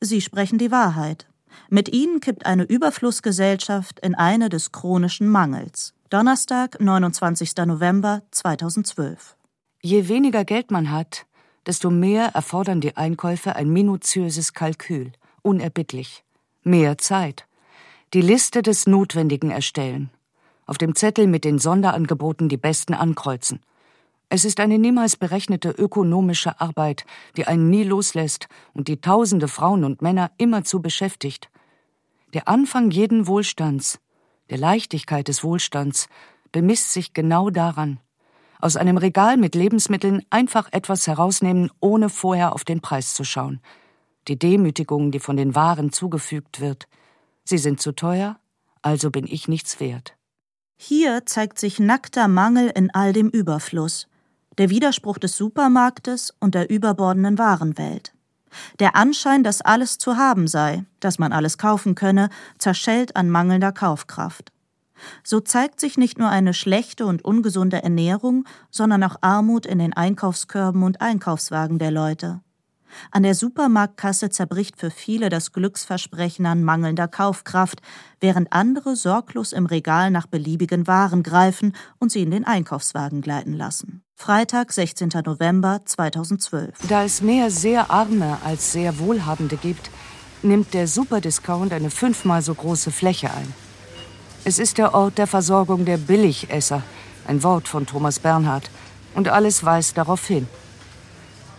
Sie 0.00 0.22
sprechen 0.22 0.56
die 0.56 0.70
Wahrheit. 0.70 1.26
Mit 1.68 1.92
ihnen 1.92 2.20
kippt 2.20 2.46
eine 2.46 2.62
Überflussgesellschaft 2.62 4.00
in 4.00 4.14
eine 4.14 4.48
des 4.48 4.72
chronischen 4.72 5.28
Mangels. 5.28 5.92
Donnerstag, 6.08 6.80
29. 6.80 7.54
November 7.66 8.22
2012. 8.30 9.36
Je 9.82 10.08
weniger 10.08 10.46
Geld 10.46 10.70
man 10.70 10.90
hat, 10.90 11.26
desto 11.66 11.90
mehr 11.90 12.28
erfordern 12.28 12.80
die 12.80 12.96
Einkäufe 12.96 13.56
ein 13.56 13.68
minutiöses 13.68 14.54
Kalkül, 14.54 15.12
unerbittlich. 15.42 16.24
Mehr 16.62 16.96
Zeit. 16.96 17.46
Die 18.14 18.20
Liste 18.20 18.60
des 18.60 18.86
Notwendigen 18.86 19.50
erstellen. 19.50 20.10
Auf 20.66 20.76
dem 20.76 20.94
Zettel 20.94 21.26
mit 21.26 21.44
den 21.44 21.58
Sonderangeboten 21.58 22.50
die 22.50 22.58
besten 22.58 22.92
ankreuzen. 22.92 23.60
Es 24.28 24.44
ist 24.44 24.60
eine 24.60 24.78
niemals 24.78 25.16
berechnete 25.16 25.70
ökonomische 25.70 26.60
Arbeit, 26.60 27.06
die 27.38 27.46
einen 27.46 27.70
nie 27.70 27.84
loslässt 27.84 28.48
und 28.74 28.88
die 28.88 29.00
tausende 29.00 29.48
Frauen 29.48 29.82
und 29.82 30.02
Männer 30.02 30.30
immerzu 30.36 30.82
beschäftigt. 30.82 31.48
Der 32.34 32.48
Anfang 32.48 32.90
jeden 32.90 33.26
Wohlstands, 33.26 33.98
der 34.50 34.58
Leichtigkeit 34.58 35.26
des 35.26 35.42
Wohlstands, 35.42 36.06
bemisst 36.52 36.92
sich 36.92 37.14
genau 37.14 37.48
daran. 37.48 37.98
Aus 38.60 38.76
einem 38.76 38.98
Regal 38.98 39.38
mit 39.38 39.54
Lebensmitteln 39.54 40.22
einfach 40.28 40.68
etwas 40.72 41.06
herausnehmen, 41.06 41.70
ohne 41.80 42.10
vorher 42.10 42.52
auf 42.52 42.64
den 42.64 42.82
Preis 42.82 43.14
zu 43.14 43.24
schauen. 43.24 43.62
Die 44.28 44.38
Demütigung, 44.38 45.12
die 45.12 45.18
von 45.18 45.38
den 45.38 45.54
Waren 45.54 45.92
zugefügt 45.92 46.60
wird. 46.60 46.88
Sie 47.44 47.58
sind 47.58 47.80
zu 47.80 47.92
teuer, 47.92 48.38
also 48.82 49.10
bin 49.10 49.26
ich 49.26 49.48
nichts 49.48 49.80
wert. 49.80 50.14
Hier 50.76 51.26
zeigt 51.26 51.58
sich 51.58 51.78
nackter 51.78 52.28
Mangel 52.28 52.68
in 52.74 52.90
all 52.92 53.12
dem 53.12 53.28
Überfluss 53.28 54.08
der 54.58 54.70
Widerspruch 54.70 55.18
des 55.18 55.36
Supermarktes 55.36 56.34
und 56.40 56.54
der 56.54 56.70
überbordenden 56.70 57.38
Warenwelt. 57.38 58.12
Der 58.80 58.96
Anschein, 58.96 59.42
dass 59.44 59.62
alles 59.62 59.96
zu 59.98 60.16
haben 60.16 60.46
sei, 60.46 60.84
dass 61.00 61.18
man 61.18 61.32
alles 61.32 61.56
kaufen 61.56 61.94
könne, 61.94 62.28
zerschellt 62.58 63.16
an 63.16 63.30
mangelnder 63.30 63.72
Kaufkraft. 63.72 64.52
So 65.24 65.40
zeigt 65.40 65.80
sich 65.80 65.96
nicht 65.96 66.18
nur 66.18 66.28
eine 66.28 66.54
schlechte 66.54 67.06
und 67.06 67.24
ungesunde 67.24 67.82
Ernährung, 67.82 68.44
sondern 68.70 69.02
auch 69.02 69.16
Armut 69.20 69.66
in 69.66 69.78
den 69.78 69.94
Einkaufskörben 69.94 70.82
und 70.82 71.00
Einkaufswagen 71.00 71.78
der 71.78 71.90
Leute. 71.90 72.40
An 73.10 73.22
der 73.22 73.34
Supermarktkasse 73.34 74.30
zerbricht 74.30 74.78
für 74.78 74.90
viele 74.90 75.28
das 75.28 75.52
Glücksversprechen 75.52 76.46
an 76.46 76.62
mangelnder 76.62 77.08
Kaufkraft, 77.08 77.80
während 78.20 78.52
andere 78.52 78.96
sorglos 78.96 79.52
im 79.52 79.66
Regal 79.66 80.10
nach 80.10 80.26
beliebigen 80.26 80.86
Waren 80.86 81.22
greifen 81.22 81.74
und 81.98 82.12
sie 82.12 82.22
in 82.22 82.30
den 82.30 82.44
Einkaufswagen 82.44 83.20
gleiten 83.20 83.54
lassen. 83.54 84.02
Freitag, 84.16 84.72
16. 84.72 85.10
November 85.24 85.80
2012. 85.84 86.78
Da 86.88 87.04
es 87.04 87.22
mehr 87.22 87.50
sehr 87.50 87.90
Arme 87.90 88.38
als 88.44 88.72
sehr 88.72 88.98
Wohlhabende 88.98 89.56
gibt, 89.56 89.90
nimmt 90.42 90.74
der 90.74 90.86
Superdiscount 90.86 91.72
eine 91.72 91.90
fünfmal 91.90 92.42
so 92.42 92.54
große 92.54 92.90
Fläche 92.90 93.32
ein. 93.32 93.52
Es 94.44 94.58
ist 94.58 94.78
der 94.78 94.94
Ort 94.94 95.18
der 95.18 95.26
Versorgung 95.26 95.84
der 95.84 95.98
Billigesser, 95.98 96.82
ein 97.26 97.42
Wort 97.42 97.68
von 97.68 97.86
Thomas 97.86 98.18
Bernhard, 98.18 98.70
und 99.14 99.28
alles 99.28 99.64
weist 99.64 99.98
darauf 99.98 100.26
hin. 100.26 100.48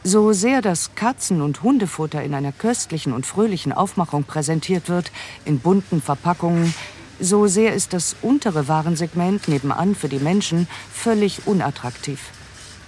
So 0.06 0.34
sehr 0.34 0.62
das 0.62 0.96
Katzen- 0.96 1.42
und 1.42 1.64
Hundefutter 1.64 2.22
in 2.22 2.34
einer 2.34 2.52
köstlichen 2.52 3.14
und 3.14 3.26
fröhlichen 3.26 3.72
Aufmachung 3.72 4.26
präsentiert 4.26 4.90
wird, 4.90 5.14
in 5.46 5.60
bunten 5.60 6.02
Verpackungen, 6.02 6.74
so 7.22 7.48
sehr 7.48 7.74
ist 7.74 7.94
das 7.94 8.18
untere 8.22 8.68
Warensegment 8.68 9.48
nebenan 9.48 9.96
für 9.96 10.10
die 10.10 10.20
Menschen 10.20 10.68
völlig 10.92 11.48
unattraktiv. 11.48 12.20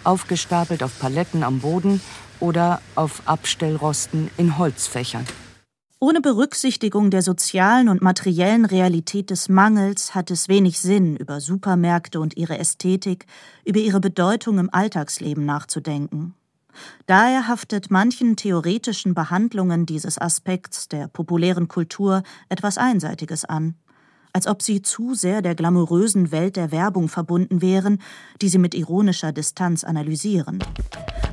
Aufgestapelt 0.03 0.83
auf 0.83 0.99
Paletten 0.99 1.43
am 1.43 1.59
Boden 1.59 2.01
oder 2.41 2.81
auf 2.95 3.21
Abstellrosten 3.25 4.29
in 4.35 4.57
Holzfächern. 4.57 5.25
Ohne 6.01 6.19
Berücksichtigung 6.19 7.11
der 7.11 7.21
sozialen 7.21 7.87
und 7.87 8.01
materiellen 8.01 8.65
Realität 8.65 9.29
des 9.29 9.47
Mangels 9.47 10.15
hat 10.15 10.31
es 10.31 10.49
wenig 10.49 10.81
Sinn, 10.81 11.15
über 11.15 11.39
Supermärkte 11.39 12.19
und 12.19 12.35
ihre 12.35 12.59
Ästhetik, 12.59 13.25
über 13.63 13.79
ihre 13.79 14.01
Bedeutung 14.01 14.59
im 14.59 14.69
Alltagsleben 14.69 15.45
nachzudenken. 15.45 16.35
Daher 17.05 17.47
haftet 17.47 17.91
manchen 17.91 18.35
theoretischen 18.35 19.13
Behandlungen 19.13 19.85
dieses 19.85 20.17
Aspekts 20.17 20.87
der 20.87 21.07
populären 21.07 21.67
Kultur 21.67 22.23
etwas 22.49 22.77
Einseitiges 22.77 23.45
an, 23.45 23.75
als 24.33 24.47
ob 24.47 24.61
sie 24.61 24.81
zu 24.81 25.13
sehr 25.13 25.41
der 25.41 25.55
glamourösen 25.55 26.31
Welt 26.31 26.55
der 26.55 26.71
Werbung 26.71 27.07
verbunden 27.07 27.61
wären, 27.61 28.01
die 28.41 28.49
sie 28.49 28.57
mit 28.57 28.75
ironischer 28.75 29.31
Distanz 29.31 29.83
analysieren. 29.83 30.59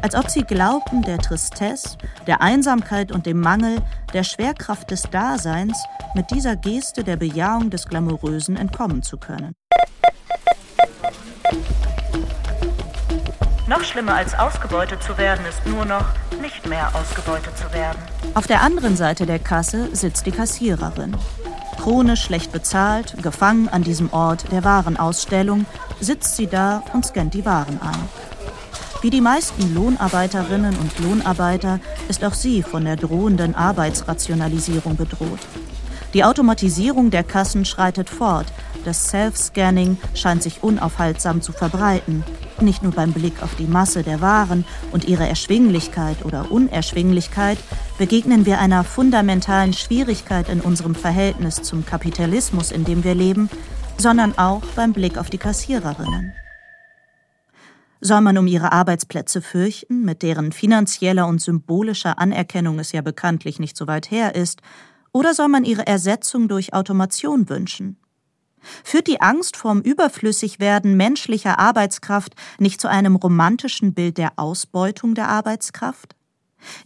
Als 0.02 0.14
ob 0.16 0.30
sie 0.30 0.42
glaubten, 0.42 1.02
der 1.02 1.18
Tristesse, 1.18 1.96
der 2.26 2.42
Einsamkeit 2.42 3.12
und 3.12 3.26
dem 3.26 3.40
Mangel, 3.40 3.76
der 4.12 4.24
Schwerkraft 4.24 4.90
des 4.90 5.02
Daseins 5.02 5.78
mit 6.14 6.30
dieser 6.30 6.56
Geste 6.56 7.04
der 7.04 7.16
Bejahung 7.16 7.70
des 7.70 7.86
Glamourösen 7.86 8.56
entkommen 8.56 9.02
zu 9.02 9.16
können. 9.16 9.52
Noch 13.72 13.84
schlimmer 13.84 14.16
als 14.16 14.38
ausgebeutet 14.38 15.02
zu 15.02 15.16
werden, 15.16 15.46
ist 15.46 15.64
nur 15.66 15.86
noch 15.86 16.04
nicht 16.42 16.68
mehr 16.68 16.94
ausgebeutet 16.94 17.56
zu 17.56 17.72
werden. 17.72 17.96
Auf 18.34 18.46
der 18.46 18.60
anderen 18.60 18.96
Seite 18.96 19.24
der 19.24 19.38
Kasse 19.38 19.88
sitzt 19.96 20.26
die 20.26 20.30
Kassiererin. 20.30 21.16
Chronisch 21.80 22.22
schlecht 22.22 22.52
bezahlt, 22.52 23.22
gefangen 23.22 23.70
an 23.70 23.82
diesem 23.82 24.12
Ort 24.12 24.52
der 24.52 24.62
Warenausstellung, 24.62 25.64
sitzt 26.00 26.36
sie 26.36 26.48
da 26.48 26.84
und 26.92 27.06
scannt 27.06 27.32
die 27.32 27.46
Waren 27.46 27.80
ein. 27.80 28.08
Wie 29.00 29.08
die 29.08 29.22
meisten 29.22 29.74
Lohnarbeiterinnen 29.74 30.76
und 30.76 30.98
Lohnarbeiter 30.98 31.80
ist 32.10 32.22
auch 32.26 32.34
sie 32.34 32.62
von 32.62 32.84
der 32.84 32.96
drohenden 32.96 33.54
Arbeitsrationalisierung 33.54 34.96
bedroht. 34.98 35.40
Die 36.14 36.24
Automatisierung 36.24 37.10
der 37.10 37.24
Kassen 37.24 37.64
schreitet 37.64 38.10
fort, 38.10 38.52
das 38.84 39.08
Self-Scanning 39.08 39.96
scheint 40.14 40.42
sich 40.42 40.62
unaufhaltsam 40.62 41.40
zu 41.40 41.52
verbreiten, 41.52 42.22
nicht 42.60 42.82
nur 42.82 42.92
beim 42.92 43.12
Blick 43.12 43.42
auf 43.42 43.54
die 43.54 43.66
Masse 43.66 44.02
der 44.02 44.20
Waren 44.20 44.66
und 44.92 45.06
ihre 45.08 45.26
Erschwinglichkeit 45.26 46.24
oder 46.24 46.50
Unerschwinglichkeit 46.50 47.58
begegnen 47.96 48.44
wir 48.44 48.58
einer 48.58 48.84
fundamentalen 48.84 49.72
Schwierigkeit 49.72 50.50
in 50.50 50.60
unserem 50.60 50.94
Verhältnis 50.94 51.62
zum 51.62 51.86
Kapitalismus, 51.86 52.72
in 52.72 52.84
dem 52.84 53.04
wir 53.04 53.14
leben, 53.14 53.48
sondern 53.96 54.36
auch 54.36 54.62
beim 54.76 54.92
Blick 54.92 55.16
auf 55.16 55.30
die 55.30 55.38
Kassiererinnen. 55.38 56.34
Soll 58.04 58.20
man 58.20 58.36
um 58.36 58.48
ihre 58.48 58.72
Arbeitsplätze 58.72 59.40
fürchten, 59.40 60.04
mit 60.04 60.22
deren 60.22 60.50
finanzieller 60.50 61.26
und 61.28 61.40
symbolischer 61.40 62.18
Anerkennung 62.18 62.80
es 62.80 62.90
ja 62.90 63.00
bekanntlich 63.00 63.60
nicht 63.60 63.76
so 63.76 63.86
weit 63.86 64.10
her 64.10 64.34
ist, 64.34 64.60
oder 65.12 65.34
soll 65.34 65.48
man 65.48 65.64
ihre 65.64 65.86
Ersetzung 65.86 66.48
durch 66.48 66.74
Automation 66.74 67.48
wünschen? 67.48 67.98
Führt 68.84 69.08
die 69.08 69.20
Angst 69.20 69.56
vorm 69.56 69.80
Überflüssigwerden 69.80 70.96
menschlicher 70.96 71.58
Arbeitskraft 71.58 72.34
nicht 72.58 72.80
zu 72.80 72.88
einem 72.88 73.16
romantischen 73.16 73.92
Bild 73.92 74.18
der 74.18 74.32
Ausbeutung 74.36 75.14
der 75.14 75.28
Arbeitskraft? 75.28 76.14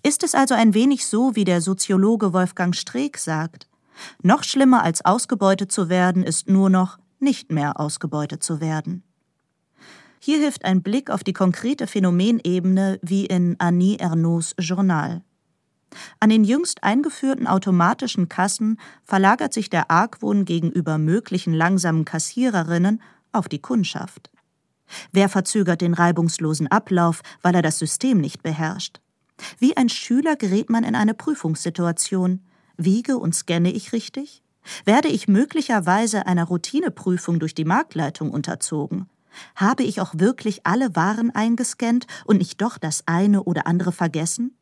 Ist 0.02 0.22
es 0.22 0.34
also 0.34 0.54
ein 0.54 0.72
wenig 0.72 1.06
so, 1.06 1.36
wie 1.36 1.44
der 1.44 1.60
Soziologe 1.60 2.32
Wolfgang 2.32 2.74
Streeck 2.74 3.18
sagt, 3.18 3.68
noch 4.22 4.42
schlimmer 4.42 4.82
als 4.82 5.04
ausgebeutet 5.04 5.72
zu 5.72 5.88
werden 5.88 6.22
ist 6.22 6.48
nur 6.48 6.70
noch 6.70 6.98
nicht 7.18 7.50
mehr 7.50 7.80
ausgebeutet 7.80 8.42
zu 8.42 8.60
werden. 8.60 9.02
Hier 10.20 10.38
hilft 10.38 10.64
ein 10.64 10.82
Blick 10.82 11.10
auf 11.10 11.24
die 11.24 11.32
konkrete 11.32 11.86
Phänomenebene 11.86 12.98
wie 13.02 13.26
in 13.26 13.56
Annie 13.58 13.98
Ernauds 13.98 14.54
Journal. 14.58 15.22
An 16.20 16.30
den 16.30 16.44
jüngst 16.44 16.82
eingeführten 16.82 17.46
automatischen 17.46 18.28
Kassen 18.28 18.78
verlagert 19.04 19.52
sich 19.52 19.70
der 19.70 19.90
Argwohn 19.90 20.44
gegenüber 20.44 20.98
möglichen 20.98 21.54
langsamen 21.54 22.04
Kassiererinnen 22.04 23.00
auf 23.32 23.48
die 23.48 23.60
Kundschaft. 23.60 24.30
Wer 25.12 25.28
verzögert 25.28 25.80
den 25.80 25.94
reibungslosen 25.94 26.68
Ablauf, 26.68 27.22
weil 27.42 27.54
er 27.54 27.62
das 27.62 27.78
System 27.78 28.20
nicht 28.20 28.42
beherrscht? 28.42 29.00
Wie 29.58 29.76
ein 29.76 29.88
Schüler 29.88 30.36
gerät 30.36 30.70
man 30.70 30.84
in 30.84 30.94
eine 30.94 31.14
Prüfungssituation. 31.14 32.44
Wiege 32.76 33.18
und 33.18 33.34
scanne 33.34 33.72
ich 33.72 33.92
richtig? 33.92 34.42
Werde 34.84 35.08
ich 35.08 35.28
möglicherweise 35.28 36.26
einer 36.26 36.44
Routineprüfung 36.44 37.38
durch 37.38 37.54
die 37.54 37.64
Marktleitung 37.64 38.30
unterzogen? 38.30 39.08
Habe 39.54 39.82
ich 39.82 40.00
auch 40.00 40.14
wirklich 40.14 40.66
alle 40.66 40.96
Waren 40.96 41.30
eingescannt 41.30 42.06
und 42.24 42.38
nicht 42.38 42.60
doch 42.62 42.78
das 42.78 43.02
eine 43.06 43.44
oder 43.44 43.66
andere 43.66 43.92
vergessen? 43.92 44.56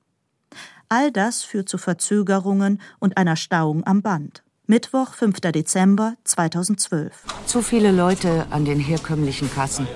All 0.89 1.11
das 1.11 1.43
führt 1.43 1.69
zu 1.69 1.79
Verzögerungen 1.79 2.81
und 2.99 3.17
einer 3.17 3.37
Stauung 3.37 3.87
am 3.87 4.03
Band. 4.03 4.43
Mittwoch, 4.67 5.15
5. 5.15 5.41
Dezember 5.41 6.15
2012. 6.25 7.13
Zu 7.47 7.61
viele 7.63 7.93
Leute 7.93 8.47
an 8.51 8.65
den 8.65 8.81
herkömmlichen 8.81 9.53
Kassen. 9.53 9.87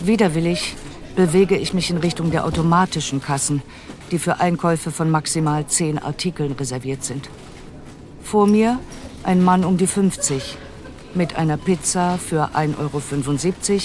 Widerwillig 0.00 0.76
bewege 1.14 1.56
ich 1.56 1.74
mich 1.74 1.90
in 1.90 1.98
Richtung 1.98 2.30
der 2.30 2.46
automatischen 2.46 3.20
Kassen, 3.20 3.62
die 4.10 4.18
für 4.18 4.40
Einkäufe 4.40 4.90
von 4.90 5.10
maximal 5.10 5.66
zehn 5.66 5.98
Artikeln 5.98 6.52
reserviert 6.52 7.04
sind. 7.04 7.28
Vor 8.22 8.46
mir 8.46 8.78
ein 9.24 9.42
Mann 9.42 9.64
um 9.64 9.76
die 9.76 9.86
50 9.86 10.56
mit 11.14 11.36
einer 11.36 11.56
Pizza 11.56 12.18
für 12.18 12.54
1,75 12.54 12.78
Euro, 12.78 13.82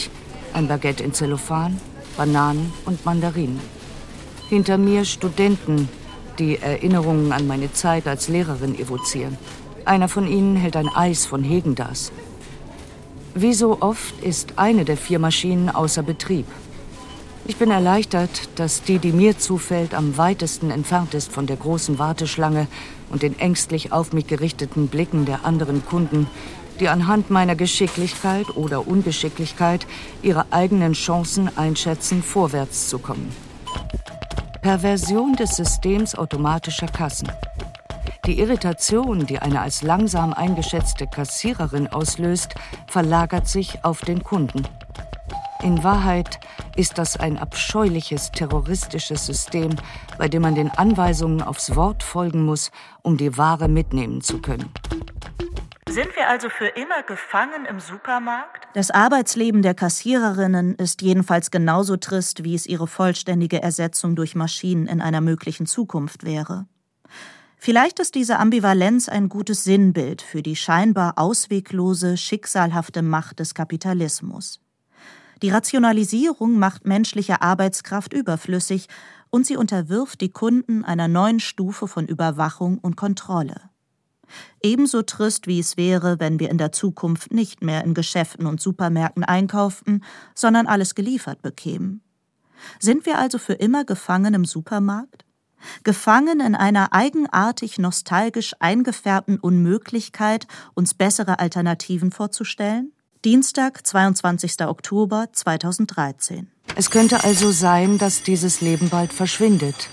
ein 0.53 0.67
Baguette 0.67 1.03
in 1.03 1.13
Zellophan, 1.13 1.79
Bananen 2.15 2.71
und 2.85 3.05
Mandarinen. 3.05 3.59
Hinter 4.49 4.77
mir 4.77 5.03
Studenten 5.03 5.89
die 6.39 6.57
Erinnerungen 6.57 7.33
an 7.33 7.47
meine 7.47 7.73
Zeit 7.73 8.07
als 8.07 8.29
Lehrerin 8.29 8.79
evozieren. 8.79 9.37
Einer 9.83 10.07
von 10.07 10.25
ihnen 10.25 10.55
hält 10.55 10.77
ein 10.77 10.87
Eis 10.87 11.25
von 11.25 11.43
Hegendas. 11.43 12.13
Wie 13.35 13.53
so 13.53 13.81
oft 13.81 14.23
ist 14.23 14.53
eine 14.55 14.85
der 14.85 14.95
vier 14.95 15.19
Maschinen 15.19 15.69
außer 15.69 16.01
Betrieb. 16.01 16.45
Ich 17.45 17.57
bin 17.57 17.71
erleichtert, 17.71 18.49
dass 18.55 18.83
die, 18.83 18.99
die 18.99 19.11
mir 19.11 19.37
zufällt, 19.37 19.93
am 19.93 20.17
weitesten 20.17 20.71
entfernt 20.71 21.13
ist 21.13 21.31
von 21.31 21.45
der 21.45 21.57
großen 21.57 21.99
Warteschlange 21.99 22.67
und 23.09 23.23
den 23.23 23.37
ängstlich 23.39 23.91
auf 23.91 24.13
mich 24.13 24.27
gerichteten 24.27 24.87
Blicken 24.87 25.25
der 25.25 25.45
anderen 25.45 25.85
Kunden, 25.85 26.27
die 26.79 26.87
anhand 26.87 27.29
meiner 27.29 27.55
Geschicklichkeit 27.55 28.55
oder 28.55 28.87
Ungeschicklichkeit 28.87 29.87
ihre 30.21 30.45
eigenen 30.51 30.93
Chancen 30.93 31.49
einschätzen, 31.57 32.23
vorwärts 32.23 32.87
zu 32.87 32.99
kommen. 32.99 33.31
Perversion 34.62 35.34
des 35.36 35.55
Systems 35.55 36.16
automatischer 36.16 36.88
Kassen. 36.88 37.32
Die 38.26 38.39
Irritation, 38.39 39.26
die 39.26 39.39
eine 39.39 39.62
als 39.62 39.84
langsam 39.84 40.34
eingeschätzte 40.34 41.08
Kassiererin 41.08 41.88
auslöst, 41.88 42.55
verlagert 42.88 43.47
sich 43.47 43.84
auf 43.86 44.01
den 44.01 44.24
Kunden. 44.24 44.68
In 45.64 45.84
Wahrheit 45.84 46.39
ist 46.76 46.97
das 46.97 47.18
ein 47.18 47.38
abscheuliches 47.38 48.32
terroristisches 48.32 49.26
System, 49.26 49.76
bei 50.18 50.28
dem 50.28 50.41
man 50.41 50.55
den 50.55 50.70
Anweisungen 50.72 51.41
aufs 51.41 51.76
Wort 51.76 52.03
folgen 52.03 52.43
muss, 52.43 52.72
um 53.01 53.18
die 53.18 53.38
Ware 53.38 53.68
mitnehmen 53.68 54.22
zu 54.22 54.39
können. 54.39 54.72
Sind 55.97 56.15
wir 56.15 56.29
also 56.29 56.49
für 56.49 56.67
immer 56.67 57.01
gefangen 57.01 57.65
im 57.65 57.79
Supermarkt? 57.79 58.67
Das 58.75 58.91
Arbeitsleben 58.91 59.63
der 59.63 59.73
Kassiererinnen 59.73 60.75
ist 60.75 61.01
jedenfalls 61.01 61.49
genauso 61.49 61.97
trist, 61.97 62.43
wie 62.43 62.53
es 62.53 62.67
ihre 62.67 62.85
vollständige 62.85 63.63
Ersetzung 63.63 64.15
durch 64.15 64.35
Maschinen 64.35 64.85
in 64.85 65.01
einer 65.01 65.21
möglichen 65.21 65.65
Zukunft 65.65 66.23
wäre. 66.23 66.67
Vielleicht 67.57 67.97
ist 67.97 68.13
diese 68.13 68.37
Ambivalenz 68.37 69.09
ein 69.09 69.27
gutes 69.27 69.63
Sinnbild 69.63 70.21
für 70.21 70.43
die 70.43 70.55
scheinbar 70.55 71.13
ausweglose, 71.17 72.15
schicksalhafte 72.15 73.01
Macht 73.01 73.39
des 73.39 73.55
Kapitalismus. 73.55 74.61
Die 75.41 75.49
Rationalisierung 75.49 76.59
macht 76.59 76.85
menschliche 76.85 77.41
Arbeitskraft 77.41 78.13
überflüssig 78.13 78.87
und 79.31 79.47
sie 79.47 79.57
unterwirft 79.57 80.21
die 80.21 80.29
Kunden 80.29 80.85
einer 80.85 81.07
neuen 81.07 81.39
Stufe 81.39 81.87
von 81.87 82.05
Überwachung 82.05 82.77
und 82.77 82.97
Kontrolle. 82.97 83.71
Ebenso 84.61 85.01
trist, 85.01 85.47
wie 85.47 85.59
es 85.59 85.78
wäre, 85.78 86.19
wenn 86.19 86.39
wir 86.39 86.49
in 86.49 86.57
der 86.57 86.71
Zukunft 86.71 87.34
nicht 87.34 87.61
mehr 87.61 87.84
in 87.84 87.93
Geschäften 87.93 88.45
und 88.45 88.61
Supermärkten 88.61 89.23
einkaufen, 89.23 90.03
sondern 90.36 90.67
alles 90.67 90.95
geliefert 90.95 91.41
bekämen. 91.41 92.01
Sind 92.80 93.05
wir 93.05 93.17
also 93.19 93.38
für 93.38 93.53
immer 93.53 93.86
gefangen 93.86 94.34
im 94.34 94.45
Supermarkt? 94.45 95.25
Gefangen 95.84 96.39
in 96.39 96.55
einer 96.55 96.93
eigenartig 96.93 97.80
nostalgisch 97.80 98.53
eingefärbten 98.59 99.39
Unmöglichkeit, 99.39 100.47
uns 100.73 100.93
bessere 100.93 101.39
Alternativen 101.39 102.11
vorzustellen? 102.11 102.91
Dienstag, 103.25 103.86
22. 103.86 104.61
Oktober 104.61 105.30
2013. 105.32 106.51
Es 106.75 106.91
könnte 106.91 107.23
also 107.23 107.51
sein, 107.51 107.97
dass 107.97 108.21
dieses 108.21 108.61
Leben 108.61 108.89
bald 108.89 109.11
verschwindet. 109.11 109.89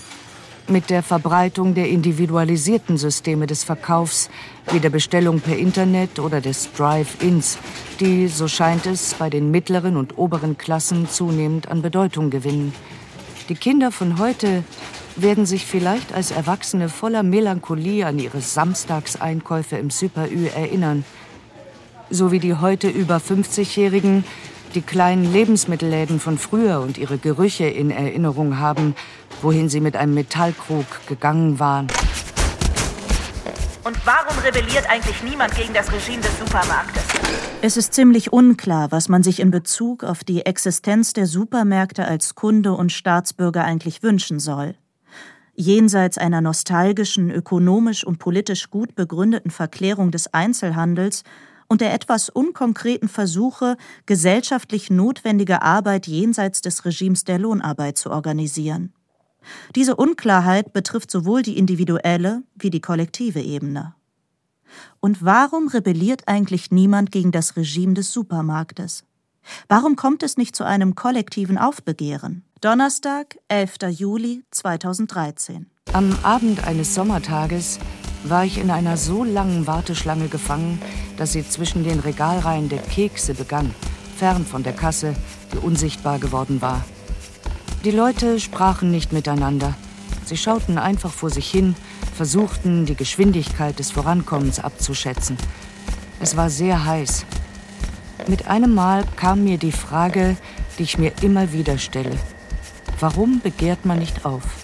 Mit 0.67 0.89
der 0.89 1.03
Verbreitung 1.03 1.75
der 1.75 1.91
individualisierten 1.91 2.97
Systeme 2.97 3.47
des 3.47 3.65
Verkaufs, 3.65 4.31
wie 4.73 4.81
der 4.81 4.89
Bestellung 4.89 5.41
per 5.41 5.59
Internet 5.59 6.19
oder 6.19 6.41
des 6.41 6.73
Drive-ins, 6.73 7.59
die, 8.01 8.29
so 8.29 8.49
scheint 8.49 8.87
es, 8.87 9.12
bei 9.12 9.29
den 9.29 9.51
mittleren 9.51 9.99
und 9.99 10.17
oberen 10.17 10.57
Klassen 10.57 11.07
zunehmend 11.07 11.69
an 11.69 11.83
Bedeutung 11.83 12.31
gewinnen. 12.31 12.73
Die 13.51 13.57
Kinder 13.57 13.93
von 13.93 14.19
heute 14.19 14.65
werden 15.17 15.45
sich 15.45 15.67
vielleicht 15.67 16.15
als 16.15 16.31
Erwachsene 16.31 16.89
voller 16.89 17.23
Melancholie 17.23 18.07
an 18.07 18.19
ihre 18.19 18.41
Samstagseinkäufe 18.41 19.77
im 19.77 19.91
Super 19.91 20.31
Ü 20.31 20.47
erinnern. 20.47 21.05
So 22.09 22.33
wie 22.33 22.39
die 22.39 22.55
heute 22.55 22.89
über 22.89 23.19
50-Jährigen 23.19 24.25
die 24.75 24.83
kleinen 24.83 25.33
Lebensmittelläden 25.33 26.20
von 26.20 26.39
früher 26.39 26.81
und 26.81 26.99
ihre 26.99 27.18
Gerüche 27.18 27.66
in 27.66 27.91
Erinnerung 27.91 28.59
haben, 28.59 28.95
wohin 29.43 29.68
sie 29.68 29.81
mit 29.81 29.97
einem 29.97 30.14
Metallkrug 30.14 30.87
gegangen 31.07 31.59
waren. 31.59 31.89
Und 33.85 33.97
warum 34.07 34.39
rebelliert 34.39 34.89
eigentlich 34.89 35.22
niemand 35.22 35.55
gegen 35.55 35.75
das 35.75 35.93
Regime 35.93 36.22
des 36.22 36.39
Supermarktes? 36.39 37.03
Es 37.61 37.77
ist 37.77 37.95
ziemlich 37.95 38.33
unklar, 38.33 38.91
was 38.91 39.09
man 39.09 39.22
sich 39.22 39.41
in 39.41 39.51
Bezug 39.51 40.05
auf 40.05 40.25
die 40.25 40.47
Existenz 40.47 41.12
der 41.12 41.27
Supermärkte 41.27 42.07
als 42.07 42.35
Kunde 42.35 42.72
und 42.72 42.93
Staatsbürger 42.93 43.64
eigentlich 43.64 44.03
wünschen 44.03 44.39
soll. 44.39 44.75
Jenseits 45.55 46.18
einer 46.18 46.41
nostalgischen, 46.41 47.31
ökonomisch 47.31 48.05
und 48.05 48.18
politisch 48.18 48.70
gut 48.70 48.95
begründeten 48.95 49.51
Verklärung 49.51 50.11
des 50.11 50.33
Einzelhandels 50.35 51.22
und 51.75 51.81
der 51.81 51.93
etwas 51.93 52.29
unkonkreten 52.29 53.09
Versuche, 53.09 53.77
gesellschaftlich 54.07 54.91
notwendige 54.91 55.61
Arbeit 55.62 56.07
jenseits 56.07 56.61
des 56.61 56.85
Regimes 56.85 57.25
der 57.25 57.41
Lohnarbeit 57.41 57.99
zu 57.99 58.12
organisieren. 58.12 58.93
Diese 59.75 59.97
Unklarheit 59.97 60.72
betrifft 60.72 61.11
sowohl 61.11 61.43
die 61.43 61.59
individuelle 61.59 62.45
wie 62.55 62.70
die 62.70 62.81
kollektive 62.81 63.41
Ebene. 63.41 63.97
Und 65.01 65.25
warum 65.25 65.66
rebelliert 65.66 66.29
eigentlich 66.29 66.70
niemand 66.70 67.11
gegen 67.11 67.33
das 67.33 67.57
Regime 67.57 67.95
des 67.95 68.12
Supermarktes? 68.12 69.03
Warum 69.66 69.97
kommt 69.97 70.22
es 70.22 70.37
nicht 70.37 70.55
zu 70.55 70.62
einem 70.62 70.95
kollektiven 70.95 71.59
Aufbegehren? 71.59 72.45
Donnerstag, 72.61 73.37
11. 73.49 73.79
Juli 73.91 74.45
2013. 74.53 75.66
Am 75.93 76.16
Abend 76.22 76.64
eines 76.68 76.95
Sommertages 76.95 77.81
war 78.25 78.45
ich 78.45 78.59
in 78.59 78.70
einer 78.70 78.97
so 78.97 79.22
langen 79.22 79.66
Warteschlange 79.66 80.29
gefangen, 80.29 80.81
dass 81.16 81.33
sie 81.33 81.47
zwischen 81.49 81.85
den 81.85 82.01
Regalreihen 82.01 82.68
der 82.68 82.81
Kekse 82.81 83.35
begann, 83.35 83.75
fern 84.16 84.47
von 84.47 84.62
der 84.62 84.72
Kasse, 84.72 85.14
die 85.53 85.59
unsichtbar 85.59 86.18
geworden 86.18 86.62
war. 86.62 86.85
Die 87.85 87.91
Leute 87.91 88.41
sprachen 88.41 88.91
nicht 88.91 89.12
miteinander. 89.12 89.75
Sie 90.25 90.39
schauten 90.39 90.79
einfach 90.79 91.12
vor 91.12 91.29
sich 91.29 91.51
hin, 91.51 91.77
versuchten, 92.14 92.87
die 92.87 92.95
Geschwindigkeit 92.95 93.79
des 93.79 93.91
Vorankommens 93.91 94.59
abzuschätzen. 94.59 95.37
Es 96.20 96.37
war 96.37 96.49
sehr 96.49 96.87
heiß. 96.87 97.27
Mit 98.27 98.49
einem 98.49 98.75
Mal 98.75 99.05
kam 99.16 99.45
mir 99.45 99.59
die 99.59 99.72
Frage, 99.72 100.37
die 100.79 100.85
ich 100.85 100.97
mir 100.97 101.12
immer 101.20 101.53
wieder 101.53 101.77
stelle. 101.77 102.16
Warum 103.01 103.41
begehrt 103.41 103.85
man 103.85 103.99
nicht 103.99 104.25
auf? 104.25 104.64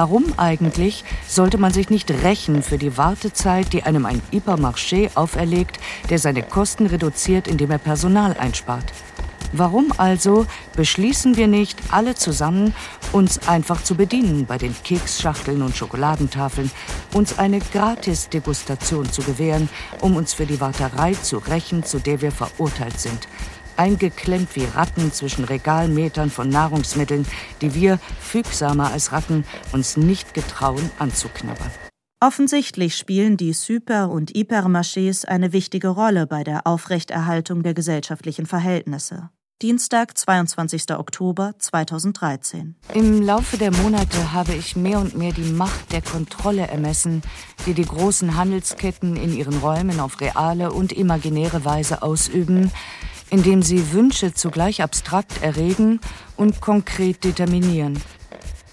Warum 0.00 0.26
eigentlich 0.36 1.02
sollte 1.26 1.58
man 1.58 1.72
sich 1.72 1.90
nicht 1.90 2.08
rächen 2.08 2.62
für 2.62 2.78
die 2.78 2.96
Wartezeit, 2.96 3.72
die 3.72 3.82
einem 3.82 4.06
ein 4.06 4.22
Hypermarché 4.30 5.10
auferlegt, 5.16 5.80
der 6.08 6.20
seine 6.20 6.44
Kosten 6.44 6.86
reduziert, 6.86 7.48
indem 7.48 7.72
er 7.72 7.78
Personal 7.78 8.36
einspart? 8.38 8.84
Warum 9.52 9.92
also 9.96 10.46
beschließen 10.76 11.36
wir 11.36 11.48
nicht 11.48 11.80
alle 11.90 12.14
zusammen, 12.14 12.74
uns 13.10 13.48
einfach 13.48 13.82
zu 13.82 13.96
bedienen 13.96 14.46
bei 14.46 14.56
den 14.56 14.72
Keksschachteln 14.84 15.62
und 15.62 15.76
Schokoladentafeln, 15.76 16.70
uns 17.12 17.36
eine 17.36 17.58
Gratis-Degustation 17.58 19.10
zu 19.10 19.22
gewähren, 19.22 19.68
um 20.00 20.14
uns 20.14 20.32
für 20.32 20.46
die 20.46 20.60
Warterei 20.60 21.14
zu 21.14 21.38
rächen, 21.38 21.82
zu 21.82 21.98
der 21.98 22.20
wir 22.20 22.30
verurteilt 22.30 23.00
sind? 23.00 23.26
Eingeklemmt 23.78 24.54
wie 24.56 24.64
Ratten 24.64 25.12
zwischen 25.12 25.44
Regalmetern 25.44 26.30
von 26.30 26.48
Nahrungsmitteln, 26.48 27.26
die 27.60 27.74
wir, 27.74 27.98
fügsamer 28.20 28.92
als 28.92 29.12
Ratten, 29.12 29.44
uns 29.72 29.96
nicht 29.96 30.34
getrauen 30.34 30.90
anzuknabbern. 30.98 31.70
Offensichtlich 32.20 32.96
spielen 32.96 33.36
die 33.36 33.52
Super- 33.52 34.10
und 34.10 34.32
Hypermarchés 34.32 35.24
eine 35.24 35.52
wichtige 35.52 35.88
Rolle 35.88 36.26
bei 36.26 36.42
der 36.42 36.66
Aufrechterhaltung 36.66 37.62
der 37.62 37.74
gesellschaftlichen 37.74 38.46
Verhältnisse. 38.46 39.30
Dienstag, 39.60 40.16
22. 40.16 40.96
Oktober 40.96 41.54
2013. 41.58 42.76
Im 42.94 43.22
Laufe 43.22 43.56
der 43.56 43.72
Monate 43.72 44.32
habe 44.32 44.54
ich 44.54 44.76
mehr 44.76 45.00
und 45.00 45.16
mehr 45.16 45.32
die 45.32 45.50
Macht 45.52 45.92
der 45.92 46.00
Kontrolle 46.00 46.68
ermessen, 46.68 47.22
die 47.66 47.74
die 47.74 47.84
großen 47.84 48.36
Handelsketten 48.36 49.16
in 49.16 49.36
ihren 49.36 49.58
Räumen 49.58 49.98
auf 49.98 50.20
reale 50.20 50.70
und 50.70 50.92
imaginäre 50.92 51.64
Weise 51.64 52.02
ausüben, 52.02 52.70
indem 53.30 53.62
sie 53.62 53.92
Wünsche 53.92 54.34
zugleich 54.34 54.82
abstrakt 54.82 55.42
erregen 55.42 56.00
und 56.36 56.60
konkret 56.60 57.24
determinieren. 57.24 58.00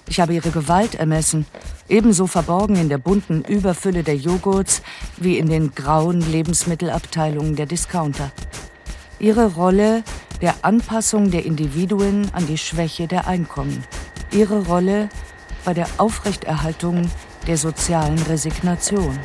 Ich 0.07 0.19
habe 0.19 0.33
ihre 0.33 0.51
Gewalt 0.51 0.95
ermessen, 0.95 1.45
ebenso 1.89 2.27
verborgen 2.27 2.75
in 2.75 2.89
der 2.89 2.97
bunten 2.97 3.43
Überfülle 3.43 4.03
der 4.03 4.15
Joghurts 4.15 4.81
wie 5.17 5.37
in 5.37 5.47
den 5.47 5.73
grauen 5.73 6.21
Lebensmittelabteilungen 6.21 7.55
der 7.55 7.65
Discounter. 7.65 8.31
Ihre 9.19 9.53
Rolle 9.53 10.03
der 10.41 10.55
Anpassung 10.61 11.31
der 11.31 11.45
Individuen 11.45 12.29
an 12.33 12.45
die 12.45 12.57
Schwäche 12.57 13.07
der 13.07 13.27
Einkommen. 13.27 13.83
Ihre 14.31 14.65
Rolle 14.65 15.09
bei 15.63 15.73
der 15.73 15.87
Aufrechterhaltung 15.97 17.09
der 17.47 17.57
sozialen 17.57 18.19
Resignation. 18.23 19.17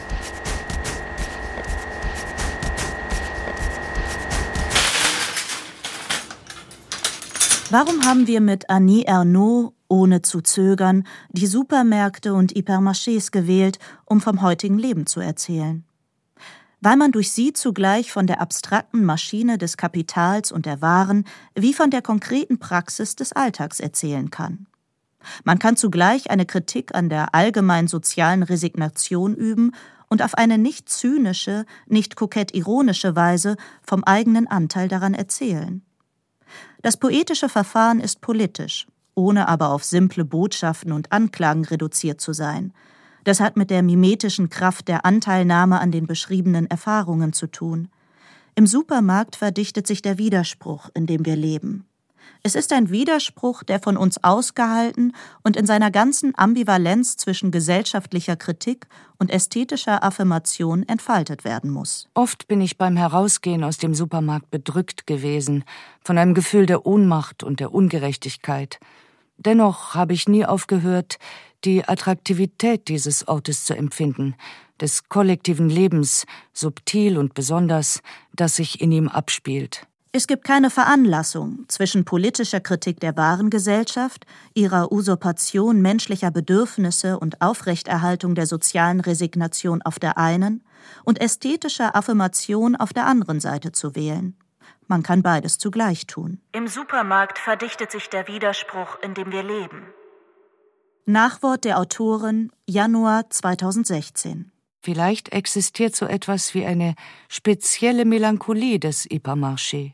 Warum 7.72 8.04
haben 8.04 8.26
wir 8.26 8.40
mit 8.40 8.68
Annie 8.68 9.04
Ernaux, 9.04 9.72
ohne 9.86 10.22
zu 10.22 10.40
zögern, 10.40 11.04
die 11.30 11.46
Supermärkte 11.46 12.34
und 12.34 12.52
Hypermarchés 12.52 13.30
gewählt, 13.30 13.78
um 14.04 14.20
vom 14.20 14.42
heutigen 14.42 14.76
Leben 14.76 15.06
zu 15.06 15.20
erzählen? 15.20 15.84
weil 16.82 16.96
man 16.96 17.12
durch 17.12 17.30
sie 17.30 17.52
zugleich 17.52 18.10
von 18.10 18.26
der 18.26 18.40
abstrakten 18.40 19.04
Maschine 19.04 19.58
des 19.58 19.76
Kapitals 19.76 20.50
und 20.50 20.64
der 20.64 20.80
Waren 20.80 21.24
wie 21.54 21.74
von 21.74 21.90
der 21.90 22.00
konkreten 22.00 22.58
Praxis 22.58 23.16
des 23.16 23.32
Alltags 23.32 23.80
erzählen 23.80 24.30
kann. 24.30 24.66
Man 25.44 25.58
kann 25.58 25.76
zugleich 25.76 26.30
eine 26.30 26.46
Kritik 26.46 26.94
an 26.94 27.10
der 27.10 27.34
allgemein 27.34 27.86
sozialen 27.86 28.42
Resignation 28.42 29.34
üben 29.34 29.72
und 30.08 30.22
auf 30.22 30.36
eine 30.36 30.56
nicht 30.56 30.88
zynische, 30.88 31.66
nicht 31.86 32.16
kokett 32.16 32.54
ironische 32.54 33.14
Weise 33.14 33.56
vom 33.82 34.02
eigenen 34.02 34.46
Anteil 34.46 34.88
daran 34.88 35.12
erzählen. 35.12 35.82
Das 36.82 36.96
poetische 36.96 37.48
Verfahren 37.48 38.00
ist 38.00 38.20
politisch, 38.20 38.86
ohne 39.14 39.48
aber 39.48 39.70
auf 39.70 39.84
simple 39.84 40.24
Botschaften 40.24 40.92
und 40.92 41.12
Anklagen 41.12 41.64
reduziert 41.64 42.20
zu 42.20 42.32
sein– 42.32 42.72
das 43.24 43.40
hat 43.40 43.56
mit 43.56 43.70
der 43.70 43.82
mimetischen 43.82 44.48
Kraft 44.48 44.88
der 44.88 45.04
Anteilnahme 45.04 45.80
an 45.80 45.92
den 45.92 46.06
beschriebenen 46.06 46.66
Erfahrungen 46.70 47.32
zu 47.32 47.46
tun. 47.46 47.88
Im 48.54 48.66
Supermarkt 48.66 49.36
verdichtet 49.36 49.86
sich 49.86 50.02
der 50.02 50.18
Widerspruch, 50.18 50.88
in 50.94 51.06
dem 51.06 51.24
wir 51.24 51.36
leben. 51.36 51.86
Es 52.42 52.54
ist 52.54 52.72
ein 52.72 52.90
Widerspruch, 52.90 53.62
der 53.62 53.80
von 53.80 53.96
uns 53.96 54.22
ausgehalten 54.24 55.14
und 55.42 55.56
in 55.56 55.66
seiner 55.66 55.90
ganzen 55.90 56.32
Ambivalenz 56.36 57.16
zwischen 57.16 57.50
gesellschaftlicher 57.50 58.36
Kritik 58.36 58.86
und 59.18 59.30
ästhetischer 59.30 60.02
Affirmation 60.02 60.82
entfaltet 60.88 61.44
werden 61.44 61.70
muss. 61.70 62.08
Oft 62.14 62.48
bin 62.48 62.60
ich 62.60 62.78
beim 62.78 62.96
Herausgehen 62.96 63.62
aus 63.62 63.76
dem 63.76 63.94
Supermarkt 63.94 64.50
bedrückt 64.50 65.06
gewesen, 65.06 65.64
von 66.02 66.16
einem 66.16 66.32
Gefühl 66.32 66.66
der 66.66 66.86
Ohnmacht 66.86 67.42
und 67.42 67.60
der 67.60 67.74
Ungerechtigkeit. 67.74 68.80
Dennoch 69.36 69.94
habe 69.94 70.14
ich 70.14 70.28
nie 70.28 70.44
aufgehört, 70.44 71.18
die 71.64 71.86
Attraktivität 71.86 72.88
dieses 72.88 73.28
Ortes 73.28 73.64
zu 73.64 73.74
empfinden, 73.74 74.34
des 74.80 75.08
kollektiven 75.08 75.68
Lebens, 75.68 76.24
subtil 76.52 77.18
und 77.18 77.34
besonders, 77.34 78.00
das 78.34 78.56
sich 78.56 78.80
in 78.80 78.92
ihm 78.92 79.08
abspielt. 79.08 79.86
Es 80.12 80.26
gibt 80.26 80.42
keine 80.42 80.70
Veranlassung 80.70 81.66
zwischen 81.68 82.04
politischer 82.04 82.58
Kritik 82.58 82.98
der 82.98 83.16
wahren 83.16 83.48
Gesellschaft, 83.48 84.26
ihrer 84.54 84.90
Usurpation 84.90 85.80
menschlicher 85.80 86.32
Bedürfnisse 86.32 87.16
und 87.16 87.40
Aufrechterhaltung 87.40 88.34
der 88.34 88.46
sozialen 88.46 88.98
Resignation 88.98 89.82
auf 89.82 90.00
der 90.00 90.18
einen 90.18 90.64
und 91.04 91.20
ästhetischer 91.20 91.94
Affirmation 91.94 92.74
auf 92.74 92.92
der 92.92 93.06
anderen 93.06 93.38
Seite 93.38 93.70
zu 93.70 93.94
wählen. 93.94 94.36
Man 94.88 95.04
kann 95.04 95.22
beides 95.22 95.58
zugleich 95.58 96.08
tun. 96.08 96.40
Im 96.50 96.66
Supermarkt 96.66 97.38
verdichtet 97.38 97.92
sich 97.92 98.08
der 98.08 98.26
Widerspruch, 98.26 98.98
in 99.02 99.14
dem 99.14 99.30
wir 99.30 99.44
leben. 99.44 99.86
Nachwort 101.06 101.64
der 101.64 101.78
Autorin 101.78 102.50
Januar 102.66 103.30
2016. 103.30 104.50
Vielleicht 104.82 105.30
existiert 105.32 105.94
so 105.94 106.06
etwas 106.06 106.52
wie 106.54 106.66
eine 106.66 106.96
spezielle 107.28 108.04
Melancholie 108.04 108.80
des 108.80 109.04
Hypermarché. 109.04 109.92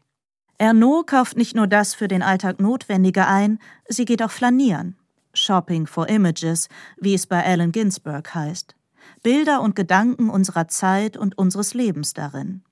Ernaud 0.58 1.06
kauft 1.06 1.36
nicht 1.36 1.54
nur 1.54 1.66
das 1.66 1.94
für 1.94 2.08
den 2.08 2.22
Alltag 2.22 2.60
Notwendige 2.60 3.26
ein, 3.26 3.58
sie 3.88 4.04
geht 4.04 4.22
auch 4.22 4.30
flanieren. 4.30 4.96
Shopping 5.34 5.86
for 5.86 6.08
Images, 6.08 6.68
wie 6.98 7.14
es 7.14 7.26
bei 7.26 7.44
Allen 7.44 7.72
Ginsberg 7.72 8.34
heißt. 8.34 8.74
Bilder 9.22 9.60
und 9.60 9.76
Gedanken 9.76 10.30
unserer 10.30 10.68
Zeit 10.68 11.16
und 11.16 11.36
unseres 11.36 11.74
Lebens 11.74 12.14
darin. 12.14 12.62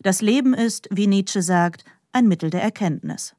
Das 0.00 0.22
Leben 0.22 0.54
ist, 0.54 0.88
wie 0.90 1.06
Nietzsche 1.06 1.42
sagt, 1.42 1.84
ein 2.12 2.26
Mittel 2.26 2.48
der 2.48 2.62
Erkenntnis. 2.62 3.34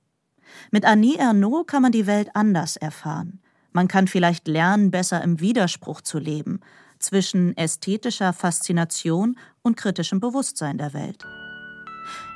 Mit 0.72 0.86
Annie 0.86 1.18
Ernaux 1.18 1.66
kann 1.66 1.82
man 1.82 1.92
die 1.92 2.08
Welt 2.08 2.30
anders 2.36 2.78
erfahren. 2.78 3.42
Man 3.72 3.88
kann 3.88 4.08
vielleicht 4.08 4.48
lernen, 4.48 4.92
besser 4.92 5.24
im 5.24 5.40
Widerspruch 5.40 6.02
zu 6.02 6.20
leben, 6.20 6.62
zwischen 7.00 7.56
ästhetischer 7.58 8.34
Faszination 8.34 9.38
und 9.62 9.78
kritischem 9.78 10.20
Bewusstsein 10.20 10.78
der 10.78 10.94
Welt. 10.94 11.26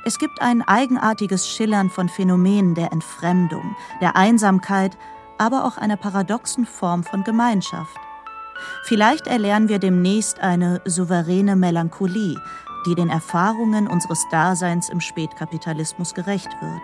Es 0.04 0.18
gibt 0.18 0.42
ein 0.42 0.62
eigenartiges 0.62 1.48
Schillern 1.48 1.88
von 1.88 2.08
Phänomenen 2.08 2.74
der 2.74 2.92
Entfremdung, 2.92 3.76
der 4.00 4.16
Einsamkeit, 4.16 4.98
aber 5.38 5.64
auch 5.64 5.78
einer 5.78 5.96
paradoxen 5.96 6.66
Form 6.66 7.04
von 7.04 7.22
Gemeinschaft. 7.22 7.96
Vielleicht 8.84 9.28
erlernen 9.28 9.68
wir 9.68 9.78
demnächst 9.78 10.40
eine 10.40 10.80
souveräne 10.84 11.54
Melancholie, 11.54 12.36
die 12.86 12.96
den 12.96 13.10
Erfahrungen 13.10 13.86
unseres 13.86 14.26
Daseins 14.30 14.88
im 14.88 15.00
Spätkapitalismus 15.00 16.14
gerecht 16.14 16.50
wird. 16.60 16.82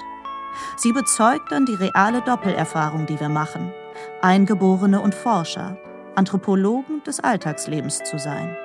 Sie 0.77 0.93
bezeugt 0.93 1.51
dann 1.51 1.66
die 1.66 1.75
reale 1.75 2.23
Doppelerfahrung, 2.23 3.07
die 3.07 3.19
wir 3.19 3.29
machen, 3.29 3.73
Eingeborene 4.23 5.01
und 5.01 5.14
Forscher, 5.14 5.77
Anthropologen 6.14 7.03
des 7.05 7.19
Alltagslebens 7.21 8.03
zu 8.05 8.19
sein. 8.19 8.57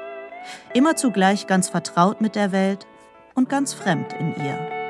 Immer 0.74 0.96
zugleich 0.96 1.48
ganz 1.48 1.70
vertraut 1.70 2.22
mit 2.22 2.36
der 2.36 2.52
Welt 2.52 2.86
und 3.36 3.50
ganz 3.50 3.74
fremd 3.74 4.14
in 4.14 4.36
ihr. 4.44 4.83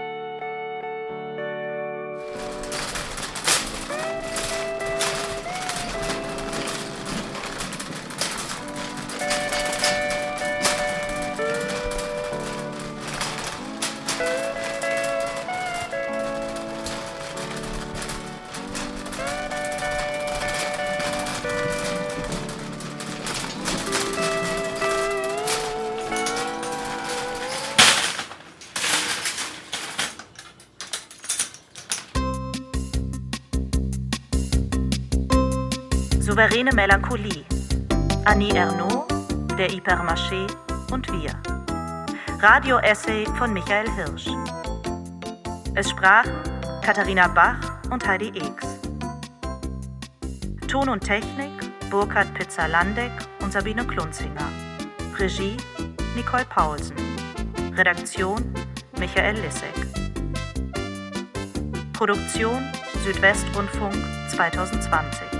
Hypermarché 39.83 40.47
und 40.91 41.11
wir. 41.11 41.31
Radio-Essay 42.41 43.25
von 43.37 43.51
Michael 43.51 43.89
Hirsch. 43.91 44.29
Es 45.75 45.89
sprachen 45.89 46.41
Katharina 46.81 47.27
Bach 47.27 47.57
und 47.91 48.07
Heidi 48.07 48.29
Eeks. 48.29 48.79
Ton 50.69 50.87
und 50.87 51.01
Technik 51.01 51.51
Burkhard 51.89 52.33
Pizzalandeck 52.33 53.11
und 53.41 53.51
Sabine 53.51 53.85
Klunzinger. 53.85 54.47
Regie 55.17 55.57
Nicole 56.15 56.45
Paulsen. 56.45 56.95
Redaktion 57.75 58.53
Michael 58.97 59.35
Lissek. 59.35 59.75
Produktion 61.91 62.63
Südwestrundfunk 63.03 63.95
2020. 64.29 65.32